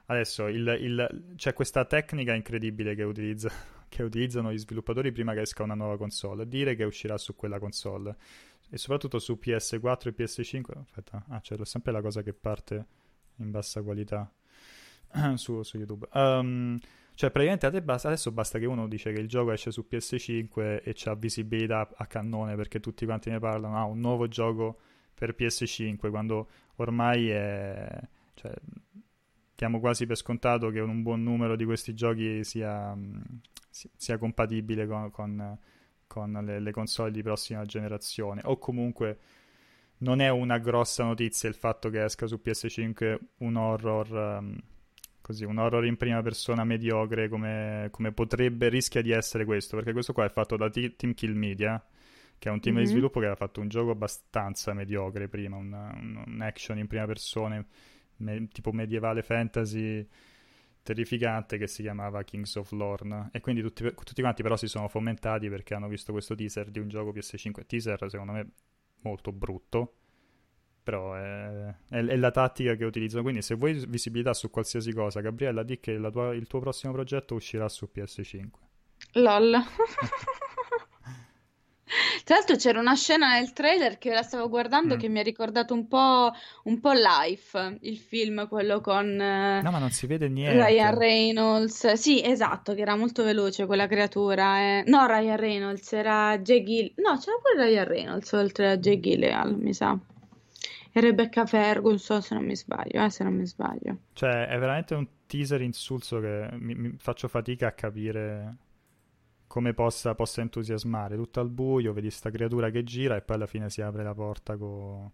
Adesso 0.06 0.48
il, 0.48 0.76
il, 0.80 1.32
c'è 1.36 1.52
questa 1.54 1.84
tecnica 1.84 2.34
incredibile 2.34 2.94
che 2.94 3.02
utilizza 3.04 3.50
che 3.88 4.02
utilizzano 4.02 4.52
gli 4.52 4.58
sviluppatori 4.58 5.12
prima 5.12 5.34
che 5.34 5.42
esca 5.42 5.62
una 5.62 5.74
nuova 5.74 5.96
console, 5.96 6.48
dire 6.48 6.74
che 6.74 6.84
uscirà 6.84 7.16
su 7.16 7.36
quella 7.36 7.58
console 7.58 8.16
e 8.68 8.76
soprattutto 8.76 9.18
su 9.18 9.38
PS4 9.40 10.08
e 10.08 10.14
PS5. 10.16 10.78
Aspetta, 10.80 11.24
ah, 11.28 11.40
c'è 11.40 11.56
sempre 11.64 11.92
la 11.92 12.00
cosa 12.00 12.22
che 12.22 12.32
parte 12.32 12.86
in 13.36 13.50
bassa 13.50 13.82
qualità 13.82 14.30
su, 15.34 15.62
su, 15.62 15.76
YouTube. 15.76 16.08
Um, 16.12 16.78
cioè, 17.14 17.30
praticamente 17.30 17.66
adesso 17.66 18.32
basta 18.32 18.58
che 18.58 18.66
uno 18.66 18.88
dice 18.88 19.12
che 19.12 19.20
il 19.20 19.28
gioco 19.28 19.52
esce 19.52 19.70
su 19.70 19.86
PS5 19.88 20.80
e 20.82 20.92
c'ha 20.94 21.14
visibilità 21.14 21.88
a 21.94 22.06
cannone 22.06 22.56
perché 22.56 22.80
tutti 22.80 23.04
quanti 23.04 23.30
ne 23.30 23.38
parlano. 23.38 23.78
Ah, 23.78 23.84
un 23.84 24.00
nuovo 24.00 24.26
gioco 24.26 24.80
per 25.14 25.36
PS5 25.38 26.10
quando 26.10 26.48
ormai 26.76 27.28
è. 27.28 28.00
Cioè, 28.34 28.52
diamo 29.56 29.80
quasi 29.80 30.06
per 30.06 30.16
scontato 30.16 30.70
che 30.70 30.80
un 30.80 31.02
buon 31.02 31.22
numero 31.22 31.56
di 31.56 31.64
questi 31.64 31.94
giochi 31.94 32.42
sia, 32.44 32.96
sia 33.70 34.18
compatibile 34.18 34.86
con, 34.86 35.10
con, 35.10 35.58
con 36.06 36.32
le, 36.44 36.60
le, 36.60 36.72
console 36.72 37.10
di 37.10 37.22
prossima 37.22 37.64
generazione 37.64 38.40
o 38.44 38.58
comunque 38.58 39.18
non 39.98 40.20
è 40.20 40.28
una 40.28 40.58
grossa 40.58 41.04
notizia 41.04 41.48
il 41.48 41.54
fatto 41.54 41.88
che 41.88 42.02
esca 42.02 42.26
su 42.26 42.40
PS5 42.44 43.18
un 43.38 43.56
horror 43.56 44.10
um, 44.12 44.58
così, 45.20 45.44
un 45.44 45.58
horror 45.58 45.86
in 45.86 45.96
prima 45.96 46.20
persona 46.20 46.64
mediocre 46.64 47.28
come, 47.28 47.88
come, 47.90 48.12
potrebbe, 48.12 48.68
rischia 48.68 49.02
di 49.02 49.12
essere 49.12 49.44
questo 49.44 49.76
perché 49.76 49.92
questo 49.92 50.12
qua 50.12 50.24
è 50.24 50.30
fatto 50.30 50.56
da 50.56 50.68
T- 50.68 50.96
Team 50.96 51.14
Kill 51.14 51.34
Media 51.34 51.82
che 52.36 52.48
è 52.48 52.52
un 52.52 52.60
team 52.60 52.74
mm-hmm. 52.74 52.84
di 52.84 52.90
sviluppo 52.90 53.20
che 53.20 53.26
aveva 53.26 53.36
fatto 53.36 53.60
un 53.60 53.68
gioco 53.68 53.90
abbastanza 53.90 54.74
mediocre 54.74 55.28
prima, 55.28 55.56
un, 55.56 55.72
un, 55.72 56.24
un 56.26 56.40
action 56.42 56.76
in 56.78 56.88
prima 56.88 57.06
persona 57.06 57.64
me, 58.18 58.48
tipo 58.48 58.72
medievale 58.72 59.22
fantasy 59.22 60.06
terrificante 60.84 61.56
che 61.56 61.66
si 61.66 61.82
chiamava 61.82 62.22
Kings 62.22 62.54
of 62.56 62.70
Lorne 62.72 63.30
e 63.32 63.40
quindi 63.40 63.62
tutti, 63.62 63.90
tutti, 63.94 64.20
quanti 64.20 64.42
però 64.42 64.56
si 64.56 64.68
sono 64.68 64.86
fomentati 64.88 65.48
perché 65.48 65.74
hanno 65.74 65.88
visto 65.88 66.12
questo 66.12 66.34
teaser 66.34 66.70
di 66.70 66.78
un 66.78 66.88
gioco 66.88 67.10
PS5 67.10 67.66
teaser 67.66 68.10
secondo 68.10 68.32
me 68.32 68.50
molto 69.00 69.32
brutto 69.32 69.94
però 70.82 71.14
è, 71.14 71.74
è, 71.88 72.04
è 72.04 72.16
la 72.16 72.30
tattica 72.30 72.74
che 72.74 72.84
utilizzano 72.84 73.22
quindi 73.22 73.40
se 73.40 73.54
vuoi 73.54 73.82
visibilità 73.88 74.34
su 74.34 74.50
qualsiasi 74.50 74.92
cosa 74.92 75.20
Gabriella 75.20 75.62
di 75.62 75.80
che 75.80 75.98
tua, 76.10 76.34
il 76.34 76.46
tuo 76.46 76.60
prossimo 76.60 76.92
progetto 76.92 77.34
uscirà 77.34 77.66
su 77.70 77.88
PS5 77.92 78.48
lol 79.14 79.56
Tra 82.24 82.36
l'altro 82.36 82.56
c'era 82.56 82.80
una 82.80 82.94
scena 82.94 83.34
nel 83.34 83.52
trailer 83.52 83.98
che 83.98 84.10
la 84.10 84.22
stavo 84.22 84.48
guardando 84.48 84.96
mm. 84.96 84.98
che 84.98 85.08
mi 85.08 85.18
ha 85.18 85.22
ricordato 85.22 85.74
un 85.74 85.86
po', 85.86 86.32
un 86.64 86.80
po' 86.80 86.92
Life, 86.92 87.76
il 87.82 87.98
film, 87.98 88.48
quello 88.48 88.80
con 88.80 89.06
uh, 89.06 89.62
no, 89.62 89.70
ma 89.70 89.78
non 89.78 89.90
si 89.90 90.06
vede 90.06 90.28
niente. 90.30 90.64
Ryan 90.64 90.98
Reynolds. 90.98 91.92
Sì, 91.92 92.24
esatto, 92.24 92.72
che 92.72 92.80
era 92.80 92.96
molto 92.96 93.24
veloce 93.24 93.66
quella 93.66 93.86
creatura. 93.86 94.58
Eh. 94.58 94.84
No, 94.86 95.06
Ryan 95.06 95.36
Reynolds, 95.36 95.92
era 95.92 96.38
Jay 96.38 96.64
Gill. 96.64 96.92
No, 96.96 97.18
c'era 97.18 97.36
pure 97.42 97.66
Ryan 97.66 97.84
Reynolds 97.84 98.32
oltre 98.32 98.70
a 98.70 98.78
Jay 98.78 98.98
Gillial, 99.00 99.58
mi 99.58 99.74
sa. 99.74 99.98
E 100.96 101.00
Rebecca 101.00 101.44
Ferguson, 101.44 102.22
se 102.22 102.34
non 102.34 102.46
mi 102.46 102.56
sbaglio, 102.56 103.04
eh, 103.04 103.10
se 103.10 103.22
non 103.22 103.34
mi 103.34 103.44
sbaglio. 103.44 103.98
Cioè, 104.14 104.46
è 104.46 104.58
veramente 104.58 104.94
un 104.94 105.06
teaser 105.26 105.60
insulso 105.60 106.20
che 106.20 106.48
mi, 106.52 106.74
mi 106.74 106.94
faccio 106.96 107.28
fatica 107.28 107.66
a 107.66 107.72
capire 107.72 108.56
come 109.54 109.72
possa, 109.72 110.16
possa, 110.16 110.40
entusiasmare. 110.40 111.14
Tutto 111.14 111.38
al 111.38 111.48
buio, 111.48 111.92
vedi 111.92 112.10
sta 112.10 112.28
creatura 112.28 112.70
che 112.70 112.82
gira 112.82 113.14
e 113.14 113.22
poi 113.22 113.36
alla 113.36 113.46
fine 113.46 113.70
si 113.70 113.82
apre 113.82 114.02
la 114.02 114.12
porta 114.12 114.56
co, 114.56 115.12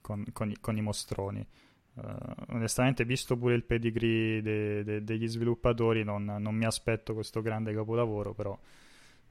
con, 0.00 0.24
con, 0.32 0.54
con, 0.58 0.76
i, 0.78 0.80
mostroni. 0.80 1.46
Uh, 1.92 2.02
onestamente, 2.54 3.04
visto 3.04 3.36
pure 3.36 3.52
il 3.52 3.62
pedigree 3.62 4.40
de, 4.40 4.84
de, 4.84 5.04
degli 5.04 5.28
sviluppatori, 5.28 6.02
non, 6.02 6.24
non, 6.24 6.54
mi 6.54 6.64
aspetto 6.64 7.12
questo 7.12 7.42
grande 7.42 7.74
capolavoro, 7.74 8.32
però 8.32 8.58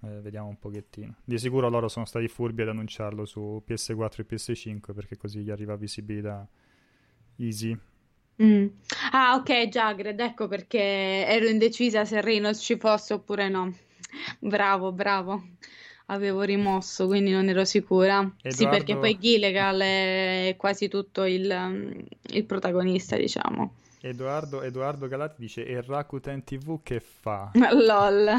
eh, 0.04 0.22
vediamo 0.22 0.49
un 0.49 0.60
pochettino. 0.60 1.16
Di 1.24 1.39
sicuro 1.39 1.68
loro 1.68 1.88
sono 1.88 2.06
stati 2.06 2.28
furbi 2.28 2.62
ad 2.62 2.68
annunciarlo 2.68 3.26
su 3.26 3.60
PS4 3.68 4.20
e 4.20 4.36
PS5 4.36 4.93
perché 4.93 5.18
così 5.18 5.39
gli 5.39 5.49
arriva 5.49 5.76
visibilità 5.76 6.47
easy. 7.38 7.76
Mm. 8.43 8.68
Ah, 9.14 9.34
ok, 9.34 9.68
Jagred, 9.68 10.20
ecco 10.20 10.47
perché 10.47 11.26
ero 11.26 11.47
indecisa 11.47 12.06
se 12.06 12.22
Reynolds 12.22 12.62
ci 12.62 12.78
fosse 12.78 13.16
oppure 13.16 13.49
no. 13.49 13.74
Bravo, 14.39 14.91
bravo. 14.91 15.43
Avevo 16.08 16.41
rimosso, 16.41 17.08
quindi 17.08 17.32
non 17.32 17.47
ero 17.47 17.64
sicura. 17.66 18.20
Edoardo... 18.20 18.49
Sì, 18.49 18.68
perché 18.68 18.97
poi 18.97 19.18
Gilligan 19.18 19.82
è 19.82 20.56
quasi 20.58 20.88
tutto 20.89 21.24
il, 21.24 22.06
il 22.22 22.45
protagonista, 22.45 23.16
diciamo. 23.16 23.76
Edoardo, 24.06 24.62
Edoardo 24.62 25.08
Galati 25.08 25.36
dice 25.39 25.66
e 25.66 25.82
Rakuten 25.82 26.43
TV 26.43 26.82
che 26.84 26.99
fa? 26.99 27.51
LOL. 27.56 28.32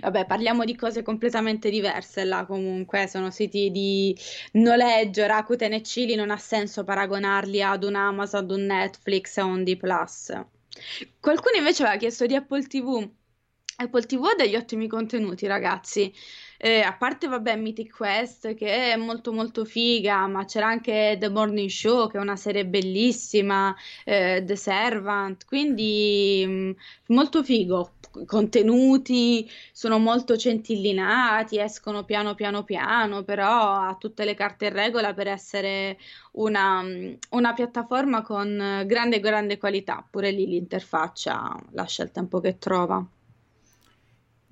Vabbè, 0.00 0.24
parliamo 0.24 0.64
di 0.64 0.74
cose 0.74 1.02
completamente 1.02 1.68
diverse 1.68 2.24
là 2.24 2.46
comunque, 2.46 3.06
sono 3.06 3.30
siti 3.30 3.70
di 3.70 4.16
noleggio, 4.52 5.26
Rakuten 5.26 5.74
e 5.74 5.82
Chili 5.82 6.14
non 6.14 6.30
ha 6.30 6.38
senso 6.38 6.82
paragonarli 6.82 7.62
ad 7.62 7.84
un 7.84 7.94
Amazon, 7.94 8.44
ad 8.44 8.50
un 8.52 8.64
Netflix, 8.64 9.36
a 9.36 9.44
un 9.44 9.64
D+. 9.64 9.76
Qualcuno 11.20 11.56
invece 11.58 11.82
aveva 11.82 11.98
chiesto 11.98 12.24
di 12.24 12.34
Apple 12.34 12.66
TV 12.66 13.06
Apple 13.80 14.02
TV 14.02 14.24
ha 14.24 14.34
degli 14.34 14.56
ottimi 14.56 14.86
contenuti, 14.86 15.46
ragazzi. 15.46 16.12
Eh, 16.58 16.80
a 16.82 16.94
parte, 16.94 17.26
vabbè, 17.28 17.56
Mythic 17.56 17.96
Quest 17.96 18.54
che 18.54 18.92
è 18.92 18.96
molto 18.96 19.32
molto 19.32 19.64
figa, 19.64 20.26
ma 20.26 20.44
c'era 20.44 20.66
anche 20.66 21.16
The 21.18 21.30
Morning 21.30 21.70
Show 21.70 22.10
che 22.10 22.18
è 22.18 22.20
una 22.20 22.36
serie 22.36 22.66
bellissima, 22.66 23.74
eh, 24.04 24.42
The 24.44 24.56
Servant, 24.56 25.46
quindi 25.46 26.44
mh, 26.46 26.50
mm, 26.50 26.70
molto 27.06 27.42
figo. 27.42 27.92
Contenuti 28.26 29.48
sono 29.72 29.98
molto 29.98 30.36
centillinati, 30.36 31.58
escono 31.58 32.04
piano 32.04 32.34
piano 32.34 32.64
piano, 32.64 33.22
però 33.22 33.72
ha 33.72 33.96
tutte 33.98 34.24
le 34.24 34.34
carte 34.34 34.66
in 34.66 34.72
regola 34.74 35.14
per 35.14 35.28
essere 35.28 35.96
una, 36.32 36.82
mm, 36.82 37.12
una 37.30 37.54
piattaforma 37.54 38.22
con 38.22 38.82
grande 38.86 39.20
grande 39.20 39.56
qualità. 39.58 40.04
Pure 40.10 40.30
lì 40.32 40.46
l'interfaccia 40.46 41.56
lascia 41.70 42.02
il 42.02 42.10
tempo 42.10 42.40
che 42.40 42.58
trova. 42.58 43.02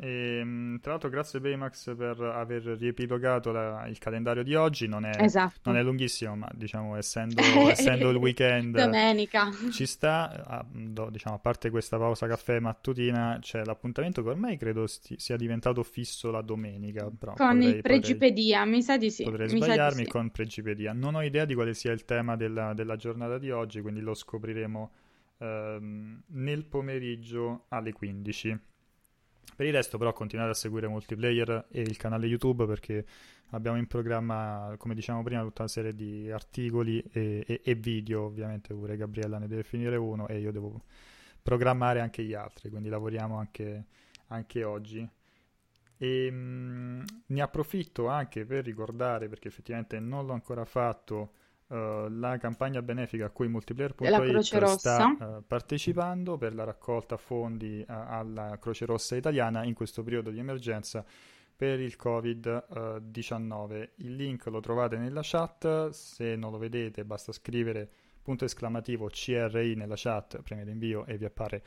E, 0.01 0.39
ehm, 0.39 0.79
tra 0.81 0.93
l'altro, 0.93 1.09
grazie 1.09 1.41
Baymax 1.41 1.97
per 1.97 2.21
aver 2.21 2.63
riepilogato 2.79 3.51
la, 3.51 3.87
il 3.89 3.99
calendario 3.99 4.45
di 4.45 4.55
oggi. 4.55 4.87
Non 4.87 5.05
è, 5.05 5.21
esatto. 5.21 5.61
non 5.65 5.77
è 5.77 5.83
lunghissimo, 5.83 6.37
ma 6.37 6.49
diciamo, 6.55 6.97
essendo, 6.97 7.43
essendo 7.69 8.09
il 8.11 8.17
weekend, 8.17 8.77
domenica 8.77 9.51
ci 9.71 9.87
sta. 9.87 10.45
A, 10.47 10.65
diciamo, 11.11 11.35
a 11.35 11.39
parte 11.39 11.71
questa 11.71 11.99
pausa 11.99 12.27
caffè 12.29 12.61
mattutina, 12.61 13.39
c'è 13.41 13.65
l'appuntamento 13.65 14.23
che 14.23 14.29
ormai 14.29 14.57
credo 14.57 14.87
sti, 14.87 15.17
sia 15.19 15.37
diventato 15.37 15.83
fisso 15.83 16.31
la 16.31 16.43
domenica. 16.43 17.11
Però 17.19 17.35
con 17.35 17.59
potrei, 17.59 17.75
il 17.75 17.83
Pregipedia, 17.83 18.59
potrei, 18.59 18.77
mi 18.77 18.83
sa 18.83 18.97
di 18.97 19.11
sì. 19.11 19.25
Potrei 19.25 19.49
sbagliarmi 19.49 20.05
sì. 20.05 20.11
con 20.11 20.31
Pregipedia. 20.31 20.93
Non 20.93 21.17
ho 21.17 21.23
idea 21.23 21.45
di 21.45 21.55
quale 21.55 21.75
sia 21.75 21.91
il 21.91 22.05
tema 22.05 22.37
della, 22.37 22.73
della 22.73 22.95
giornata 22.95 23.37
di 23.39 23.51
oggi, 23.51 23.81
quindi 23.81 24.01
lo 24.01 24.15
scopriremo 24.15 24.91
ehm, 25.39 26.23
nel 26.27 26.65
pomeriggio 26.67 27.65
alle 27.69 27.93
15. 27.93 28.68
Per 29.55 29.67
il 29.67 29.73
resto 29.73 29.99
però 29.99 30.13
continuate 30.13 30.51
a 30.51 30.55
seguire 30.55 30.87
Multiplayer 30.89 31.67
e 31.71 31.81
il 31.81 31.97
canale 31.97 32.27
YouTube 32.27 32.67
perché 32.67 33.05
abbiamo 33.51 33.77
in 33.77 33.87
programma, 33.87 34.75
come 34.79 34.95
diciamo 34.95 35.23
prima, 35.23 35.43
tutta 35.43 35.63
una 35.63 35.71
serie 35.71 35.95
di 35.95 36.31
articoli 36.31 37.03
e, 37.13 37.45
e, 37.47 37.61
e 37.65 37.75
video, 37.75 38.23
ovviamente 38.23 38.75
pure 38.75 38.97
Gabriella 38.97 39.39
ne 39.39 39.49
deve 39.49 39.63
finire 39.63 39.97
uno 39.97 40.29
e 40.29 40.39
io 40.39 40.53
devo 40.53 40.83
programmare 41.43 42.01
anche 42.01 42.23
gli 42.23 42.35
altri, 42.35 42.69
quindi 42.69 42.89
lavoriamo 42.89 43.37
anche, 43.37 43.87
anche 44.29 44.65
oggi. 44.65 45.09
E 45.97 46.31
mh, 46.31 46.37
mm, 46.37 47.03
ne 47.27 47.41
approfitto 47.41 48.07
anche 48.07 48.45
per 48.45 48.65
ricordare, 48.65 49.29
perché 49.29 49.49
effettivamente 49.49 49.99
non 49.99 50.27
l'ho 50.27 50.33
ancora 50.33 50.65
fatto, 50.65 51.33
Uh, 51.69 52.09
la 52.09 52.39
campagna 52.39 52.81
benefica 52.81 53.27
a 53.27 53.29
cui 53.29 53.47
Multiplayer.it 53.47 54.65
sta 54.65 55.07
uh, 55.07 55.45
partecipando 55.47 56.39
per 56.39 56.55
la 56.55 56.65
raccolta 56.65 57.19
fondi 57.19 57.85
uh, 57.87 57.93
alla 57.93 58.57
Croce 58.59 58.87
Rossa 58.87 59.17
italiana 59.17 59.65
in 59.65 59.75
questo 59.75 60.03
periodo 60.03 60.31
di 60.31 60.39
emergenza 60.39 61.05
per 61.55 61.79
il 61.81 61.95
Covid-19. 62.03 63.89
Il 63.97 64.17
link 64.17 64.47
lo 64.47 64.61
trovate 64.61 64.97
nella 64.97 65.21
chat, 65.23 65.91
se 65.91 66.37
non 66.37 66.53
lo 66.53 66.57
vedete 66.57 67.05
basta 67.05 67.33
scrivere 67.33 67.87
punto 68.23 68.47
esclamativo 68.47 69.09
CRI 69.11 69.75
nella 69.75 69.95
chat, 69.97 70.41
premete 70.41 70.71
invio 70.71 71.05
e 71.05 71.19
vi 71.19 71.25
appare 71.25 71.63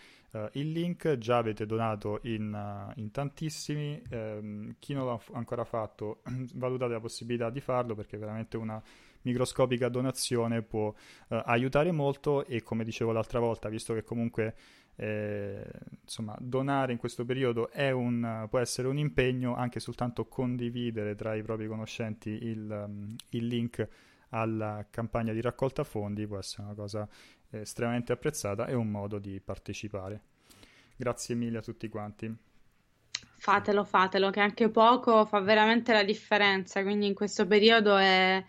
il 0.54 0.72
link. 0.72 1.18
Già 1.18 1.38
avete 1.38 1.66
donato 1.66 2.20
in, 2.24 2.94
in 2.96 3.12
tantissimi, 3.12 4.02
um, 4.12 4.76
chi 4.80 4.94
non 4.94 5.08
l'ha 5.08 5.18
f- 5.18 5.32
ancora 5.34 5.64
fatto 5.64 6.22
valutate 6.56 6.94
la 6.94 7.00
possibilità 7.00 7.50
di 7.50 7.62
farlo 7.62 7.96
perché 7.96 8.16
è 8.16 8.20
veramente 8.20 8.58
una 8.58 8.82
microscopica 9.24 9.90
donazione 9.90 10.62
può 10.62 10.88
uh, 10.88 11.42
aiutare 11.46 11.92
molto 11.92 12.46
e 12.46 12.64
come 12.64 12.84
dicevo 12.84 13.12
l'altra 13.12 13.40
volta, 13.40 13.70
visto 13.70 13.94
che 13.94 14.04
comunque 14.04 14.56
eh, 14.96 15.66
insomma, 16.04 16.36
donare 16.40 16.92
in 16.92 16.98
questo 16.98 17.26
periodo 17.26 17.70
un, 17.74 18.46
può 18.50 18.60
essere 18.60 18.88
un 18.88 18.98
impegno, 18.98 19.56
anche 19.56 19.80
soltanto 19.80 20.28
condividere 20.28 21.16
tra 21.16 21.34
i 21.34 21.42
propri 21.42 21.68
conoscenti 21.68 22.30
il, 22.30 22.70
um, 22.70 23.16
il 23.30 23.48
link 23.48 23.88
alla 24.30 24.86
campagna 24.90 25.34
di 25.34 25.42
raccolta 25.42 25.84
fondi 25.84 26.26
può 26.28 26.38
essere 26.38 26.64
una 26.64 26.74
cosa 26.74 27.08
eh, 27.50 27.62
estremamente 27.62 28.12
apprezzata 28.12 28.66
e 28.68 28.74
un 28.74 28.90
modo 28.90 29.20
di 29.20 29.40
partecipare. 29.40 30.22
Grazie 30.96 31.36
mille 31.36 31.58
a 31.58 31.62
tutti 31.62 31.90
quanti. 31.90 32.34
Fatelo, 33.38 33.84
fatelo, 33.84 34.30
che 34.30 34.40
anche 34.40 34.70
poco 34.70 35.26
fa 35.26 35.40
veramente 35.40 35.94
la 35.94 36.04
differenza, 36.04 36.84
quindi 36.84 37.08
in 37.08 37.16
questo 37.16 37.48
periodo 37.48 37.98
è, 37.98 38.44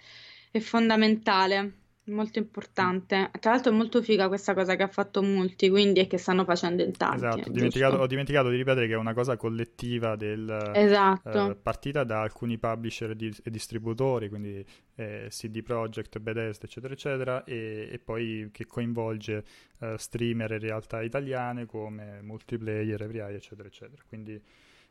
è 0.52 0.60
fondamentale. 0.60 1.80
Molto 2.06 2.40
importante. 2.40 3.30
Tra 3.38 3.52
l'altro 3.52 3.70
è 3.70 3.74
molto 3.74 4.02
figa 4.02 4.26
questa 4.26 4.54
cosa 4.54 4.74
che 4.74 4.82
ha 4.82 4.88
fatto 4.88 5.22
molti, 5.22 5.70
quindi 5.70 6.00
è 6.00 6.08
che 6.08 6.18
stanno 6.18 6.44
facendo 6.44 6.82
in 6.82 6.90
tanti. 6.90 7.24
Esatto, 7.24 7.48
ho 7.48 7.52
dimenticato, 7.52 7.96
ho 7.96 8.06
dimenticato, 8.08 8.48
di 8.48 8.56
ripetere 8.56 8.88
che 8.88 8.94
è 8.94 8.96
una 8.96 9.14
cosa 9.14 9.36
collettiva 9.36 10.16
del, 10.16 10.72
esatto. 10.74 11.50
eh, 11.50 11.54
partita 11.54 12.02
da 12.02 12.22
alcuni 12.22 12.58
publisher 12.58 13.10
e 13.10 13.50
distributori, 13.50 14.28
quindi 14.28 14.64
eh, 14.96 15.28
CD 15.28 15.62
Projekt, 15.62 16.18
Bethesda, 16.18 16.66
eccetera, 16.66 16.92
eccetera, 16.92 17.44
e, 17.44 17.88
e 17.92 17.98
poi 18.00 18.48
che 18.50 18.66
coinvolge 18.66 19.44
eh, 19.78 19.94
streamer 19.96 20.54
e 20.54 20.58
realtà 20.58 21.02
italiane 21.02 21.66
come 21.66 22.20
multiplayer, 22.20 23.00
EVRI, 23.00 23.34
eccetera, 23.34 23.68
eccetera. 23.68 24.02
Quindi 24.08 24.42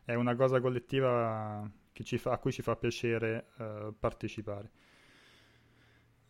è 0.05 0.13
una 0.13 0.35
cosa 0.35 0.61
collettiva 0.61 1.69
fa, 2.17 2.31
a 2.31 2.37
cui 2.37 2.53
ci 2.53 2.61
fa 2.61 2.77
piacere 2.77 3.47
eh, 3.59 3.93
partecipare. 3.99 4.71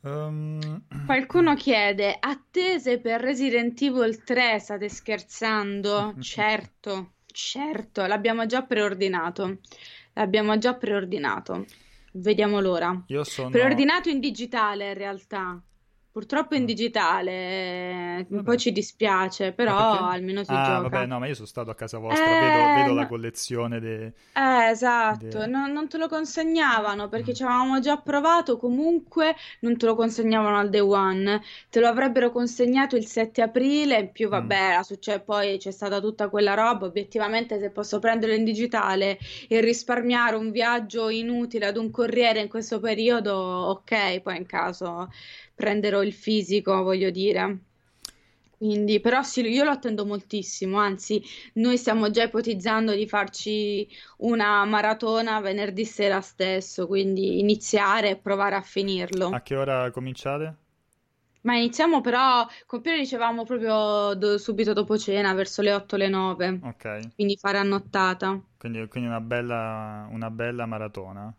Um... 0.01 0.81
Qualcuno 1.05 1.55
chiede: 1.55 2.17
attese 2.19 2.99
per 2.99 3.21
Resident 3.21 3.79
Evil 3.81 4.23
3? 4.23 4.59
State 4.59 4.89
scherzando? 4.89 6.15
certo, 6.21 7.13
certo, 7.27 8.05
l'abbiamo 8.05 8.45
già 8.45 8.63
preordinato. 8.63 9.59
L'abbiamo 10.13 10.57
già 10.57 10.73
preordinato. 10.73 11.65
Vediamo 12.13 12.59
l'ora. 12.59 13.03
Io 13.07 13.23
sono... 13.23 13.49
Preordinato 13.49 14.09
in 14.09 14.19
digitale 14.19 14.89
in 14.89 14.93
realtà. 14.95 15.61
Purtroppo 16.11 16.55
in 16.55 16.63
mm. 16.63 16.65
digitale, 16.65 17.31
eh, 17.31 18.25
un 18.31 18.43
po' 18.43 18.57
ci 18.57 18.73
dispiace, 18.73 19.53
però 19.53 20.09
almeno 20.09 20.43
si 20.43 20.51
ah, 20.51 20.65
gioca. 20.65 20.89
vabbè, 20.89 21.05
no, 21.05 21.19
ma 21.19 21.27
io 21.27 21.35
sono 21.35 21.47
stato 21.47 21.69
a 21.69 21.75
casa 21.75 21.99
vostra, 21.99 22.25
eh, 22.25 22.39
vedo, 22.39 22.81
vedo, 22.81 22.93
la 22.93 23.07
collezione 23.07 23.79
de... 23.79 24.11
Eh, 24.33 24.69
esatto, 24.69 25.39
de... 25.39 25.47
non, 25.47 25.71
non, 25.71 25.87
te 25.87 25.97
lo 25.97 26.09
consegnavano 26.09 27.07
perché 27.07 27.31
mm. 27.31 27.33
ci 27.33 27.43
avevamo 27.43 27.79
già 27.79 27.95
provato, 27.95 28.57
comunque 28.57 29.35
non 29.61 29.77
te 29.77 29.85
lo 29.85 29.95
consegnavano 29.95 30.57
al 30.57 30.69
day 30.69 30.81
one, 30.81 31.41
te 31.69 31.79
lo 31.79 31.87
avrebbero 31.87 32.29
consegnato 32.29 32.97
il 32.97 33.05
7 33.05 33.41
aprile, 33.41 33.97
in 33.97 34.11
più 34.11 34.27
vabbè, 34.27 34.79
mm. 34.79 34.95
cioè, 34.99 35.21
poi 35.21 35.57
c'è 35.59 35.71
stata 35.71 36.01
tutta 36.01 36.27
quella 36.27 36.55
roba, 36.55 36.87
obiettivamente 36.87 37.57
se 37.57 37.69
posso 37.69 37.99
prenderlo 37.99 38.35
in 38.35 38.43
digitale 38.43 39.17
e 39.47 39.61
risparmiare 39.61 40.35
un 40.35 40.51
viaggio 40.51 41.07
inutile 41.07 41.67
ad 41.67 41.77
un 41.77 41.89
corriere 41.89 42.41
in 42.41 42.49
questo 42.49 42.81
periodo, 42.81 43.33
ok, 43.33 44.19
poi 44.19 44.35
in 44.35 44.45
caso 44.45 45.07
prenderò 45.61 46.01
il 46.01 46.11
fisico, 46.11 46.81
voglio 46.81 47.11
dire. 47.11 47.59
Quindi, 48.57 48.99
però 48.99 49.21
sì, 49.21 49.41
io 49.41 49.63
lo 49.63 49.71
attendo 49.71 50.05
moltissimo, 50.05 50.77
anzi, 50.77 51.21
noi 51.53 51.77
stiamo 51.77 52.09
già 52.09 52.23
ipotizzando 52.23 52.93
di 52.93 53.07
farci 53.07 53.87
una 54.17 54.65
maratona 54.65 55.39
venerdì 55.39 55.85
sera 55.85 56.21
stesso, 56.21 56.87
quindi 56.87 57.39
iniziare 57.39 58.09
e 58.09 58.15
provare 58.17 58.55
a 58.55 58.61
finirlo. 58.61 59.29
A 59.29 59.41
che 59.41 59.55
ora 59.55 59.89
cominciate? 59.91 60.55
Ma 61.41 61.55
iniziamo 61.55 62.01
però, 62.01 62.45
con 62.67 62.81
Piero 62.81 62.99
dicevamo 62.99 63.45
proprio 63.45 64.13
do, 64.13 64.37
subito 64.37 64.73
dopo 64.73 64.95
cena, 64.97 65.33
verso 65.33 65.63
le 65.63 65.73
8 65.73 65.95
le 65.95 66.07
9. 66.07 66.59
Ok. 66.61 67.13
Quindi 67.15 67.37
fare 67.37 67.57
a 67.57 67.63
nottata. 67.63 68.39
Quindi, 68.57 68.87
quindi 68.87 69.09
una, 69.09 69.21
bella, 69.21 70.07
una 70.11 70.29
bella 70.29 70.67
maratona. 70.67 71.35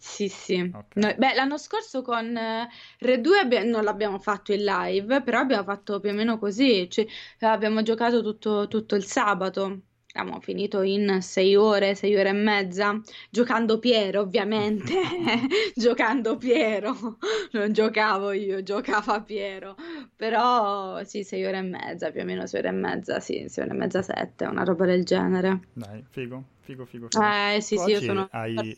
Sì, 0.00 0.28
sì. 0.28 0.60
Okay. 0.72 1.02
Noi, 1.02 1.14
beh, 1.16 1.34
l'anno 1.34 1.58
scorso 1.58 2.02
con 2.02 2.28
uh, 2.28 2.68
Re 3.00 3.20
2 3.20 3.38
abbi- 3.40 3.68
non 3.68 3.82
l'abbiamo 3.82 4.20
fatto 4.20 4.52
in 4.52 4.62
live, 4.62 5.22
però 5.22 5.40
abbiamo 5.40 5.64
fatto 5.64 5.98
più 5.98 6.10
o 6.10 6.12
meno 6.12 6.38
così, 6.38 6.88
cioè, 6.88 7.04
abbiamo 7.40 7.82
giocato 7.82 8.22
tutto, 8.22 8.68
tutto 8.68 8.94
il 8.94 9.04
sabato. 9.04 9.80
Abbiamo 10.14 10.40
finito 10.40 10.82
in 10.82 11.18
sei 11.20 11.54
ore, 11.54 11.94
sei 11.94 12.16
ore 12.16 12.30
e 12.30 12.32
mezza, 12.32 12.98
giocando 13.28 13.78
Piero, 13.78 14.20
ovviamente, 14.22 14.94
giocando 15.74 16.36
Piero, 16.36 17.18
non 17.52 17.72
giocavo 17.72 18.32
io, 18.32 18.62
giocava 18.62 19.20
Piero, 19.22 19.76
però 20.16 21.02
sì, 21.04 21.24
sei 21.24 21.44
ore 21.44 21.58
e 21.58 21.62
mezza, 21.62 22.10
più 22.10 22.22
o 22.22 22.24
meno 22.24 22.46
sei 22.46 22.60
ore 22.60 22.68
e 22.68 22.72
mezza, 22.72 23.20
sì, 23.20 23.46
sei 23.48 23.64
ore 23.64 23.74
e 23.74 23.76
mezza, 23.78 24.02
sette, 24.02 24.46
una 24.46 24.64
roba 24.64 24.86
del 24.86 25.04
genere. 25.04 25.60
Dai, 25.74 26.02
figo. 26.08 26.56
Figo, 26.68 26.84
figo, 26.84 27.08
figo. 27.08 27.24
Eh 27.24 27.62
sì, 27.62 27.78
sì, 27.78 27.90
io 27.92 28.00
sono 28.02 28.28
hai, 28.30 28.76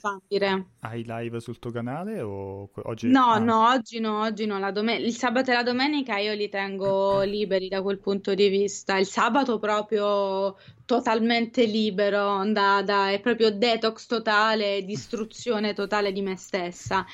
hai 0.78 1.04
live 1.04 1.40
sul 1.40 1.58
tuo 1.58 1.72
canale 1.72 2.20
o 2.20 2.70
oggi? 2.84 3.08
No, 3.08 3.30
ah. 3.30 3.38
no, 3.40 3.66
oggi 3.66 3.98
no, 3.98 4.20
oggi 4.20 4.46
no. 4.46 4.60
La 4.60 4.70
domen- 4.70 5.02
il 5.02 5.12
sabato 5.12 5.50
e 5.50 5.54
la 5.54 5.64
domenica 5.64 6.16
io 6.18 6.32
li 6.34 6.48
tengo 6.48 7.22
liberi 7.26 7.66
da 7.66 7.82
quel 7.82 7.98
punto 7.98 8.32
di 8.34 8.48
vista. 8.48 8.96
Il 8.96 9.06
sabato 9.06 9.58
proprio 9.58 10.56
totalmente 10.84 11.64
libero, 11.64 12.44
da, 12.52 12.80
da, 12.82 13.10
è 13.10 13.18
proprio 13.18 13.50
detox 13.50 14.06
totale, 14.06 14.84
distruzione 14.84 15.74
totale 15.74 16.12
di 16.12 16.22
me 16.22 16.36
stessa. 16.36 17.04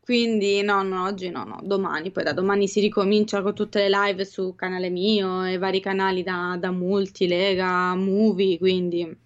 Quindi 0.00 0.62
no, 0.62 0.82
no, 0.82 1.04
oggi 1.04 1.30
no, 1.30 1.44
no, 1.44 1.60
domani, 1.62 2.10
poi 2.10 2.24
da 2.24 2.32
domani 2.32 2.66
si 2.66 2.80
ricomincia 2.80 3.40
con 3.40 3.54
tutte 3.54 3.86
le 3.86 3.88
live 3.88 4.24
su 4.24 4.56
canale 4.56 4.90
mio 4.90 5.44
e 5.44 5.58
vari 5.58 5.78
canali 5.78 6.24
da, 6.24 6.56
da 6.58 6.72
Multi, 6.72 7.28
Lega, 7.28 7.94
Movie, 7.94 8.58
quindi 8.58 9.22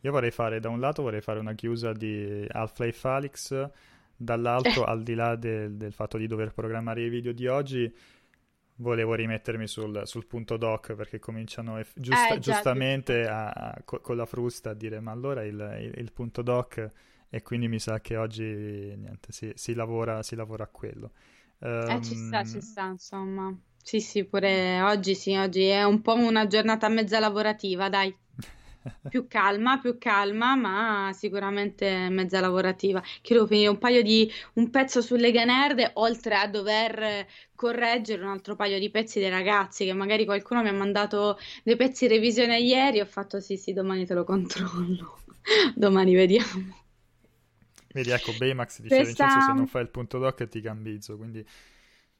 io 0.00 0.10
vorrei 0.10 0.30
fare, 0.30 0.60
da 0.60 0.68
un 0.68 0.80
lato 0.80 1.02
vorrei 1.02 1.20
fare 1.20 1.38
una 1.38 1.54
chiusa 1.54 1.92
di 1.92 2.46
Half-Life 2.48 3.08
Alyx, 3.08 3.70
dall'altro, 4.16 4.84
al 4.84 5.02
di 5.02 5.14
là 5.14 5.36
del, 5.36 5.74
del, 5.76 5.92
fatto 5.92 6.18
di 6.18 6.26
dover 6.26 6.52
programmare 6.52 7.02
i 7.02 7.08
video 7.08 7.32
di 7.32 7.46
oggi, 7.46 7.92
volevo 8.76 9.14
rimettermi 9.14 9.66
sul, 9.66 10.02
sul 10.04 10.26
punto 10.26 10.56
doc 10.56 10.94
perché 10.94 11.18
cominciano 11.18 11.80
giusta, 11.94 12.34
eh, 12.34 12.38
giustamente 12.38 13.26
a, 13.26 13.48
a, 13.48 13.82
con 13.84 14.16
la 14.16 14.26
frusta 14.26 14.70
a 14.70 14.74
dire 14.74 15.00
ma 15.00 15.10
allora 15.10 15.44
il, 15.44 15.78
il, 15.80 15.92
il, 15.98 16.12
punto 16.12 16.40
doc 16.42 16.90
e 17.28 17.42
quindi 17.42 17.68
mi 17.68 17.78
sa 17.78 18.00
che 18.00 18.16
oggi 18.16 18.42
niente, 18.44 19.32
si, 19.32 19.52
si, 19.54 19.74
lavora, 19.74 20.22
si 20.22 20.34
lavora 20.34 20.64
a 20.64 20.68
quello. 20.68 21.12
Um, 21.58 21.90
eh, 21.90 22.00
ci 22.02 22.14
sta, 22.14 22.44
ci 22.44 22.54
ehm, 22.54 22.60
sta, 22.60 22.86
insomma. 22.86 23.58
Sì, 23.82 24.00
sì, 24.00 24.24
pure 24.24 24.80
oggi 24.82 25.14
sì, 25.14 25.34
oggi 25.36 25.64
è 25.64 25.84
un 25.84 26.00
po' 26.02 26.14
una 26.14 26.46
giornata 26.46 26.88
mezza 26.88 27.18
lavorativa, 27.18 27.88
dai 27.88 28.14
più 29.08 29.26
calma, 29.26 29.78
più 29.78 29.98
calma, 29.98 30.54
ma 30.56 31.10
sicuramente 31.12 32.08
mezza 32.10 32.40
lavorativa. 32.40 33.02
Chiedo 33.20 33.46
finire 33.46 33.68
un 33.68 33.78
paio 33.78 34.02
di 34.02 34.30
un 34.54 34.70
pezzo 34.70 35.02
sulle 35.02 35.20
Lega 35.20 35.44
Nerd, 35.44 35.90
oltre 35.94 36.34
a 36.36 36.46
dover 36.48 37.26
correggere 37.54 38.22
un 38.22 38.28
altro 38.30 38.56
paio 38.56 38.78
di 38.78 38.90
pezzi 38.90 39.20
dei 39.20 39.30
ragazzi, 39.30 39.84
che 39.84 39.92
magari 39.92 40.24
qualcuno 40.24 40.62
mi 40.62 40.68
ha 40.68 40.72
mandato 40.72 41.38
dei 41.62 41.76
pezzi 41.76 42.06
revisione 42.06 42.58
ieri, 42.60 43.00
ho 43.00 43.06
fatto 43.06 43.40
sì, 43.40 43.56
sì, 43.56 43.72
domani 43.72 44.06
te 44.06 44.14
lo 44.14 44.24
controllo. 44.24 45.18
domani 45.74 46.14
vediamo. 46.14 46.78
Vedi, 47.92 48.10
ecco, 48.10 48.32
Baymax 48.38 48.80
dice 48.80 48.96
Questa... 48.96 49.24
Vincenzo, 49.24 49.46
se 49.46 49.52
non 49.56 49.66
fai 49.66 49.82
il 49.82 49.90
punto 49.90 50.18
doc 50.18 50.46
ti 50.48 50.60
cambizzo, 50.60 51.16
quindi 51.16 51.44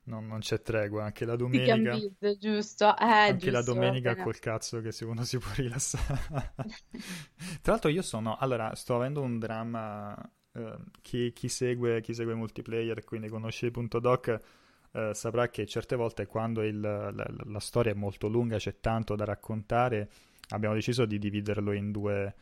non, 0.05 0.27
non, 0.27 0.41
c'è 0.41 0.63
tregua, 0.63 1.05
anche 1.05 1.25
la 1.25 1.37
domenica. 1.37 1.75
Ambizio, 1.75 2.37
giusto. 2.37 2.97
Eh, 2.97 3.05
anche 3.05 3.51
giusto, 3.51 3.51
la 3.51 3.63
domenica 3.63 4.17
col 4.17 4.39
cazzo 4.39 4.81
che 4.81 4.93
se 4.93 5.05
uno 5.05 5.25
si 5.25 5.39
può 5.39 5.51
rilassare. 5.55 6.55
Tra 7.61 7.73
l'altro 7.73 7.91
io 7.91 8.03
sono, 8.03 8.37
allora, 8.37 8.75
sto 8.75 8.97
avendo 8.97 9.21
un 9.21 9.39
dramma, 9.39 10.17
eh, 10.53 10.77
chi, 11.03 11.33
chi, 11.33 11.49
segue, 11.49 12.01
chi 12.01 12.15
segue 12.15 12.35
multiplayer, 12.35 13.05
quindi 13.05 13.29
conosce 13.29 13.71
doc, 13.71 14.41
eh, 14.93 15.11
saprà 15.15 15.49
che 15.49 15.67
certe 15.67 15.97
volte 15.97 16.27
quando 16.27 16.63
il, 16.63 16.81
la, 16.81 17.11
la, 17.11 17.61
storia 17.61 17.93
è 17.93 17.95
molto 17.95 18.27
lunga, 18.27 18.57
c'è 18.57 18.81
tanto 18.81 19.15
da 19.15 19.25
raccontare, 19.25 20.11
abbiamo 20.49 20.75
deciso 20.75 21.05
di 21.05 21.19
dividerlo 21.19 21.73
in 21.73 21.93
due 21.93 22.35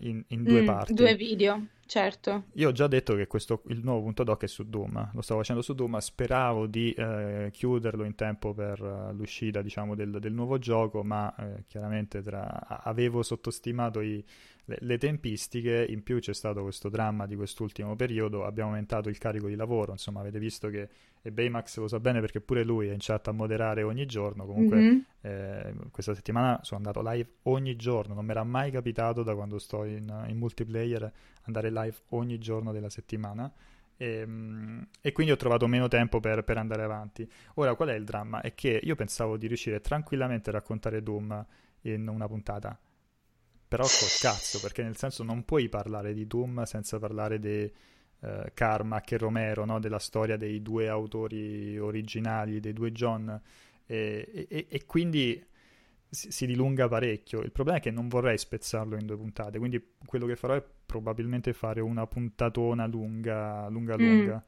in, 0.00 0.22
in, 0.28 0.42
due 0.42 0.62
mm, 0.62 0.66
parti. 0.66 0.94
Due 0.94 1.14
video, 1.14 1.66
certo. 1.86 2.44
Io 2.54 2.68
ho 2.68 2.72
già 2.72 2.86
detto 2.86 3.14
che 3.14 3.26
questo, 3.26 3.62
il 3.68 3.80
nuovo 3.82 4.02
punto 4.02 4.22
doc 4.22 4.42
è 4.42 4.46
su 4.46 4.68
Doom, 4.68 5.10
lo 5.12 5.22
stavo 5.22 5.40
facendo 5.40 5.62
su 5.62 5.74
Doom, 5.74 5.98
speravo 5.98 6.66
di 6.66 6.94
uh, 6.96 7.50
chiuderlo 7.50 8.04
in 8.04 8.14
tempo 8.14 8.52
per 8.52 8.80
uh, 8.80 9.14
l'uscita 9.14 9.62
diciamo, 9.62 9.94
del, 9.94 10.18
del, 10.20 10.32
nuovo 10.32 10.58
gioco, 10.58 11.02
ma 11.02 11.34
chiaramente 11.66 12.22
tra... 12.22 12.82
avevo 12.82 13.22
sottostimato 13.22 14.00
i, 14.00 14.22
le, 14.66 14.76
le, 14.80 14.98
tempistiche, 14.98 15.84
in 15.88 16.02
più 16.02 16.18
c'è 16.18 16.34
stato 16.34 16.62
questo 16.62 16.88
dramma 16.88 17.26
di 17.26 17.34
quest'ultimo 17.34 17.96
periodo, 17.96 18.44
abbiamo 18.44 18.70
aumentato 18.70 19.08
il 19.08 19.18
carico 19.18 19.48
di 19.48 19.56
lavoro, 19.56 19.92
insomma 19.92 20.20
avete 20.20 20.38
visto 20.38 20.68
che 20.68 20.88
e 21.26 21.32
Baymax 21.32 21.78
lo 21.78 21.88
sa 21.88 21.98
bene 21.98 22.20
perché 22.20 22.40
pure 22.40 22.62
lui 22.62 22.86
è 22.86 22.92
in 22.92 22.98
chat 23.00 23.26
a 23.26 23.32
moderare 23.32 23.82
ogni 23.82 24.06
giorno, 24.06 24.46
comunque 24.46 24.76
mm-hmm. 24.76 24.98
eh, 25.22 25.74
questa 25.90 26.14
settimana 26.14 26.60
sono 26.62 26.80
andato 26.84 27.02
live 27.04 27.28
ogni 27.44 27.74
giorno, 27.74 28.14
non 28.14 28.24
mi 28.24 28.30
era 28.30 28.44
mai 28.44 28.70
capitato 28.70 29.24
da 29.24 29.34
quando 29.34 29.58
sto 29.58 29.82
in, 29.82 30.24
in 30.28 30.36
multiplayer 30.36 31.12
andare 31.42 31.70
live 31.70 31.96
ogni 32.10 32.38
giorno 32.38 32.70
della 32.70 32.90
settimana. 32.90 33.52
E, 33.96 34.06
ehm, 34.06 34.86
e, 35.00 35.10
quindi 35.10 35.32
ho 35.32 35.36
trovato 35.36 35.66
meno 35.66 35.88
tempo 35.88 36.20
per, 36.20 36.44
per, 36.44 36.58
andare 36.58 36.84
avanti. 36.84 37.28
Ora, 37.54 37.74
qual 37.74 37.88
è 37.88 37.94
il 37.94 38.04
dramma? 38.04 38.40
È 38.40 38.54
che 38.54 38.78
io 38.80 38.94
pensavo 38.94 39.36
di 39.36 39.48
riuscire 39.48 39.80
tranquillamente 39.80 40.50
a 40.50 40.52
raccontare 40.52 41.02
Doom 41.02 41.44
in 41.82 42.06
una 42.06 42.28
puntata. 42.28 42.78
Però 43.68 43.82
col 43.82 44.08
cazzo, 44.20 44.60
perché 44.60 44.82
nel 44.82 44.96
senso 44.96 45.22
non 45.22 45.44
puoi 45.44 45.68
parlare 45.68 46.14
di 46.14 46.26
Doom 46.26 46.62
senza 46.62 46.98
parlare 46.98 47.40
di 47.40 47.70
uh, 48.20 48.28
Carmack 48.54 49.12
e 49.12 49.18
Romero, 49.18 49.64
no? 49.64 49.80
della 49.80 49.98
storia 49.98 50.36
dei 50.36 50.62
due 50.62 50.88
autori 50.88 51.78
originali, 51.78 52.60
dei 52.60 52.72
due 52.72 52.92
John. 52.92 53.40
E, 53.86 54.46
e, 54.48 54.66
e 54.68 54.84
quindi 54.86 55.44
si, 56.08 56.30
si, 56.30 56.46
dilunga 56.46 56.88
parecchio. 56.88 57.42
Il 57.42 57.52
problema 57.52 57.78
è 57.78 57.82
che 57.82 57.90
non 57.90 58.08
vorrei 58.08 58.38
spezzarlo 58.38 58.96
in 58.96 59.06
due 59.06 59.16
puntate, 59.16 59.58
quindi 59.58 59.94
quello 60.04 60.26
che 60.26 60.36
farò 60.36 60.54
è 60.54 60.64
probabilmente 60.86 61.52
fare 61.52 61.80
una 61.80 62.06
puntatona 62.06 62.86
lunga, 62.86 63.68
lunga, 63.68 63.96
lunga. 63.96 64.44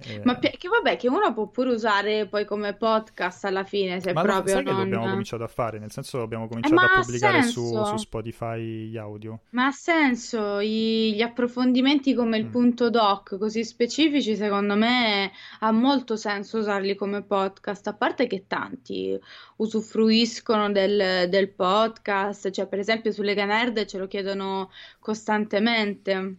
Eh... 0.00 0.20
Ma 0.24 0.38
che 0.38 0.68
vabbè, 0.68 0.96
che 0.96 1.08
uno 1.08 1.32
può 1.32 1.48
pure 1.48 1.70
usare 1.70 2.26
poi 2.26 2.44
come 2.44 2.74
podcast 2.74 3.44
alla 3.44 3.64
fine, 3.64 4.00
se 4.00 4.12
ma 4.12 4.22
proprio 4.22 4.54
sai 4.54 4.64
non... 4.64 4.74
che 4.74 4.82
abbiamo 4.82 5.10
cominciato 5.10 5.44
a 5.44 5.48
fare, 5.48 5.78
nel 5.78 5.90
senso 5.90 6.22
abbiamo 6.22 6.48
cominciato 6.48 6.80
eh, 6.80 6.84
a 6.84 7.00
pubblicare 7.00 7.42
su, 7.42 7.84
su, 7.84 7.96
Spotify 7.96 8.88
gli 8.88 8.96
audio. 8.96 9.40
Ma 9.50 9.66
ha 9.66 9.70
senso, 9.70 10.58
I, 10.60 11.12
gli 11.14 11.22
approfondimenti 11.22 12.14
come 12.14 12.38
il 12.38 12.46
mm. 12.46 12.50
punto 12.50 12.90
doc 12.90 13.36
così 13.38 13.64
specifici, 13.64 14.34
secondo 14.34 14.74
me 14.76 15.30
ha 15.60 15.70
molto 15.70 16.16
senso 16.16 16.58
usarli 16.58 16.94
come 16.94 17.22
podcast, 17.22 17.86
a 17.86 17.94
parte 17.94 18.26
che 18.26 18.46
tanti 18.46 19.18
usufruiscono 19.56 20.72
del, 20.72 21.28
del 21.28 21.50
podcast, 21.50 22.50
cioè 22.50 22.66
per 22.66 22.78
esempio 22.78 23.12
sulle 23.12 23.34
Nerd 23.34 23.84
ce 23.84 23.98
lo 23.98 24.06
chiedono 24.06 24.70
costantemente 24.98 26.36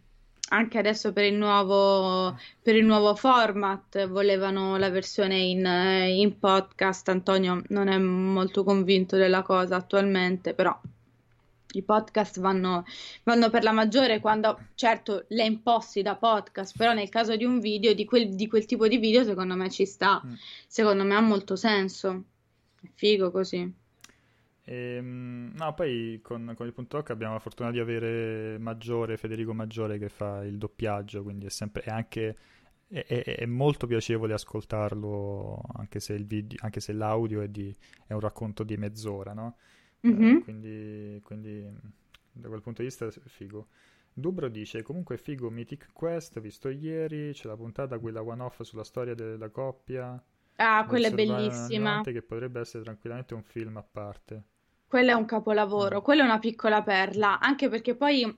anche 0.53 0.77
adesso 0.77 1.11
per 1.13 1.25
il 1.25 1.33
nuovo, 1.33 2.37
per 2.61 2.75
il 2.75 2.85
nuovo 2.85 3.15
format 3.15 4.07
volevano 4.07 4.77
la 4.77 4.89
versione 4.89 5.39
in, 5.39 5.65
in, 5.65 6.37
podcast. 6.37 7.09
Antonio 7.09 7.63
non 7.69 7.87
è 7.87 7.97
molto 7.97 8.63
convinto 8.63 9.17
della 9.17 9.41
cosa 9.41 9.75
attualmente, 9.75 10.53
però 10.53 10.79
i 11.71 11.81
podcast 11.81 12.39
vanno, 12.39 12.85
vanno 13.23 13.49
per 13.49 13.63
la 13.63 13.71
maggiore 13.71 14.19
quando 14.19 14.59
certo 14.75 15.25
le 15.29 15.43
imposti 15.43 16.03
da 16.03 16.15
podcast, 16.15 16.77
però 16.77 16.93
nel 16.93 17.09
caso 17.09 17.35
di 17.35 17.45
un 17.45 17.59
video, 17.59 17.93
di 17.93 18.05
quel, 18.05 18.35
di 18.35 18.47
quel 18.47 18.65
tipo 18.65 18.87
di 18.87 18.97
video, 18.97 19.23
secondo 19.23 19.55
me 19.55 19.71
ci 19.71 19.87
sta. 19.87 20.21
Mm. 20.23 20.33
Secondo 20.67 21.03
me 21.03 21.15
ha 21.15 21.21
molto 21.21 21.55
senso. 21.55 22.23
È 22.79 22.87
figo 22.93 23.31
così. 23.31 23.81
E, 24.63 24.95
ehm, 24.95 25.53
no, 25.55 25.73
poi 25.73 26.19
con, 26.21 26.53
con, 26.55 26.65
il 26.65 26.73
punto 26.73 26.97
doc 26.97 27.09
abbiamo 27.09 27.33
la 27.33 27.39
fortuna 27.39 27.71
di 27.71 27.79
avere 27.79 28.57
Maggiore, 28.59 29.17
Federico 29.17 29.53
Maggiore 29.53 29.97
che 29.97 30.09
fa 30.09 30.43
il 30.43 30.57
doppiaggio, 30.57 31.23
quindi 31.23 31.45
è 31.45 31.49
sempre 31.49 31.81
è 31.81 31.89
anche 31.89 32.37
è, 32.87 33.05
è, 33.05 33.23
è 33.37 33.45
molto 33.45 33.87
piacevole 33.87 34.33
ascoltarlo 34.33 35.61
anche 35.75 35.99
se, 35.99 36.15
video, 36.17 36.59
anche 36.61 36.79
se 36.79 36.93
l'audio 36.93 37.41
è, 37.41 37.47
di, 37.47 37.75
è, 38.05 38.13
un 38.13 38.19
racconto 38.19 38.63
di 38.63 38.77
mezz'ora, 38.77 39.33
no? 39.33 39.57
Mm-hmm. 40.07 40.35
Eh, 40.35 40.43
quindi, 40.43 41.21
quindi, 41.23 41.71
da 42.31 42.47
quel 42.47 42.61
punto 42.61 42.81
di 42.81 42.87
vista 42.87 43.07
è 43.07 43.11
figo. 43.11 43.67
Dubro 44.15 44.47
dice 44.47 44.83
comunque 44.83 45.17
figo 45.17 45.49
Mythic 45.49 45.91
Quest, 45.91 46.39
visto 46.39 46.69
ieri, 46.69 47.31
c'è 47.33 47.47
la 47.47 47.55
puntata 47.55 47.97
quella 47.97 48.21
one 48.21 48.43
off 48.43 48.61
sulla 48.61 48.83
storia 48.83 49.15
della 49.15 49.49
coppia. 49.49 50.23
Ah, 50.57 50.85
quella 50.85 51.07
è 51.07 51.13
bellissima. 51.13 52.01
Che 52.01 52.21
potrebbe 52.21 52.59
essere 52.59 52.83
tranquillamente 52.83 53.33
un 53.33 53.41
film 53.41 53.77
a 53.77 53.83
parte. 53.83 54.43
Quello 54.93 55.09
è 55.09 55.13
un 55.15 55.25
capolavoro, 55.25 56.01
mm. 56.01 56.03
quella 56.03 56.21
è 56.21 56.25
una 56.25 56.37
piccola 56.37 56.83
perla, 56.83 57.39
anche 57.39 57.67
perché 57.67 57.95
poi 57.95 58.31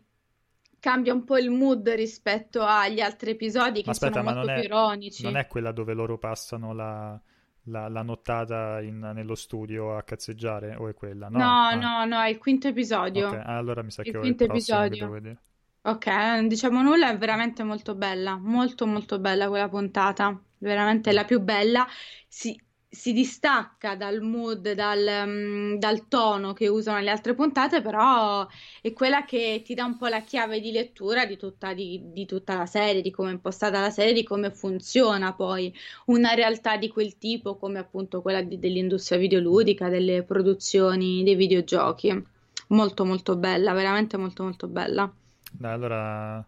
cambia 0.79 1.13
un 1.13 1.25
po' 1.25 1.37
il 1.37 1.51
mood 1.51 1.89
rispetto 1.89 2.63
agli 2.63 3.01
altri 3.01 3.31
episodi 3.31 3.83
che 3.83 3.89
aspetta, 3.89 4.21
sono 4.21 4.33
molto 4.33 4.53
più 4.53 4.63
ironici. 4.63 5.23
Non 5.23 5.35
è 5.35 5.47
quella 5.47 5.73
dove 5.73 5.93
loro 5.93 6.17
passano 6.17 6.73
la, 6.73 7.19
la, 7.63 7.89
la 7.89 8.01
nottata 8.03 8.79
in, 8.79 8.99
nello 8.99 9.35
studio 9.35 9.97
a 9.97 10.03
cazzeggiare 10.03 10.77
o 10.77 10.87
è 10.87 10.93
quella? 10.93 11.27
No, 11.27 11.39
no, 11.39 11.43
ah. 11.45 11.75
no, 11.75 12.05
no, 12.05 12.21
è 12.21 12.29
il 12.29 12.37
quinto 12.37 12.69
episodio. 12.69 13.27
Okay. 13.27 13.41
allora 13.43 13.83
mi 13.83 13.91
sa 13.91 14.03
il 14.03 14.13
che 14.13 14.17
quinto 14.17 14.43
è 14.43 14.45
il 14.45 14.51
episodio. 14.53 15.09
vedere. 15.09 15.41
Ok, 15.81 16.07
non 16.07 16.47
diciamo 16.47 16.81
nulla, 16.81 17.09
è 17.09 17.17
veramente 17.17 17.63
molto 17.63 17.95
bella, 17.95 18.37
molto 18.37 18.87
molto 18.87 19.19
bella 19.19 19.49
quella 19.49 19.67
puntata, 19.67 20.41
veramente 20.59 21.11
la 21.11 21.25
più 21.25 21.41
bella. 21.41 21.85
Si, 22.29 22.57
si 22.89 23.13
distacca 23.13 23.95
dal 23.95 24.21
mood, 24.21 24.71
dal, 24.71 25.23
um, 25.25 25.77
dal, 25.77 26.07
tono 26.07 26.53
che 26.53 26.67
usano 26.67 26.99
le 26.99 27.09
altre 27.09 27.33
puntate, 27.33 27.81
però 27.81 28.47
è 28.81 28.93
quella 28.93 29.25
che 29.25 29.61
ti 29.65 29.73
dà 29.73 29.85
un 29.85 29.97
po' 29.97 30.07
la 30.07 30.21
chiave 30.21 30.59
di 30.59 30.71
lettura 30.71 31.25
di 31.25 31.37
tutta, 31.37 31.73
di, 31.73 32.01
di 32.13 32.25
tutta 32.25 32.55
la 32.55 32.65
serie, 32.65 33.01
di 33.01 33.11
come 33.11 33.29
è 33.29 33.33
impostata 33.33 33.81
la 33.81 33.89
serie, 33.89 34.13
di 34.13 34.23
come 34.23 34.51
funziona 34.51 35.33
poi 35.33 35.73
una 36.05 36.33
realtà 36.33 36.77
di 36.77 36.89
quel 36.89 37.17
tipo, 37.17 37.57
come 37.57 37.79
appunto 37.79 38.21
quella 38.21 38.41
di, 38.41 38.59
dell'industria 38.59 39.19
videoludica, 39.19 39.89
delle 39.89 40.23
produzioni 40.23 41.23
dei 41.23 41.35
videogiochi. 41.35 42.23
Molto 42.69 43.05
molto 43.05 43.35
bella, 43.35 43.73
veramente 43.73 44.17
molto 44.17 44.43
molto 44.43 44.67
bella. 44.67 45.11
Dai, 45.51 45.71
allora, 45.71 46.45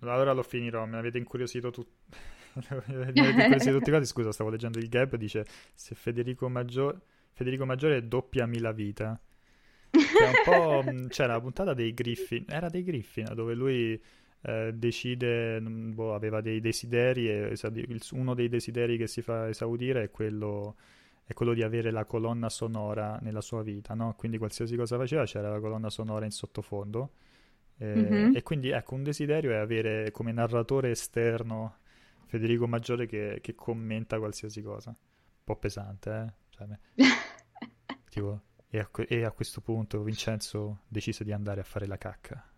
allora 0.00 0.32
lo 0.32 0.42
finirò, 0.42 0.84
mi 0.86 0.96
avete 0.96 1.18
incuriosito 1.18 1.72
tutti 2.60 3.70
tutti 3.70 3.90
quanti, 3.90 4.06
scusa, 4.06 4.32
stavo 4.32 4.50
leggendo 4.50 4.78
il 4.78 4.88
gap, 4.88 5.16
dice 5.16 5.44
se 5.74 5.94
Federico, 5.94 6.48
Maggiore, 6.48 6.98
Federico 7.32 7.64
Maggiore 7.64 8.06
doppiami 8.06 8.58
la 8.58 8.72
vita. 8.72 9.20
Che 9.90 10.24
è 10.24 10.26
un 10.26 10.34
po'... 10.44 10.90
Mm, 10.90 11.06
c'era 11.08 11.34
la 11.34 11.40
puntata 11.40 11.74
dei 11.74 11.92
Griffin, 11.92 12.44
era 12.48 12.68
dei 12.68 12.82
Griffin, 12.82 13.32
dove 13.34 13.54
lui 13.54 14.00
eh, 14.42 14.72
decide, 14.74 15.60
mm, 15.60 15.94
boh, 15.94 16.14
aveva 16.14 16.40
dei 16.40 16.60
desideri 16.60 17.28
e 17.28 17.52
uno 18.12 18.34
dei 18.34 18.48
desideri 18.48 18.96
che 18.96 19.06
si 19.06 19.22
fa 19.22 19.48
esaudire 19.48 20.04
è 20.04 20.10
quello, 20.10 20.76
è 21.24 21.32
quello 21.34 21.52
di 21.52 21.62
avere 21.62 21.90
la 21.90 22.04
colonna 22.04 22.48
sonora 22.48 23.18
nella 23.22 23.40
sua 23.40 23.62
vita, 23.62 23.94
no? 23.94 24.14
Quindi 24.16 24.38
qualsiasi 24.38 24.76
cosa 24.76 24.96
faceva 24.96 25.24
c'era 25.24 25.50
la 25.50 25.60
colonna 25.60 25.90
sonora 25.90 26.24
in 26.24 26.30
sottofondo. 26.30 27.10
Eh, 27.78 27.94
mm-hmm. 27.94 28.36
E 28.36 28.42
quindi 28.42 28.70
ecco, 28.70 28.94
un 28.94 29.02
desiderio 29.02 29.50
è 29.50 29.56
avere 29.56 30.10
come 30.10 30.32
narratore 30.32 30.90
esterno 30.90 31.76
Federico 32.36 32.68
Maggiore 32.68 33.06
che, 33.06 33.38
che 33.40 33.54
commenta 33.54 34.18
qualsiasi 34.18 34.60
cosa. 34.60 34.90
Un 34.90 35.42
po' 35.42 35.56
pesante, 35.56 36.10
eh? 36.10 36.32
Cioè, 36.50 36.66
tipo, 38.10 38.42
e, 38.68 38.78
a, 38.78 38.90
e 39.08 39.24
a 39.24 39.30
questo 39.30 39.62
punto 39.62 40.02
Vincenzo 40.02 40.80
decise 40.86 41.24
di 41.24 41.32
andare 41.32 41.60
a 41.60 41.64
fare 41.64 41.86
la 41.86 41.96
cacca. 41.96 42.50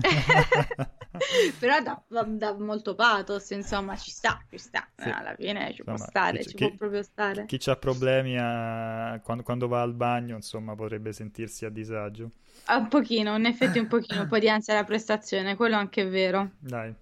però 1.58 1.80
dà, 1.82 2.02
dà, 2.26 2.54
molto 2.54 2.94
pathos 2.94 3.50
insomma 3.50 3.96
ci 3.96 4.10
sta 4.10 4.42
ci 4.48 4.56
sta 4.56 4.88
sì. 4.96 5.10
alla 5.10 5.34
fine 5.34 5.74
ci 5.74 5.80
insomma, 5.80 5.96
può 5.96 6.06
stare 6.06 6.38
chi, 6.38 6.48
ci 6.48 6.54
chi, 6.54 6.66
può 6.68 6.76
proprio 6.76 7.02
stare 7.02 7.44
chi 7.44 7.60
ha 7.68 7.76
problemi 7.76 8.38
a... 8.38 9.20
quando, 9.22 9.42
quando, 9.42 9.68
va 9.68 9.82
al 9.82 9.92
bagno 9.92 10.36
insomma 10.36 10.74
potrebbe 10.74 11.12
sentirsi 11.12 11.66
a 11.66 11.70
disagio 11.70 12.30
un 12.68 12.88
pochino 12.88 13.36
in 13.36 13.44
effetti 13.44 13.78
un 13.78 13.88
pochino 13.88 14.22
un 14.22 14.28
po' 14.28 14.38
di 14.38 14.48
ansia 14.48 14.72
alla 14.72 14.84
prestazione 14.84 15.54
quello 15.56 15.76
anche 15.76 16.02
è 16.02 16.08
vero 16.08 16.52
dai 16.60 16.94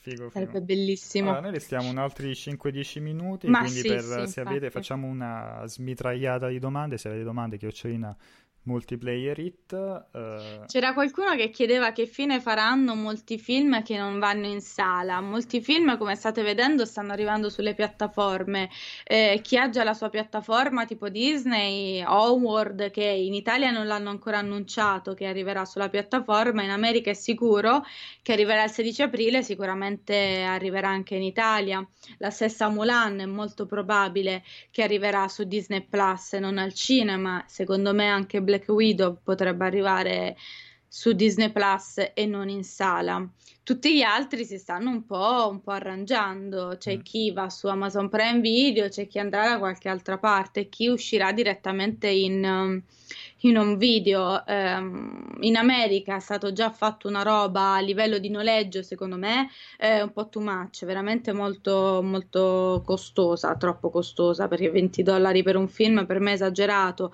Figo, 0.00 0.30
Sarebbe 0.30 0.62
bellissimo. 0.62 1.28
Allora, 1.28 1.42
noi 1.42 1.52
restiamo 1.52 1.90
un 1.90 1.98
altri 1.98 2.30
5-10 2.32 3.02
minuti, 3.02 3.48
Ma 3.48 3.60
quindi 3.60 3.80
sì, 3.80 3.88
per, 3.88 4.00
sì, 4.00 4.26
se 4.28 4.40
avete 4.40 4.70
facciamo 4.70 5.06
una 5.06 5.62
smitragliata 5.66 6.48
di 6.48 6.58
domande, 6.58 6.96
se 6.96 7.08
avete 7.08 7.22
domande 7.22 7.58
chiocciolina 7.58 8.16
multiplayer 8.62 9.38
hit. 9.38 9.72
Uh... 9.72 10.64
C'era 10.66 10.92
qualcuno 10.92 11.34
che 11.34 11.50
chiedeva 11.50 11.92
che 11.92 12.06
fine 12.06 12.40
faranno 12.40 12.94
molti 12.94 13.38
film 13.38 13.82
che 13.82 13.96
non 13.96 14.18
vanno 14.18 14.46
in 14.46 14.60
sala. 14.60 15.20
Molti 15.20 15.60
film, 15.60 15.96
come 15.96 16.14
state 16.14 16.42
vedendo, 16.42 16.84
stanno 16.84 17.12
arrivando 17.12 17.48
sulle 17.48 17.74
piattaforme. 17.74 18.68
Eh, 19.04 19.40
chi 19.42 19.56
ha 19.56 19.70
già 19.70 19.84
la 19.84 19.94
sua 19.94 20.08
piattaforma, 20.08 20.84
tipo 20.84 21.08
Disney, 21.08 22.02
Onward, 22.04 22.90
che 22.90 23.04
in 23.04 23.34
Italia 23.34 23.70
non 23.70 23.86
l'hanno 23.86 24.10
ancora 24.10 24.38
annunciato, 24.38 25.14
che 25.14 25.26
arriverà 25.26 25.64
sulla 25.64 25.88
piattaforma, 25.88 26.62
in 26.62 26.70
America 26.70 27.10
è 27.10 27.14
sicuro 27.14 27.82
che 28.22 28.32
arriverà 28.32 28.64
il 28.64 28.70
16 28.70 29.02
aprile, 29.02 29.42
sicuramente 29.42 30.42
arriverà 30.42 30.88
anche 30.88 31.14
in 31.14 31.22
Italia. 31.22 31.86
La 32.18 32.30
stessa 32.30 32.68
Mulan 32.68 33.20
è 33.20 33.26
molto 33.26 33.66
probabile 33.66 34.42
che 34.70 34.82
arriverà 34.82 35.28
su 35.28 35.44
Disney 35.44 35.82
Plus 35.82 36.34
non 36.34 36.58
al 36.58 36.74
cinema. 36.74 37.44
Secondo 37.46 37.94
me 37.94 38.08
anche 38.08 38.40
Black 38.50 38.68
Widow 38.68 39.18
potrebbe 39.22 39.64
arrivare 39.64 40.36
su 40.92 41.12
Disney 41.12 41.52
Plus 41.52 42.10
e 42.14 42.26
non 42.26 42.48
in 42.48 42.64
sala. 42.64 43.24
Tutti 43.62 43.94
gli 43.94 44.02
altri 44.02 44.44
si 44.44 44.58
stanno 44.58 44.90
un 44.90 45.06
po', 45.06 45.48
un 45.48 45.60
po 45.60 45.70
arrangiando. 45.70 46.74
C'è 46.76 46.96
mm. 46.96 47.00
chi 47.02 47.30
va 47.30 47.48
su 47.48 47.68
Amazon 47.68 48.08
Prime 48.08 48.40
Video, 48.40 48.88
c'è 48.88 49.06
chi 49.06 49.20
andrà 49.20 49.50
da 49.50 49.58
qualche 49.58 49.88
altra 49.88 50.18
parte, 50.18 50.68
chi 50.68 50.88
uscirà 50.88 51.30
direttamente 51.30 52.08
in, 52.08 52.82
in 53.42 53.56
un 53.56 53.76
video. 53.76 54.44
Ehm, 54.44 55.36
in 55.42 55.54
America 55.54 56.16
è 56.16 56.20
stato 56.20 56.52
già 56.52 56.72
fatto 56.72 57.06
una 57.06 57.22
roba 57.22 57.74
a 57.74 57.80
livello 57.80 58.18
di 58.18 58.28
noleggio, 58.28 58.82
secondo 58.82 59.16
me, 59.16 59.48
è 59.76 60.00
un 60.00 60.10
po' 60.10 60.28
too 60.28 60.42
much, 60.42 60.84
veramente 60.84 61.32
molto, 61.32 62.00
molto 62.02 62.82
costosa, 62.84 63.54
troppo 63.54 63.90
costosa, 63.90 64.48
perché 64.48 64.68
20 64.70 65.04
dollari 65.04 65.44
per 65.44 65.54
un 65.54 65.68
film 65.68 66.04
per 66.06 66.18
me 66.18 66.32
è 66.32 66.34
esagerato 66.34 67.12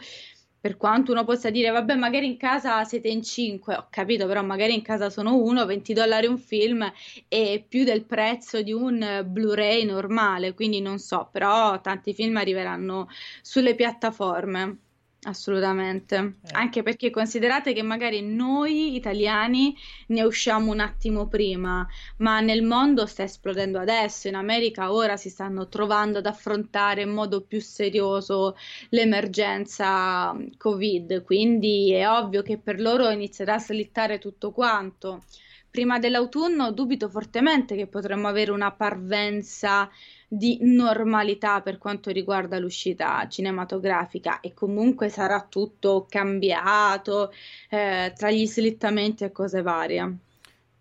per 0.61 0.76
quanto 0.76 1.12
uno 1.12 1.24
possa 1.24 1.50
dire, 1.50 1.70
vabbè, 1.70 1.94
magari 1.94 2.26
in 2.26 2.36
casa 2.36 2.82
siete 2.84 3.09
in 3.09 3.22
5, 3.22 3.74
ho 3.76 3.86
capito, 3.90 4.26
però 4.26 4.42
magari 4.42 4.74
in 4.74 4.82
casa 4.82 5.11
sono 5.11 5.36
uno, 5.36 5.64
20 5.66 5.92
dollari 5.92 6.26
un 6.26 6.38
film 6.38 6.90
e 7.28 7.64
più 7.68 7.84
del 7.84 8.04
prezzo 8.04 8.62
di 8.62 8.72
un 8.72 9.24
Blu-ray 9.26 9.84
normale, 9.84 10.54
quindi 10.54 10.80
non 10.80 10.98
so, 10.98 11.28
però 11.30 11.80
tanti 11.80 12.12
film 12.14 12.36
arriveranno 12.36 13.09
sulle 13.42 13.74
piattaforme. 13.74 14.78
Assolutamente, 15.27 16.14
eh. 16.14 16.51
anche 16.53 16.85
perché 16.85 17.11
considerate 17.11 17.72
che 17.72 17.83
magari 17.83 18.22
noi 18.22 18.95
italiani 18.95 19.77
ne 20.09 20.22
usciamo 20.22 20.70
un 20.70 20.79
attimo 20.79 21.27
prima, 21.27 21.85
ma 22.18 22.39
nel 22.39 22.62
mondo 22.62 23.07
sta 23.07 23.24
esplodendo 23.24 23.81
adesso, 23.81 24.29
in 24.29 24.37
America 24.37 24.93
ora 24.93 25.16
si 25.16 25.29
stanno 25.29 25.66
trovando 25.66 26.18
ad 26.18 26.27
affrontare 26.27 27.03
in 27.03 27.11
modo 27.11 27.41
più 27.41 27.61
serioso 27.61 28.57
l'emergenza 28.91 30.33
Covid, 30.57 31.24
quindi 31.24 31.93
è 31.93 32.09
ovvio 32.09 32.43
che 32.43 32.59
per 32.59 32.81
loro 32.81 33.11
inizierà 33.11 33.55
a 33.55 33.59
slittare 33.59 34.20
tutto 34.20 34.53
quanto. 34.53 35.24
Prima 35.68 35.99
dell'autunno 35.99 36.70
dubito 36.70 37.09
fortemente 37.09 37.74
che 37.74 37.89
potremmo 37.89 38.29
avere 38.29 38.53
una 38.53 38.70
parvenza 38.70 39.91
di 40.29 40.59
normalità 40.62 41.61
per 41.62 41.79
quanto 41.79 42.11
riguarda 42.11 42.59
l'uscita 42.59 43.27
cinematografica 43.29 44.41
e 44.41 44.53
comunque 44.55 45.09
sarà 45.09 45.47
tutto 45.49 46.07
cambiato 46.09 47.33
eh, 47.70 48.12
tra 48.16 48.31
gli 48.31 48.47
slittamenti 48.47 49.24
e 49.24 49.33
cose 49.33 49.62
varie. 49.62 50.18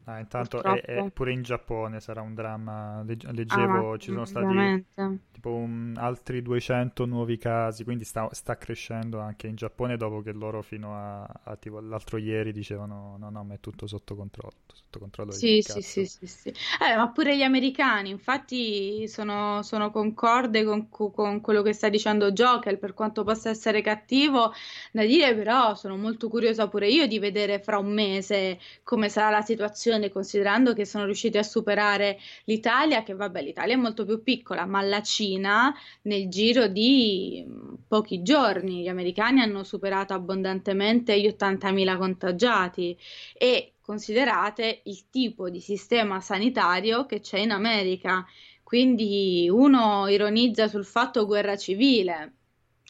Ah, 0.07 0.19
intanto 0.19 0.61
è, 0.61 0.81
è 0.81 1.09
pure 1.11 1.31
in 1.31 1.41
Giappone 1.41 1.99
sarà 1.99 2.21
un 2.21 2.35
dramma. 2.35 3.03
Leggevo, 3.03 3.93
ah, 3.93 3.97
ci 3.97 4.11
sono 4.11 4.25
stati 4.25 4.85
tipo 5.31 5.53
un, 5.53 5.95
altri 5.97 6.41
200 6.41 7.05
nuovi 7.05 7.37
casi, 7.37 7.83
quindi 7.83 8.03
sta, 8.03 8.27
sta, 8.31 8.57
crescendo 8.57 9.19
anche 9.19 9.47
in 9.47 9.55
Giappone 9.55 9.97
dopo 9.97 10.21
che 10.21 10.31
loro 10.31 10.61
fino 10.61 10.95
a, 10.95 11.23
a 11.23 11.55
tipo, 11.57 11.79
l'altro 11.79 12.17
ieri 12.17 12.51
dicevano 12.51 13.17
no, 13.19 13.29
no, 13.29 13.43
ma 13.43 13.55
è 13.55 13.59
tutto 13.59 13.87
sotto 13.87 14.15
controllo. 14.15 14.53
Sotto 14.71 14.99
controllo 14.99 15.31
sì, 15.31 15.61
sì, 15.61 15.81
sì, 15.81 16.05
sì, 16.05 16.27
sì. 16.27 16.49
Eh, 16.49 16.95
ma 16.95 17.09
pure 17.09 17.35
gli 17.35 17.41
americani, 17.43 18.09
infatti 18.09 19.07
sono, 19.07 19.61
sono 19.63 19.91
concorde 19.91 20.63
con, 20.63 20.87
con, 20.89 21.41
quello 21.41 21.61
che 21.61 21.73
sta 21.73 21.89
dicendo 21.89 22.31
Joker, 22.31 22.77
per 22.77 22.93
quanto 22.93 23.23
possa 23.23 23.49
essere 23.49 23.81
cattivo 23.81 24.53
da 24.91 25.03
dire, 25.03 25.35
però 25.35 25.75
sono 25.75 25.97
molto 25.97 26.29
curiosa 26.29 26.67
pure 26.67 26.89
io 26.89 27.07
di 27.07 27.19
vedere 27.19 27.59
fra 27.59 27.77
un 27.77 27.91
mese 27.91 28.59
come 28.83 29.09
sarà 29.09 29.29
la 29.29 29.41
situazione 29.41 29.94
situazione, 29.95 30.09
considerando 30.09 30.73
che 30.73 30.85
sono 30.85 31.05
riusciti 31.05 31.37
a 31.37 31.43
superare 31.43 32.19
l'Italia, 32.45 33.03
che 33.03 33.13
vabbè, 33.13 33.41
l'Italia 33.41 33.75
è 33.75 33.77
molto 33.77 34.05
più 34.05 34.21
piccola, 34.23 34.65
ma 34.65 34.81
la 34.81 35.01
Cina 35.01 35.73
nel 36.03 36.27
giro 36.29 36.67
di 36.67 37.43
mm, 37.47 37.73
pochi 37.87 38.21
giorni, 38.21 38.81
gli 38.81 38.87
americani 38.87 39.41
hanno 39.41 39.63
superato 39.63 40.13
abbondantemente 40.13 41.19
gli 41.19 41.27
80.000 41.27 41.97
contagiati 41.97 42.97
e 43.37 43.73
considerate 43.81 44.81
il 44.85 45.09
tipo 45.09 45.49
di 45.49 45.59
sistema 45.59 46.19
sanitario 46.19 47.05
che 47.05 47.19
c'è 47.19 47.39
in 47.39 47.51
America. 47.51 48.25
Quindi 48.63 49.47
uno 49.49 50.07
ironizza 50.07 50.67
sul 50.67 50.85
fatto 50.85 51.25
guerra 51.27 51.55
civile. 51.55 52.33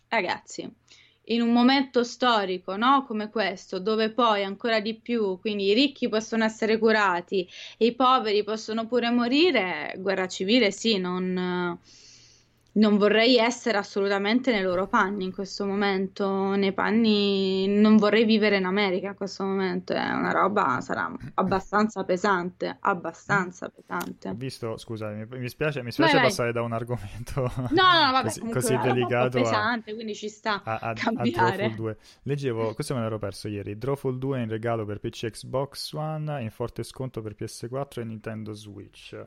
Ragazzi, 0.07 0.71
in 1.25 1.41
un 1.41 1.51
momento 1.51 2.03
storico 2.03 2.75
no? 2.75 3.05
come 3.05 3.29
questo, 3.29 3.79
dove 3.79 4.11
poi 4.11 4.43
ancora 4.43 4.79
di 4.79 4.95
più, 4.95 5.39
quindi 5.39 5.65
i 5.65 5.73
ricchi 5.73 6.09
possono 6.09 6.43
essere 6.43 6.77
curati 6.77 7.47
e 7.77 7.87
i 7.87 7.95
poveri 7.95 8.43
possono 8.43 8.87
pure 8.87 9.09
morire, 9.09 9.93
guerra 9.97 10.27
civile 10.27 10.71
sì, 10.71 10.97
non 10.97 11.77
non 12.75 12.97
vorrei 12.97 13.37
essere 13.37 13.77
assolutamente 13.77 14.51
nei 14.51 14.61
loro 14.61 14.87
panni 14.87 15.25
in 15.25 15.31
questo 15.31 15.65
momento, 15.65 16.55
nei 16.55 16.73
panni 16.73 17.67
non 17.67 17.97
vorrei 17.97 18.25
vivere 18.25 18.57
in 18.57 18.65
America 18.65 19.09
in 19.09 19.15
questo 19.15 19.43
momento, 19.43 19.93
è 19.93 20.11
una 20.11 20.31
roba 20.31 20.81
sarà 20.81 21.09
abbastanza 21.35 22.03
pesante, 22.03 22.75
abbastanza 22.79 23.69
pesante. 23.69 24.33
Visto, 24.35 24.77
scusa, 24.77 25.09
mi, 25.09 25.25
mi 25.25 25.47
spiace, 25.47 25.83
mi 25.83 25.91
spiace 25.91 26.15
vai, 26.15 26.23
passare 26.23 26.51
vai. 26.51 26.61
da 26.61 26.65
un 26.65 26.73
argomento 26.73 27.41
no, 27.41 27.69
no, 27.69 28.11
vabbè, 28.11 28.23
così, 28.23 28.41
così 28.41 28.77
delicato 28.77 29.41
pesante, 29.41 29.91
a, 29.91 29.93
quindi 29.93 30.13
ci 30.13 30.27
sta 30.27 30.61
a, 30.63 30.77
a, 30.77 30.93
cambiare. 30.93 31.65
a 31.65 31.69
2. 31.69 31.97
Leggevo, 32.23 32.73
questo 32.73 32.93
me 32.93 33.01
l'ero 33.01 33.19
perso 33.19 33.47
ieri, 33.47 33.77
Drawful 33.77 34.17
2 34.17 34.41
in 34.41 34.49
regalo 34.49 34.83
per 34.85 34.99
PC 34.99 35.29
Xbox 35.29 35.93
One 35.93 36.41
in 36.41 36.51
forte 36.51 36.83
sconto 36.83 37.21
per 37.21 37.35
PS4 37.39 38.01
e 38.01 38.03
Nintendo 38.03 38.51
Switch. 38.51 39.17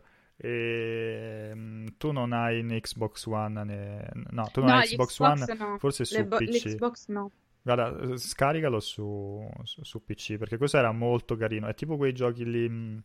E, 0.41 1.51
um, 1.53 1.85
tu 1.97 2.13
non 2.13 2.33
hai 2.33 2.61
un 2.61 2.79
Xbox 2.81 3.27
One, 3.27 3.65
ne... 3.65 4.09
no, 4.31 4.49
tu 4.53 4.61
non 4.61 4.71
no, 4.71 4.77
hai 4.77 4.87
Xbox, 4.87 5.17
Xbox 5.17 5.49
One, 5.49 5.55
no. 5.59 5.79
forse 5.79 6.05
su 6.05 6.25
bo- 6.25 6.37
PC. 6.37 6.65
L'Xbox 6.65 7.09
no. 7.09 7.31
Guarda, 7.61 8.17
scaricalo 8.17 8.79
su, 8.79 9.47
su, 9.65 9.83
su, 9.83 10.05
PC 10.05 10.37
perché 10.37 10.57
questo 10.57 10.79
era 10.79 10.93
molto 10.93 11.37
carino. 11.37 11.67
È 11.67 11.75
tipo 11.75 11.97
quei 11.97 12.13
giochi 12.13 12.49
lì. 12.49 12.69
Mm, 12.69 12.99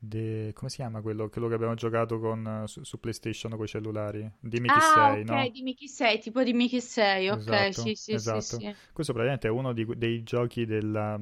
de... 0.00 0.50
come 0.52 0.68
si 0.68 0.76
chiama 0.76 1.00
quello, 1.00 1.28
quello 1.28 1.46
che 1.46 1.54
abbiamo 1.54 1.74
giocato 1.74 2.18
con, 2.18 2.64
su, 2.66 2.82
su, 2.82 2.98
PlayStation 2.98 3.52
con 3.52 3.64
i 3.64 3.68
cellulari? 3.68 4.28
Dimmi 4.40 4.66
chi 4.66 4.78
ah, 4.78 4.80
sei, 4.80 5.22
ok, 5.22 5.28
no? 5.28 5.48
dimmi 5.48 5.74
chi 5.74 5.86
sei, 5.86 6.18
tipo 6.18 6.42
dimmi 6.42 6.66
chi 6.66 6.80
sei, 6.80 7.28
ok, 7.28 7.38
esatto, 7.38 7.80
sì, 7.82 7.94
sì, 7.94 8.12
esatto. 8.12 8.40
sì, 8.40 8.56
sì. 8.56 8.74
Questo 8.92 9.12
praticamente 9.12 9.46
è 9.46 9.50
uno 9.50 9.72
di, 9.72 9.86
dei 9.96 10.24
giochi 10.24 10.66
della 10.66 11.20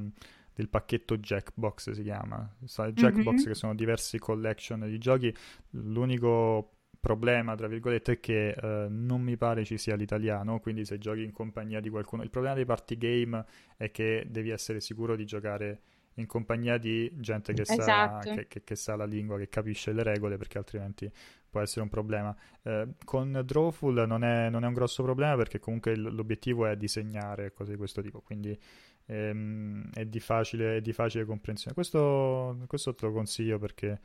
del 0.57 0.71
pacchetto 0.71 1.19
Jackbox 1.19 1.91
si 1.91 2.03
chiama. 2.03 2.51
Jackbox 2.59 3.35
mm-hmm. 3.35 3.45
che 3.45 3.55
sono 3.55 3.75
diversi 3.75 4.19
collection 4.19 4.81
di 4.89 4.97
giochi. 4.97 5.33
L'unico 5.73 6.77
problema, 6.99 7.55
tra 7.55 7.67
virgolette, 7.69 8.13
è 8.13 8.21
che 8.21 8.49
eh, 8.49 8.87
non 8.89 9.21
mi 9.21 9.37
pare 9.37 9.67
ci 9.67 9.77
sia 9.77 9.97
l'italiano, 9.97 10.59
quindi 10.61 10.87
se 10.87 10.97
giochi 10.97 11.23
in 11.23 11.33
compagnia 11.33 11.79
di 11.81 11.91
qualcuno... 11.91 12.23
Il 12.23 12.31
problema 12.31 12.55
dei 12.55 12.65
party 12.65 12.97
game 12.97 13.45
è 13.77 13.91
che 13.91 14.27
devi 14.31 14.49
essere 14.49 14.81
sicuro 14.81 15.15
di 15.15 15.27
giocare 15.27 15.81
in 16.15 16.27
compagnia 16.27 16.79
di 16.79 17.13
gente 17.17 17.53
che, 17.53 17.63
esatto. 17.63 18.29
sa, 18.29 18.35
che, 18.35 18.47
che, 18.49 18.65
che, 18.65 18.77
sa, 18.77 18.97
la 18.97 19.05
lingua, 19.05 19.37
che 19.37 19.51
capisce 19.51 19.93
le 19.93 20.03
regole, 20.03 20.39
perché 20.39 20.57
altrimenti 20.57 21.13
può 21.51 21.61
essere 21.61 21.83
un 21.83 21.91
problema. 21.91 22.35
Eh, 22.63 22.95
con 23.05 23.43
Drawful 23.45 24.07
non 24.07 24.25
è, 24.25 24.49
non 24.49 24.65
è, 24.65 24.67
un 24.67 24.73
grosso 24.73 25.03
problema 25.03 25.37
perché 25.37 25.59
comunque 25.59 25.95
l'obiettivo 25.97 26.65
è 26.65 26.77
disegnare 26.77 27.53
cose 27.53 27.73
di 27.73 27.77
questo 27.77 28.01
tipo, 28.01 28.23
quindi 28.23 28.59
ehm, 29.07 29.91
è, 29.93 30.05
di 30.05 30.21
facile, 30.21 30.77
è, 30.77 30.81
di 30.81 30.93
facile, 30.93 31.25
comprensione. 31.25 31.75
Questo, 31.75 32.59
questo, 32.67 32.95
te 32.95 33.07
lo 33.07 33.13
consiglio 33.13 33.59
perché 33.59 34.01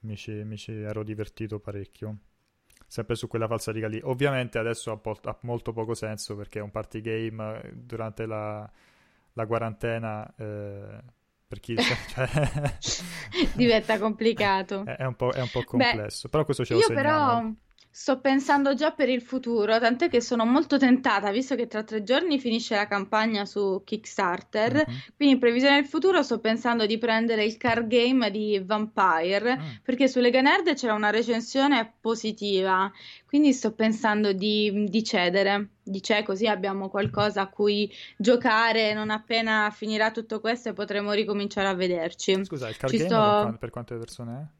mi 0.00 0.16
ci, 0.16 0.32
mi 0.32 0.56
ci, 0.56 0.72
ero 0.72 1.02
divertito 1.02 1.58
parecchio. 1.58 2.18
Sempre 2.86 3.16
su 3.16 3.26
quella 3.26 3.46
falsa 3.46 3.72
riga 3.72 3.88
lì. 3.88 4.00
Ovviamente 4.02 4.58
adesso 4.58 4.92
ha, 4.92 4.96
po- 4.96 5.18
ha, 5.22 5.38
molto 5.42 5.72
poco 5.72 5.94
senso 5.94 6.36
perché 6.36 6.60
è 6.60 6.62
un 6.62 6.70
party 6.70 7.00
game 7.00 7.60
eh, 7.62 7.72
durante 7.74 8.26
la, 8.26 8.70
la 9.32 9.46
quarantena. 9.46 10.34
Eh, 10.36 11.02
per 11.48 11.60
chi 11.60 11.76
cioè... 11.78 13.08
diventa 13.54 13.98
complicato. 13.98 14.84
È, 14.84 14.96
è, 14.96 15.04
un 15.04 15.14
po', 15.14 15.30
è 15.30 15.40
un 15.40 15.50
po' 15.50 15.62
complesso, 15.64 16.22
Beh, 16.24 16.30
però 16.30 16.44
questo 16.44 16.64
ce 16.64 16.74
lo 16.74 16.80
segniamo. 16.80 17.02
Però 17.02 17.52
Sto 17.98 18.20
pensando 18.20 18.74
già 18.74 18.90
per 18.90 19.08
il 19.08 19.22
futuro, 19.22 19.78
tant'è 19.78 20.10
che 20.10 20.20
sono 20.20 20.44
molto 20.44 20.76
tentata, 20.76 21.30
visto 21.30 21.54
che 21.54 21.66
tra 21.66 21.82
tre 21.82 22.02
giorni 22.02 22.38
finisce 22.38 22.74
la 22.74 22.86
campagna 22.86 23.46
su 23.46 23.80
Kickstarter, 23.82 24.74
mm-hmm. 24.74 24.98
quindi 25.16 25.34
in 25.34 25.40
previsione 25.40 25.76
del 25.76 25.86
futuro 25.86 26.22
sto 26.22 26.38
pensando 26.38 26.84
di 26.84 26.98
prendere 26.98 27.46
il 27.46 27.56
card 27.56 27.86
game 27.86 28.30
di 28.30 28.62
Vampire, 28.62 29.56
mm. 29.56 29.60
perché 29.82 30.08
su 30.08 30.20
Lega 30.20 30.42
Nerd 30.42 30.74
c'era 30.74 30.92
una 30.92 31.08
recensione 31.08 31.94
positiva, 31.98 32.92
quindi 33.26 33.54
sto 33.54 33.72
pensando 33.72 34.34
di, 34.34 34.84
di 34.90 35.02
cedere, 35.02 35.70
di 35.82 36.02
cioè 36.02 36.22
così 36.22 36.46
abbiamo 36.46 36.90
qualcosa 36.90 37.40
a 37.40 37.48
cui 37.48 37.90
giocare 38.18 38.92
non 38.92 39.08
appena 39.08 39.70
finirà 39.74 40.10
tutto 40.10 40.40
questo 40.40 40.68
e 40.68 40.74
potremo 40.74 41.12
ricominciare 41.12 41.66
a 41.66 41.74
vederci. 41.74 42.44
Scusa, 42.44 42.68
il 42.68 42.76
card 42.76 42.92
Ci 42.92 42.98
game 42.98 43.08
sto... 43.08 43.44
per, 43.48 43.58
per 43.58 43.70
quante 43.70 43.96
persone 43.96 44.38
è? 44.38 44.55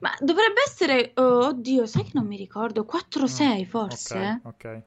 Ma 0.00 0.14
dovrebbe 0.20 0.62
essere, 0.64 1.12
oh, 1.14 1.46
oddio, 1.46 1.86
sai 1.86 2.04
che 2.04 2.10
non 2.14 2.26
mi 2.26 2.36
ricordo, 2.36 2.84
4-6 2.84 3.60
mm, 3.60 3.62
forse? 3.64 4.40
Ok, 4.42 4.46
ok. 4.46 4.82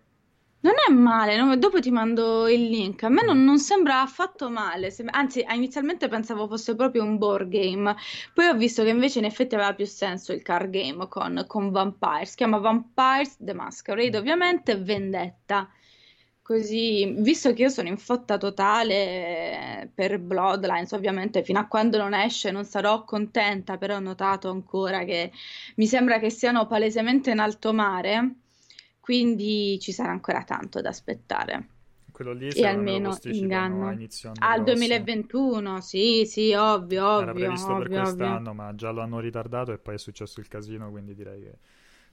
Non 0.59 0.73
è 0.87 0.91
male, 0.91 1.37
no? 1.37 1.55
dopo 1.55 1.79
ti 1.79 1.91
mando 1.91 2.47
il 2.49 2.67
link. 2.67 3.03
A 3.03 3.09
me 3.09 3.23
non, 3.23 3.43
non 3.43 3.59
sembra 3.59 4.01
affatto 4.01 4.49
male, 4.49 4.89
sem- 4.91 5.07
anzi, 5.11 5.45
inizialmente 5.49 6.07
pensavo 6.07 6.47
fosse 6.47 6.75
proprio 6.75 7.03
un 7.03 7.17
board 7.17 7.47
game. 7.47 7.95
Poi 8.33 8.47
ho 8.47 8.55
visto 8.55 8.83
che 8.83 8.89
invece 8.89 9.19
in 9.19 9.25
effetti 9.25 9.55
aveva 9.55 9.73
più 9.73 9.85
senso 9.85 10.33
il 10.33 10.41
card 10.41 10.69
game 10.71 11.07
con, 11.07 11.45
con 11.47 11.71
Vampires. 11.71 12.31
Si 12.31 12.35
chiama 12.37 12.57
Vampires 12.57 13.37
The 13.39 13.53
Masquerade, 13.53 14.17
ovviamente 14.17 14.75
Vendetta. 14.77 15.69
Così, 16.47 17.13
visto 17.17 17.51
che 17.51 17.63
io 17.63 17.69
sono 17.69 17.89
in 17.89 17.97
fotta 17.97 18.37
totale 18.37 19.91
per 19.93 20.17
Bloodlines, 20.17 20.93
ovviamente 20.93 21.43
fino 21.43 21.59
a 21.59 21.67
quando 21.67 21.97
non 21.97 22.13
esce 22.13 22.51
non 22.51 22.63
sarò 22.63 23.03
contenta, 23.03 23.77
però 23.77 23.97
ho 23.97 23.99
notato 23.99 24.49
ancora 24.49 25.03
che 25.03 25.29
mi 25.75 25.85
sembra 25.85 26.19
che 26.19 26.29
siano 26.29 26.65
palesemente 26.65 27.31
in 27.31 27.39
alto 27.39 27.73
mare, 27.73 28.35
quindi 29.01 29.77
ci 29.81 29.91
sarà 29.91 30.11
ancora 30.11 30.45
tanto 30.45 30.79
da 30.79 30.87
aspettare. 30.87 31.67
quello 32.13 32.31
lì 32.31 32.47
e 32.47 32.65
almeno 32.65 33.17
inganno. 33.23 33.97
Al 34.39 34.63
2021, 34.63 35.81
sì, 35.81 36.25
sì, 36.25 36.53
ovvio, 36.53 37.05
ovvio. 37.05 37.23
Era 37.23 37.33
previsto 37.33 37.71
ovvio, 37.73 37.89
per 37.89 37.99
quest'anno, 38.01 38.53
ma 38.53 38.73
già 38.73 38.91
lo 38.91 39.01
hanno 39.01 39.19
ritardato 39.19 39.73
e 39.73 39.79
poi 39.79 39.95
è 39.95 39.97
successo 39.97 40.39
il 40.39 40.47
casino, 40.47 40.89
quindi 40.89 41.13
direi 41.13 41.41
che 41.41 41.53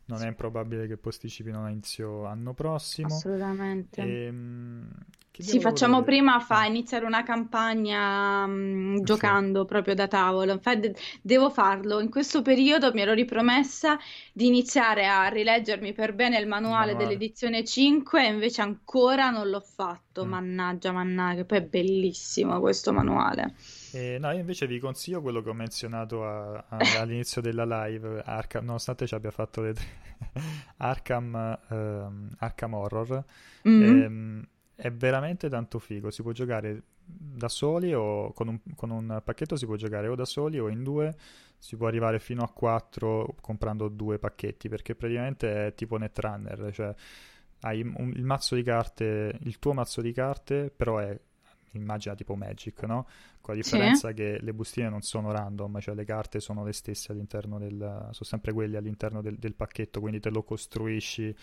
non 0.07 0.23
è 0.23 0.27
improbabile 0.27 0.87
che 0.87 0.97
posticipino 0.97 1.65
a 1.65 1.71
inizio 1.71 2.27
anno 2.27 2.53
prossimo. 2.53 3.15
Assolutamente. 3.15 4.01
E, 4.03 4.25
ehm, 4.27 4.89
sì, 5.37 5.59
facciamo 5.61 6.01
dire? 6.01 6.07
prima 6.07 6.39
fa 6.39 6.65
iniziare 6.65 7.05
una 7.05 7.25
campagna 7.25 8.47
mh, 8.47 9.03
giocando 9.03 9.63
sì. 9.63 9.67
proprio 9.67 9.95
da 9.95 10.07
tavolo. 10.07 10.53
Infatti, 10.53 10.95
devo 11.23 11.51
farlo. 11.51 12.01
In 12.01 12.11
questo 12.11 12.43
periodo 12.43 12.93
mi 12.93 13.01
ero 13.01 13.15
ripromessa 13.15 13.99
di 14.33 14.47
iniziare 14.47 15.07
a 15.07 15.27
rileggermi 15.27 15.93
per 15.93 16.15
bene 16.15 16.39
il 16.39 16.47
manuale, 16.47 16.93
manuale. 16.93 17.05
dell'edizione 17.05 17.65
5 17.65 18.25
e 18.25 18.31
invece 18.31 18.63
ancora 18.63 19.31
non 19.31 19.49
l'ho 19.49 19.61
fatto. 19.61 20.25
Mm. 20.25 20.29
Mannaggia, 20.29 20.93
mannaggia, 20.93 21.45
poi 21.45 21.59
è 21.59 21.63
bellissimo 21.63 22.61
questo 22.61 22.93
manuale. 22.93 23.55
Eh, 23.95 24.19
no, 24.19 24.33
io 24.33 24.41
invece 24.41 24.67
vi 24.67 24.81
consiglio 24.81 25.23
quello 25.23 25.41
che 25.41 25.51
ho 25.51 25.55
menzionato 25.55 26.27
a, 26.27 26.65
a, 26.69 26.79
all'inizio 27.01 27.41
della 27.41 27.65
live, 27.65 28.23
Arkham, 28.25 28.65
nonostante 28.65 29.07
ci 29.07 29.15
abbia 29.15 29.31
fatto 29.31 29.63
le 29.63 29.73
tre 29.73 29.87
Arkham, 30.79 31.59
ehm, 31.69 32.31
Arkham 32.39 32.75
Horror. 32.75 33.25
Mm-hmm. 33.69 34.03
Ehm, 34.03 34.47
è 34.75 34.91
veramente 34.91 35.49
tanto 35.49 35.79
figo, 35.79 36.11
si 36.11 36.23
può 36.23 36.33
giocare 36.33 36.83
da 37.05 37.49
soli 37.49 37.95
o 37.95 38.33
con 38.33 38.49
un, 38.49 38.61
con 38.75 38.91
un, 38.91 39.21
pacchetto 39.23 39.57
si 39.57 39.67
può 39.67 39.77
giocare 39.77 40.09
o 40.09 40.15
da 40.17 40.25
soli 40.25 40.59
o 40.59 40.69
in 40.69 40.83
due, 40.83 41.15
si 41.59 41.77
può 41.77 41.87
arrivare 41.87 42.19
fino 42.19 42.43
a 42.43 42.49
quattro 42.49 43.37
comprando 43.41 43.89
due 43.89 44.19
pacchetti 44.19 44.69
perché 44.69 44.97
praticamente 44.97 45.67
è 45.67 45.75
tipo 45.75 45.97
Netrunner, 45.97 46.73
cioè 46.73 46.95
hai 47.61 47.83
un, 47.83 48.13
il 48.15 48.25
mazzo 48.25 48.57
di 48.57 48.63
carte, 48.63 49.39
il 49.43 49.59
tuo 49.61 49.73
mazzo 49.75 50.01
di 50.01 50.13
carte 50.13 50.73
però 50.75 50.99
è 50.99 51.19
immagina 51.75 52.15
tipo 52.15 52.35
Magic, 52.35 52.83
no? 52.83 53.07
Con 53.41 53.55
la 53.55 53.61
differenza 53.61 54.09
sì. 54.09 54.15
che 54.15 54.39
le 54.41 54.55
bustine 54.55 54.89
non 54.89 55.03
sono 55.03 55.31
random, 55.31 55.81
cioè 55.81 55.95
le 55.95 56.05
carte 56.05 56.41
sono 56.41 56.65
le 56.65 56.73
stesse 56.73 57.13
all'interno 57.13 57.59
del, 57.59 57.77
sono 57.79 58.13
sempre 58.13 58.53
quelle 58.53 58.77
all'interno 58.77 59.21
del, 59.21 59.37
del 59.37 59.55
pacchetto, 59.55 60.01
quindi 60.01 60.21
te 60.21 60.31
lo 60.31 60.43
costruisci 60.43 61.35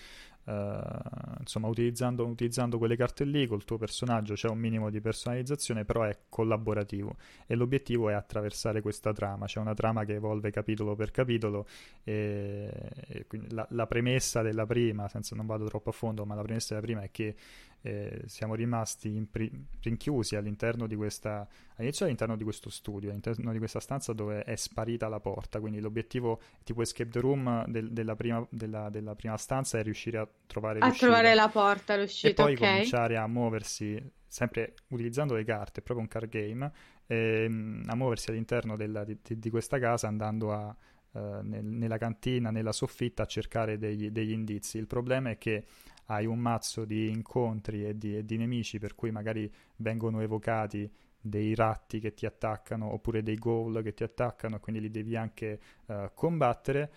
Uh, 0.44 1.38
insomma, 1.40 1.68
utilizzando, 1.68 2.26
utilizzando, 2.26 2.80
quelle 2.80 2.96
carte 2.96 3.26
lì 3.26 3.46
col 3.46 3.64
tuo 3.64 3.78
personaggio 3.78 4.34
c'è 4.34 4.48
un 4.48 4.58
minimo 4.58 4.90
di 4.90 5.00
personalizzazione, 5.00 5.86
però 5.86 6.02
è 6.02 6.18
collaborativo 6.30 7.16
e 7.46 7.54
l'obiettivo 7.54 8.10
è 8.10 8.14
attraversare 8.14 8.82
questa 8.82 9.14
trama. 9.14 9.46
C'è 9.46 9.60
una 9.60 9.76
trama 9.76 10.04
che 10.04 10.16
evolve 10.16 10.50
capitolo 10.50 10.96
per 10.96 11.12
capitolo 11.12 11.68
e, 12.04 12.72
e 13.08 13.26
la, 13.50 13.68
la, 13.70 13.86
premessa 13.86 14.42
della 14.42 14.66
prima, 14.66 15.08
senza 15.10 15.36
non 15.36 15.46
vado 15.46 15.66
troppo 15.66 15.90
a 15.90 15.94
fondo, 15.94 16.26
ma 16.26 16.34
la 16.34 16.42
premessa 16.42 16.74
della 16.74 16.86
prima 16.88 17.02
è 17.04 17.12
che 17.12 17.36
eh, 17.82 18.22
siamo 18.28 18.54
rimasti 18.54 19.16
impri- 19.16 19.52
rinchiusi 19.82 20.36
all'interno 20.36 20.86
di 20.86 20.96
questa 20.96 21.48
all'inizio 21.76 22.06
all'interno 22.06 22.36
di 22.36 22.44
questo 22.44 22.70
studio, 22.70 23.10
all'interno 23.10 23.52
di 23.52 23.58
questa 23.58 23.80
stanza 23.80 24.14
dove 24.14 24.44
è 24.44 24.56
sparita 24.56 25.08
la 25.08 25.20
porta, 25.20 25.60
quindi 25.60 25.80
l'obiettivo 25.80 26.40
tipo 26.64 26.82
escape 26.84 27.10
the 27.10 27.20
room 27.20 27.66
del, 27.68 27.92
della, 27.92 28.16
prima, 28.16 28.46
della, 28.50 28.90
della, 28.90 29.16
prima, 29.16 29.36
stanza 29.38 29.80
è 29.80 29.84
riuscire 29.84 30.20
a 30.20 30.28
trovare 30.46 30.80
a 30.80 30.92
trovare 30.92 31.34
la 31.34 31.50
porta, 31.50 31.98
l'uscita, 31.98 32.30
e 32.30 32.34
poi 32.34 32.54
okay. 32.54 32.70
cominciare 32.70 33.18
a 33.18 33.28
muoversi 33.28 34.00
sempre 34.28 34.76
utilizzando 34.90 35.34
le 35.34 35.44
carte, 35.44 35.82
proprio 35.82 36.06
un 36.06 36.08
card 36.08 36.30
game, 36.30 36.72
ehm, 37.08 37.84
a 37.88 37.96
muoversi 37.96 38.30
all'interno 38.30 38.76
della, 38.76 39.04
di, 39.04 39.18
di, 39.22 39.50
questa 39.50 39.80
casa 39.80 40.08
andando 40.08 40.54
a 40.54 40.76
nel, 41.14 41.66
nella 41.66 41.98
cantina, 41.98 42.52
nella 42.52 42.72
soffitta 42.72 43.24
a 43.24 43.26
cercare 43.26 43.78
degli, 43.78 44.10
degli, 44.12 44.32
indizi. 44.32 44.78
Il 44.78 44.88
problema 44.88 45.30
è 45.32 45.38
che 45.38 45.66
hai 46.12 46.26
un 46.26 46.40
mazzo 46.40 46.86
di 46.86 47.10
incontri 47.10 47.86
e 47.86 47.98
di, 47.98 48.18
e 48.18 48.26
di 48.26 48.38
nemici 48.38 48.80
per 48.80 48.96
cui 48.96 49.12
magari 49.12 49.52
vengono 49.78 50.22
evocati 50.22 50.90
dei 51.20 51.54
ratti 51.56 52.00
che 52.00 52.14
ti 52.14 52.26
attaccano 52.26 52.92
oppure 52.92 53.22
dei 53.22 53.36
ghoul 53.36 53.82
che 53.84 53.94
ti 53.94 54.04
attaccano 54.04 54.60
quindi 54.60 54.82
li 54.82 54.90
devi 54.90 55.16
anche 55.16 55.60
uh, 55.86 56.10
combattere 56.14 56.92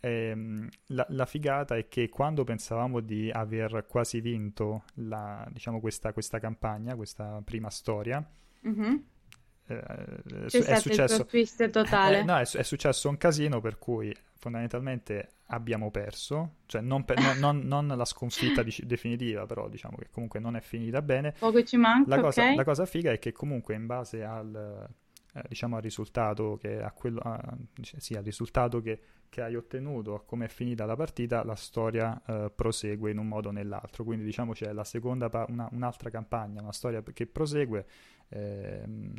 e, 0.00 0.10
ehm, 0.10 0.68
la, 0.88 1.06
la, 1.10 1.26
figata 1.26 1.76
è 1.76 1.88
che 1.88 2.08
quando 2.08 2.44
pensavamo 2.44 3.00
di 3.00 3.30
aver 3.30 3.86
quasi 3.88 4.20
vinto 4.20 4.84
la, 4.94 5.46
diciamo 5.50 5.80
questa, 5.80 6.12
questa, 6.12 6.38
campagna, 6.38 6.94
questa 6.94 7.40
prima 7.44 7.68
storia, 7.70 8.24
mm-hmm. 8.66 8.96
Eh, 9.68 10.46
C'è 10.46 10.62
è, 10.62 10.78
successo, 10.80 11.26
il 11.30 11.70
totale. 11.70 12.20
Eh, 12.20 12.24
no, 12.24 12.36
è, 12.38 12.42
è, 12.42 12.62
successo 12.62 13.08
un 13.08 13.18
casino 13.18 13.60
per 13.60 13.78
cui 13.78 14.14
fondamentalmente 14.38 15.32
abbiamo 15.48 15.90
perso, 15.90 16.56
cioè 16.66 16.80
non, 16.80 17.04
per, 17.04 17.18
non, 17.18 17.38
non, 17.38 17.86
non 17.86 17.96
la 17.96 18.04
sconfitta 18.04 18.62
di, 18.62 18.74
definitiva, 18.84 19.44
però 19.46 19.68
diciamo 19.68 19.96
che 19.96 20.08
comunque 20.10 20.40
non 20.40 20.56
è 20.56 20.60
finita 20.60 21.02
bene. 21.02 21.34
Poco 21.38 21.62
ci 21.62 21.76
manca, 21.76 22.16
la 22.16 22.22
cosa, 22.22 22.42
okay. 22.42 22.54
la 22.54 22.64
cosa 22.64 22.86
figa 22.86 23.12
è 23.12 23.18
che 23.18 23.32
comunque 23.32 23.74
in 23.74 23.86
base 23.86 24.24
al, 24.24 24.88
eh, 25.34 25.42
diciamo 25.48 25.76
al 25.76 25.82
risultato 25.82 26.56
che, 26.56 26.80
a 26.82 26.90
quello, 26.92 27.20
a, 27.20 27.38
sì, 27.82 28.14
al 28.14 28.24
risultato 28.24 28.80
che, 28.80 29.00
che, 29.28 29.42
hai 29.42 29.54
ottenuto, 29.54 30.14
a 30.14 30.22
come 30.24 30.46
è 30.46 30.48
finita 30.48 30.86
la 30.86 30.96
partita, 30.96 31.44
la 31.44 31.56
storia 31.56 32.20
eh, 32.26 32.50
prosegue 32.54 33.10
in 33.10 33.18
un 33.18 33.28
modo 33.28 33.48
o 33.48 33.52
nell'altro. 33.52 34.04
Quindi 34.04 34.24
diciamo 34.24 34.52
c'è 34.52 34.72
la 34.72 34.84
seconda, 34.84 35.28
pa- 35.28 35.46
una, 35.48 35.68
un'altra 35.72 36.08
campagna, 36.08 36.62
una 36.62 36.72
storia 36.72 37.02
che 37.02 37.26
prosegue. 37.26 37.86
Ehm, 38.28 39.12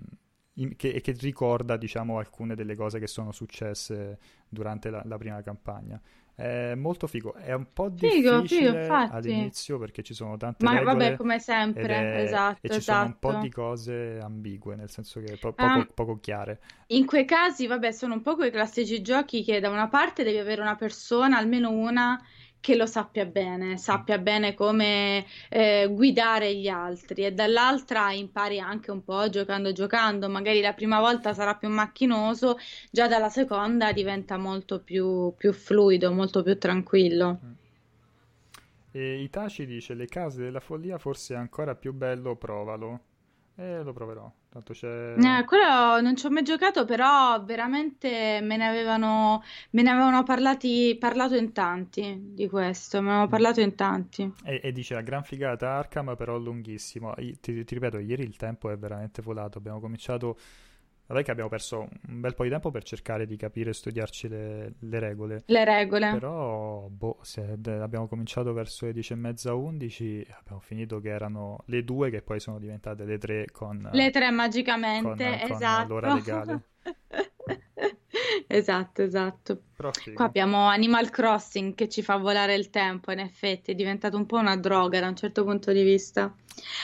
in, 0.60 0.76
che, 0.76 1.02
che, 1.02 1.16
ricorda 1.20 1.78
diciamo 1.78 2.18
alcune 2.18 2.56
delle 2.56 2.76
cose 2.76 3.00
che 3.00 3.08
sono 3.08 3.32
successe 3.32 4.18
durante 4.48 4.90
la, 4.90 5.02
la 5.06 5.18
prima 5.18 5.42
campagna. 5.42 6.00
È 6.40 6.74
molto 6.74 7.06
figo, 7.06 7.34
è 7.34 7.52
un 7.52 7.68
po' 7.74 7.90
difficile 7.90 8.48
figo, 8.48 8.72
figo, 8.72 8.94
all'inizio 9.12 9.78
perché 9.78 10.04
ci 10.04 10.14
sono 10.14 10.38
tante 10.38 10.64
Ma 10.64 10.78
regole. 10.78 10.94
vabbè, 10.94 11.16
come 11.18 11.38
sempre, 11.38 11.84
è... 11.84 12.22
esatto. 12.22 12.60
E 12.62 12.70
ci 12.70 12.78
esatto. 12.78 12.98
sono 12.98 13.06
un 13.08 13.20
po' 13.20 13.40
di 13.42 13.48
esatto. 13.48 13.62
cose 13.62 14.20
ambigue, 14.22 14.76
nel 14.78 14.90
senso 14.90 15.20
che 15.20 15.36
po- 15.36 15.52
poco, 15.52 15.74
um, 15.74 15.88
poco 15.94 16.20
chiare. 16.22 16.62
In 16.88 17.06
quei 17.06 17.26
casi, 17.26 17.68
vabbè, 17.68 17.92
sono 17.92 18.14
un 18.14 18.22
po' 18.22 18.36
quei 18.36 18.52
classici 18.52 19.02
giochi 19.02 19.44
che 19.44 19.60
da 19.60 19.70
una 19.70 19.90
parte 19.90 20.24
devi 20.24 20.38
avere 20.38 20.62
una 20.62 20.78
persona, 20.78 21.38
almeno 21.38 21.72
una, 21.72 22.18
che 22.60 22.76
lo 22.76 22.86
sappia 22.86 23.26
bene, 23.26 23.78
sappia 23.78 24.18
bene 24.18 24.54
come 24.54 25.26
eh, 25.50 25.88
guidare 25.90 26.56
gli 26.56 26.68
altri 26.68 27.26
e 27.26 27.32
dall'altra 27.32 28.12
impari 28.12 28.60
anche 28.60 28.92
un 28.92 29.04
po' 29.04 29.30
giocando 29.30 29.72
giocando, 29.72 30.30
magari 30.30 30.62
la 30.62 30.74
prima 30.74 31.00
volta 31.00 31.34
sarà 31.34 31.56
più 31.56 31.70
macchinoso, 31.70 32.58
già 32.92 33.08
dalla 33.08 33.30
seconda 33.30 33.92
diventa 33.94 34.38
molto 34.38 34.82
più, 34.82 35.34
più 35.38 35.54
fluido, 35.54 36.12
molto 36.12 36.44
più 36.44 36.58
tranquillo. 36.58 37.40
E 38.92 39.22
Itachi 39.22 39.66
dice 39.66 39.94
le 39.94 40.08
case 40.08 40.42
della 40.42 40.60
follia 40.60 40.98
forse 40.98 41.36
è 41.36 41.38
ancora 41.38 41.76
più 41.76 41.94
bello, 41.94 42.36
provalo. 42.36 43.00
E 43.56 43.84
lo 43.84 43.94
proverò. 43.94 44.32
Tanto 44.52 44.74
c'è... 44.74 45.14
Eh, 45.16 45.46
quello 45.46 46.02
non 46.02 46.16
ci 46.16 46.26
ho 46.26 46.32
mai 46.32 46.42
giocato, 46.42 46.84
però 46.84 47.44
veramente 47.44 48.40
me 48.42 48.58
ne 48.58 48.68
avevano, 48.68 49.44
me 49.72 49.84
ne 49.84 49.90
avevano 49.92 50.24
parlati, 50.24 50.98
parlato 51.00 51.36
in 51.36 51.52
tanti 51.52 52.18
di 52.34 52.50
questo, 52.50 52.98
me 52.98 53.04
ne 53.04 53.10
avevano 53.10 53.28
mm. 53.28 53.32
parlato 53.32 53.62
in 53.62 53.76
tanti. 53.76 54.34
E, 54.44 54.60
e 54.64 54.72
dice 54.72 54.96
la 54.96 55.02
gran 55.02 55.24
figata 55.24 55.74
Arkham, 55.74 56.16
però 56.16 56.38
lunghissimo. 56.38 57.14
Ti, 57.16 57.40
ti 57.64 57.64
ripeto, 57.64 58.00
ieri 58.00 58.24
il 58.24 58.38
tempo 58.38 58.72
è 58.72 58.78
veramente 58.78 59.22
volato. 59.22 59.60
Abbiamo 59.60 59.80
cominciato 59.80 60.38
Vabbè 61.10 61.24
che 61.24 61.32
abbiamo 61.32 61.50
perso 61.50 61.88
un 62.08 62.20
bel 62.22 62.36
po' 62.36 62.44
di 62.44 62.50
tempo 62.50 62.70
per 62.70 62.84
cercare 62.84 63.26
di 63.26 63.36
capire 63.36 63.72
e 63.72 63.74
studiarci 63.74 64.28
le, 64.28 64.74
le 64.78 65.00
regole. 65.00 65.42
Le 65.48 65.66
regole. 65.66 66.12
Però, 66.12 66.88
boh, 66.88 67.20
abbiamo 67.66 68.08
cominciato 68.08 68.54
verso 68.54 68.86
le 68.86 68.94
10 68.94 69.14
e 69.14 69.16
mezza, 69.16 69.56
11, 69.56 70.28
abbiamo 70.38 70.60
finito 70.60 71.00
che 71.00 71.10
erano 71.10 71.64
le 71.66 71.84
due 71.84 72.12
che 72.12 72.22
poi 72.22 72.40
sono 72.40 72.60
diventate 72.60 73.06
le 73.06 73.18
tre 73.18 73.48
con... 73.52 73.90
Le 73.92 74.12
tre 74.12 74.30
magicamente, 74.30 75.40
con, 75.42 75.56
esatto. 75.56 75.88
Con 75.88 75.96
l'ora 75.96 76.14
legale. 76.14 76.62
esatto, 78.48 79.02
esatto. 79.02 79.62
Qua 80.14 80.26
abbiamo 80.26 80.68
Animal 80.68 81.10
Crossing 81.10 81.74
che 81.74 81.88
ci 81.88 82.02
fa 82.02 82.18
volare 82.18 82.56
il 82.56 82.70
tempo, 82.70 83.12
in 83.12 83.20
effetti, 83.20 83.72
è 83.72 83.76
diventato 83.76 84.18
un 84.18 84.26
po' 84.26 84.38
una 84.38 84.58
droga 84.58 85.00
da 85.00 85.08
un 85.08 85.16
certo 85.16 85.44
punto 85.44 85.72
di 85.72 85.84
vista. 85.84 86.34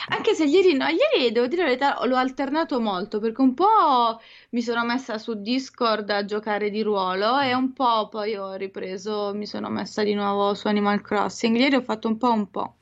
Anche 0.08 0.34
se 0.34 0.44
ieri, 0.44 0.74
no, 0.74 0.86
ieri 0.86 1.32
devo 1.32 1.46
dire 1.46 1.62
la 1.62 1.68
verità, 1.68 2.06
l'ho 2.06 2.16
alternato 2.16 2.80
molto 2.80 3.20
perché 3.20 3.40
un 3.42 3.52
po' 3.52 4.18
mi 4.50 4.62
sono 4.62 4.84
messa 4.84 5.18
su 5.18 5.34
Discord 5.34 6.08
a 6.08 6.24
giocare 6.24 6.70
di 6.70 6.82
ruolo 6.82 7.38
e 7.38 7.54
un 7.54 7.72
po' 7.74 8.08
poi 8.08 8.34
ho 8.36 8.54
ripreso, 8.54 9.32
mi 9.34 9.46
sono 9.46 9.68
messa 9.68 10.02
di 10.02 10.14
nuovo 10.14 10.54
su 10.54 10.66
Animal 10.68 11.02
Crossing. 11.02 11.56
Ieri 11.56 11.76
ho 11.76 11.82
fatto 11.82 12.08
un 12.08 12.16
po' 12.16 12.32
un 12.32 12.50
po'. 12.50 12.74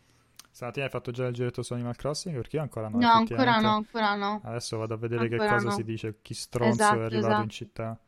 Stamattina 0.55 0.85
hai 0.85 0.91
fatto 0.91 1.11
già 1.11 1.27
il 1.27 1.35
giretto 1.35 1.65
su 1.65 1.73
Animal 1.73 1.97
Crossing? 1.97 2.37
Perché 2.37 2.57
io 2.57 2.63
ancora 2.63 2.89
no. 2.89 2.99
No, 3.01 3.11
ancora 3.11 3.59
no, 3.59 3.75
ancora 3.75 4.15
no. 4.15 4.41
Adesso 4.45 4.77
vado 4.77 4.95
a 4.95 4.97
vedere 4.97 5.23
ancora 5.23 5.49
che 5.49 5.53
cosa 5.53 5.69
no. 5.71 5.75
si 5.75 5.83
dice. 5.83 6.19
Chi 6.23 6.35
stronzo 6.35 6.81
esatto, 6.81 7.01
è 7.01 7.03
arrivato 7.03 7.27
esatto. 7.27 7.43
in 7.43 7.49
città. 7.49 7.99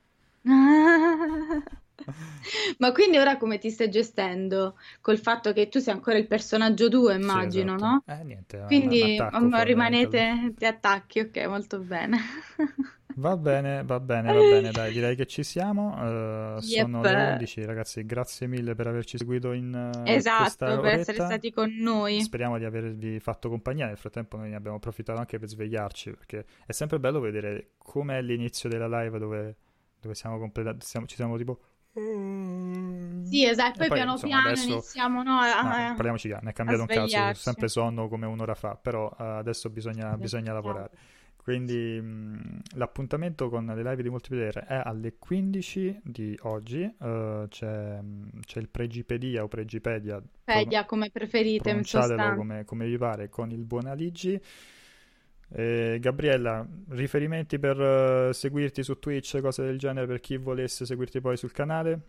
Ma 2.79 2.93
quindi 2.93 3.19
ora 3.19 3.37
come 3.37 3.59
ti 3.59 3.71
stai 3.71 3.91
gestendo? 3.91 4.79
Col 5.01 5.19
fatto 5.19 5.53
che 5.53 5.69
tu 5.69 5.81
sei 5.81 5.95
ancora 5.95 6.17
il 6.17 6.27
personaggio 6.27 6.89
2, 6.89 7.15
immagino, 7.15 7.77
sì, 7.79 7.85
esatto. 7.85 8.03
no? 8.07 8.21
Eh, 8.21 8.25
niente. 8.25 8.65
Quindi 8.67 9.19
attacco, 9.19 9.63
rimanete, 9.63 10.55
ti 10.57 10.67
attacchi, 10.67 11.21
ok, 11.21 11.47
molto 11.47 11.79
bene. 11.81 12.19
Va 13.19 13.35
bene, 13.35 13.83
va 13.83 13.99
bene, 13.99 14.31
va 14.31 14.41
bene, 14.41 14.71
dai, 14.71 14.93
direi 14.93 15.17
che 15.17 15.25
ci 15.25 15.43
siamo. 15.43 15.95
Uh, 15.95 16.61
yep. 16.61 16.83
Sono 16.83 17.01
le 17.01 17.31
11, 17.33 17.65
ragazzi, 17.65 18.05
grazie 18.05 18.47
mille 18.47 18.75
per 18.75 18.89
averci 18.89 19.17
seguito 19.17 19.53
in 19.53 19.73
uh, 19.73 20.03
Esatto, 20.07 20.81
per 20.81 20.99
essere 20.99 21.17
stati 21.17 21.51
con 21.51 21.75
noi. 21.79 22.21
Speriamo 22.21 22.59
di 22.59 22.67
avervi 22.67 23.19
fatto 23.19 23.49
compagnia, 23.49 23.87
nel 23.87 23.97
frattempo 23.97 24.37
noi 24.37 24.51
ne 24.51 24.57
abbiamo 24.57 24.77
approfittato 24.77 25.19
anche 25.19 25.39
per 25.39 25.49
svegliarci, 25.49 26.11
perché 26.11 26.45
è 26.67 26.73
sempre 26.73 27.01
bello 27.01 27.19
vedere 27.19 27.71
com'è 27.79 28.21
l'inizio 28.21 28.69
della 28.69 29.01
live 29.01 29.19
dove, 29.19 29.57
dove 30.07 30.15
siamo 30.15 30.39
completati, 30.39 30.85
siamo, 30.87 31.07
ci 31.07 31.17
siamo 31.17 31.37
tipo... 31.37 31.61
Sì, 31.93 33.47
esatto, 33.47 33.79
poi, 33.79 33.89
poi 33.89 33.97
piano 33.97 34.13
insomma, 34.13 34.33
piano 34.35 34.49
adesso... 34.49 34.69
iniziamo 34.69 35.23
no, 35.23 35.39
a... 35.39 35.89
no, 35.89 35.95
parliamoci 35.95 36.29
chiaro, 36.29 36.45
ne 36.45 36.51
è 36.51 36.53
cambiato 36.53 36.83
un 36.83 36.87
cazzo, 36.89 37.41
sempre 37.41 37.69
sonno 37.69 38.09
come 38.09 38.27
un'ora 38.27 38.55
fa, 38.55 38.77
però 38.77 39.07
uh, 39.07 39.23
adesso 39.23 39.71
bisogna, 39.71 40.17
bisogna 40.17 40.53
lavorare. 40.53 40.91
Quindi 41.47 42.01
mh, 42.01 42.61
l'appuntamento 42.75 43.49
con 43.49 43.67
le 43.67 43.77
live 43.77 44.03
di 44.03 44.11
multiplayer 44.11 44.65
è 44.67 44.83
alle 44.85 45.15
15 45.17 46.01
di 46.03 46.37
oggi. 46.43 46.83
Uh, 46.99 47.47
c'è, 47.47 48.01
c'è, 48.41 48.59
il 48.59 48.69
Pregipedia 48.69 49.45
o 49.45 49.49
Pregipedia. 49.49 50.21
Pedia, 50.43 50.81
pro- 50.81 50.89
come 50.89 51.11
preferite, 51.11 51.73
sostanza. 51.85 52.35
Come, 52.35 52.65
come 52.65 52.87
vi 52.87 52.99
pare, 52.99 53.29
con 53.29 53.53
il 53.53 53.65
buon 53.65 53.87
Aligi. 53.87 54.41
Eh, 55.49 55.99
Gabriella, 56.01 56.67
riferimenti 56.89 57.59
per 57.59 57.79
uh, 57.79 58.33
seguirti 58.33 58.83
su 58.83 58.99
Twitch, 58.99 59.41
cose 59.41 59.63
del 59.63 59.79
genere, 59.79 60.07
per 60.07 60.21
chi 60.21 60.37
volesse 60.37 60.85
seguirti 60.85 61.21
poi 61.21 61.37
sul 61.37 61.53
canale? 61.53 62.01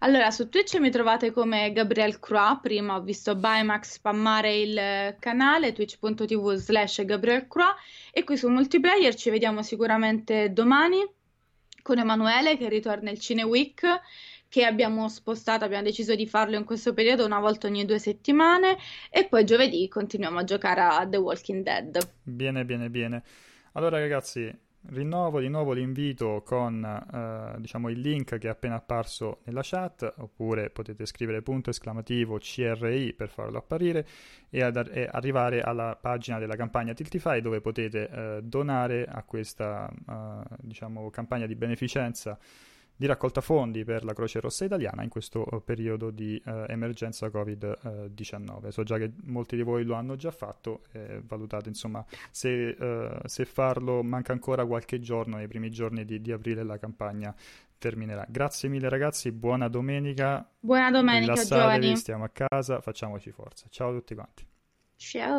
Allora, 0.00 0.30
su 0.30 0.48
Twitch 0.48 0.78
mi 0.78 0.90
trovate 0.90 1.32
come 1.32 1.72
Gabriel 1.72 2.20
Croix, 2.20 2.60
prima 2.60 2.96
ho 2.96 3.00
visto 3.00 3.34
Bymax 3.34 3.92
spammare 3.94 4.56
il 4.56 5.16
canale, 5.18 5.72
twitch.tv 5.72 6.54
slash 6.54 7.04
Gabriel 7.04 7.48
Croix, 7.48 7.74
e 8.12 8.22
qui 8.22 8.36
su 8.36 8.48
Multiplayer 8.48 9.14
ci 9.14 9.30
vediamo 9.30 9.62
sicuramente 9.62 10.52
domani 10.52 11.04
con 11.82 11.98
Emanuele 11.98 12.56
che 12.56 12.68
ritorna 12.68 13.10
il 13.10 13.18
Cine 13.18 13.44
Week, 13.44 13.82
che 14.48 14.64
abbiamo 14.64 15.08
spostato, 15.08 15.64
abbiamo 15.64 15.84
deciso 15.84 16.14
di 16.14 16.26
farlo 16.26 16.56
in 16.56 16.64
questo 16.64 16.94
periodo 16.94 17.24
una 17.24 17.40
volta 17.40 17.66
ogni 17.66 17.84
due 17.84 17.98
settimane, 17.98 18.76
e 19.10 19.26
poi 19.26 19.44
giovedì 19.44 19.86
continuiamo 19.88 20.38
a 20.38 20.44
giocare 20.44 20.80
a 20.80 21.06
The 21.06 21.16
Walking 21.16 21.62
Dead. 21.62 22.10
Bene, 22.22 22.64
bene, 22.64 22.90
bene. 22.90 23.22
Allora 23.72 23.98
ragazzi, 23.98 24.52
Rinnovo 24.90 25.40
di 25.40 25.48
nuovo 25.48 25.72
l'invito 25.72 26.42
con 26.46 26.82
eh, 26.82 27.60
diciamo 27.60 27.90
il 27.90 28.00
link 28.00 28.38
che 28.38 28.46
è 28.46 28.50
appena 28.50 28.76
apparso 28.76 29.40
nella 29.44 29.60
chat, 29.62 30.14
oppure 30.18 30.70
potete 30.70 31.04
scrivere 31.04 31.42
punto 31.42 31.70
esclamativo 31.70 32.38
CRI 32.38 33.12
per 33.12 33.28
farlo 33.28 33.58
apparire 33.58 34.06
e, 34.48 34.62
ad, 34.62 34.88
e 34.90 35.06
arrivare 35.10 35.60
alla 35.60 35.98
pagina 36.00 36.38
della 36.38 36.56
campagna 36.56 36.94
Tiltify 36.94 37.40
dove 37.40 37.60
potete 37.60 38.08
eh, 38.08 38.40
donare 38.42 39.04
a 39.04 39.22
questa 39.24 39.90
eh, 39.90 40.56
diciamo, 40.60 41.10
campagna 41.10 41.46
di 41.46 41.56
beneficenza 41.56 42.38
di 42.98 43.06
raccolta 43.06 43.40
fondi 43.40 43.84
per 43.84 44.04
la 44.04 44.12
Croce 44.12 44.40
Rossa 44.40 44.64
Italiana 44.64 45.04
in 45.04 45.08
questo 45.08 45.48
eh, 45.48 45.60
periodo 45.60 46.10
di 46.10 46.42
uh, 46.44 46.64
emergenza 46.66 47.28
Covid-19. 47.28 48.68
So 48.70 48.82
già 48.82 48.98
che 48.98 49.12
molti 49.26 49.54
di 49.54 49.62
voi 49.62 49.84
lo 49.84 49.94
hanno 49.94 50.16
già 50.16 50.32
fatto, 50.32 50.82
eh, 50.90 51.22
valutate 51.24 51.68
insomma 51.68 52.04
se, 52.32 52.76
uh, 52.76 53.20
se, 53.24 53.44
farlo 53.44 54.02
manca 54.02 54.32
ancora 54.32 54.66
qualche 54.66 54.98
giorno, 54.98 55.36
nei 55.36 55.46
primi 55.46 55.70
giorni 55.70 56.04
di, 56.04 56.20
di, 56.20 56.32
aprile 56.32 56.64
la 56.64 56.76
campagna 56.78 57.32
terminerà. 57.78 58.26
Grazie 58.28 58.68
mille 58.68 58.88
ragazzi, 58.88 59.30
buona 59.30 59.68
domenica. 59.68 60.50
Buona 60.58 60.90
domenica, 60.90 61.34
Rilassatevi, 61.34 61.94
stiamo 61.94 62.24
a 62.24 62.30
casa, 62.30 62.80
facciamoci 62.80 63.30
forza. 63.30 63.66
Ciao 63.70 63.90
a 63.90 63.92
tutti 63.92 64.14
quanti. 64.16 64.44
Ciao. 64.96 65.36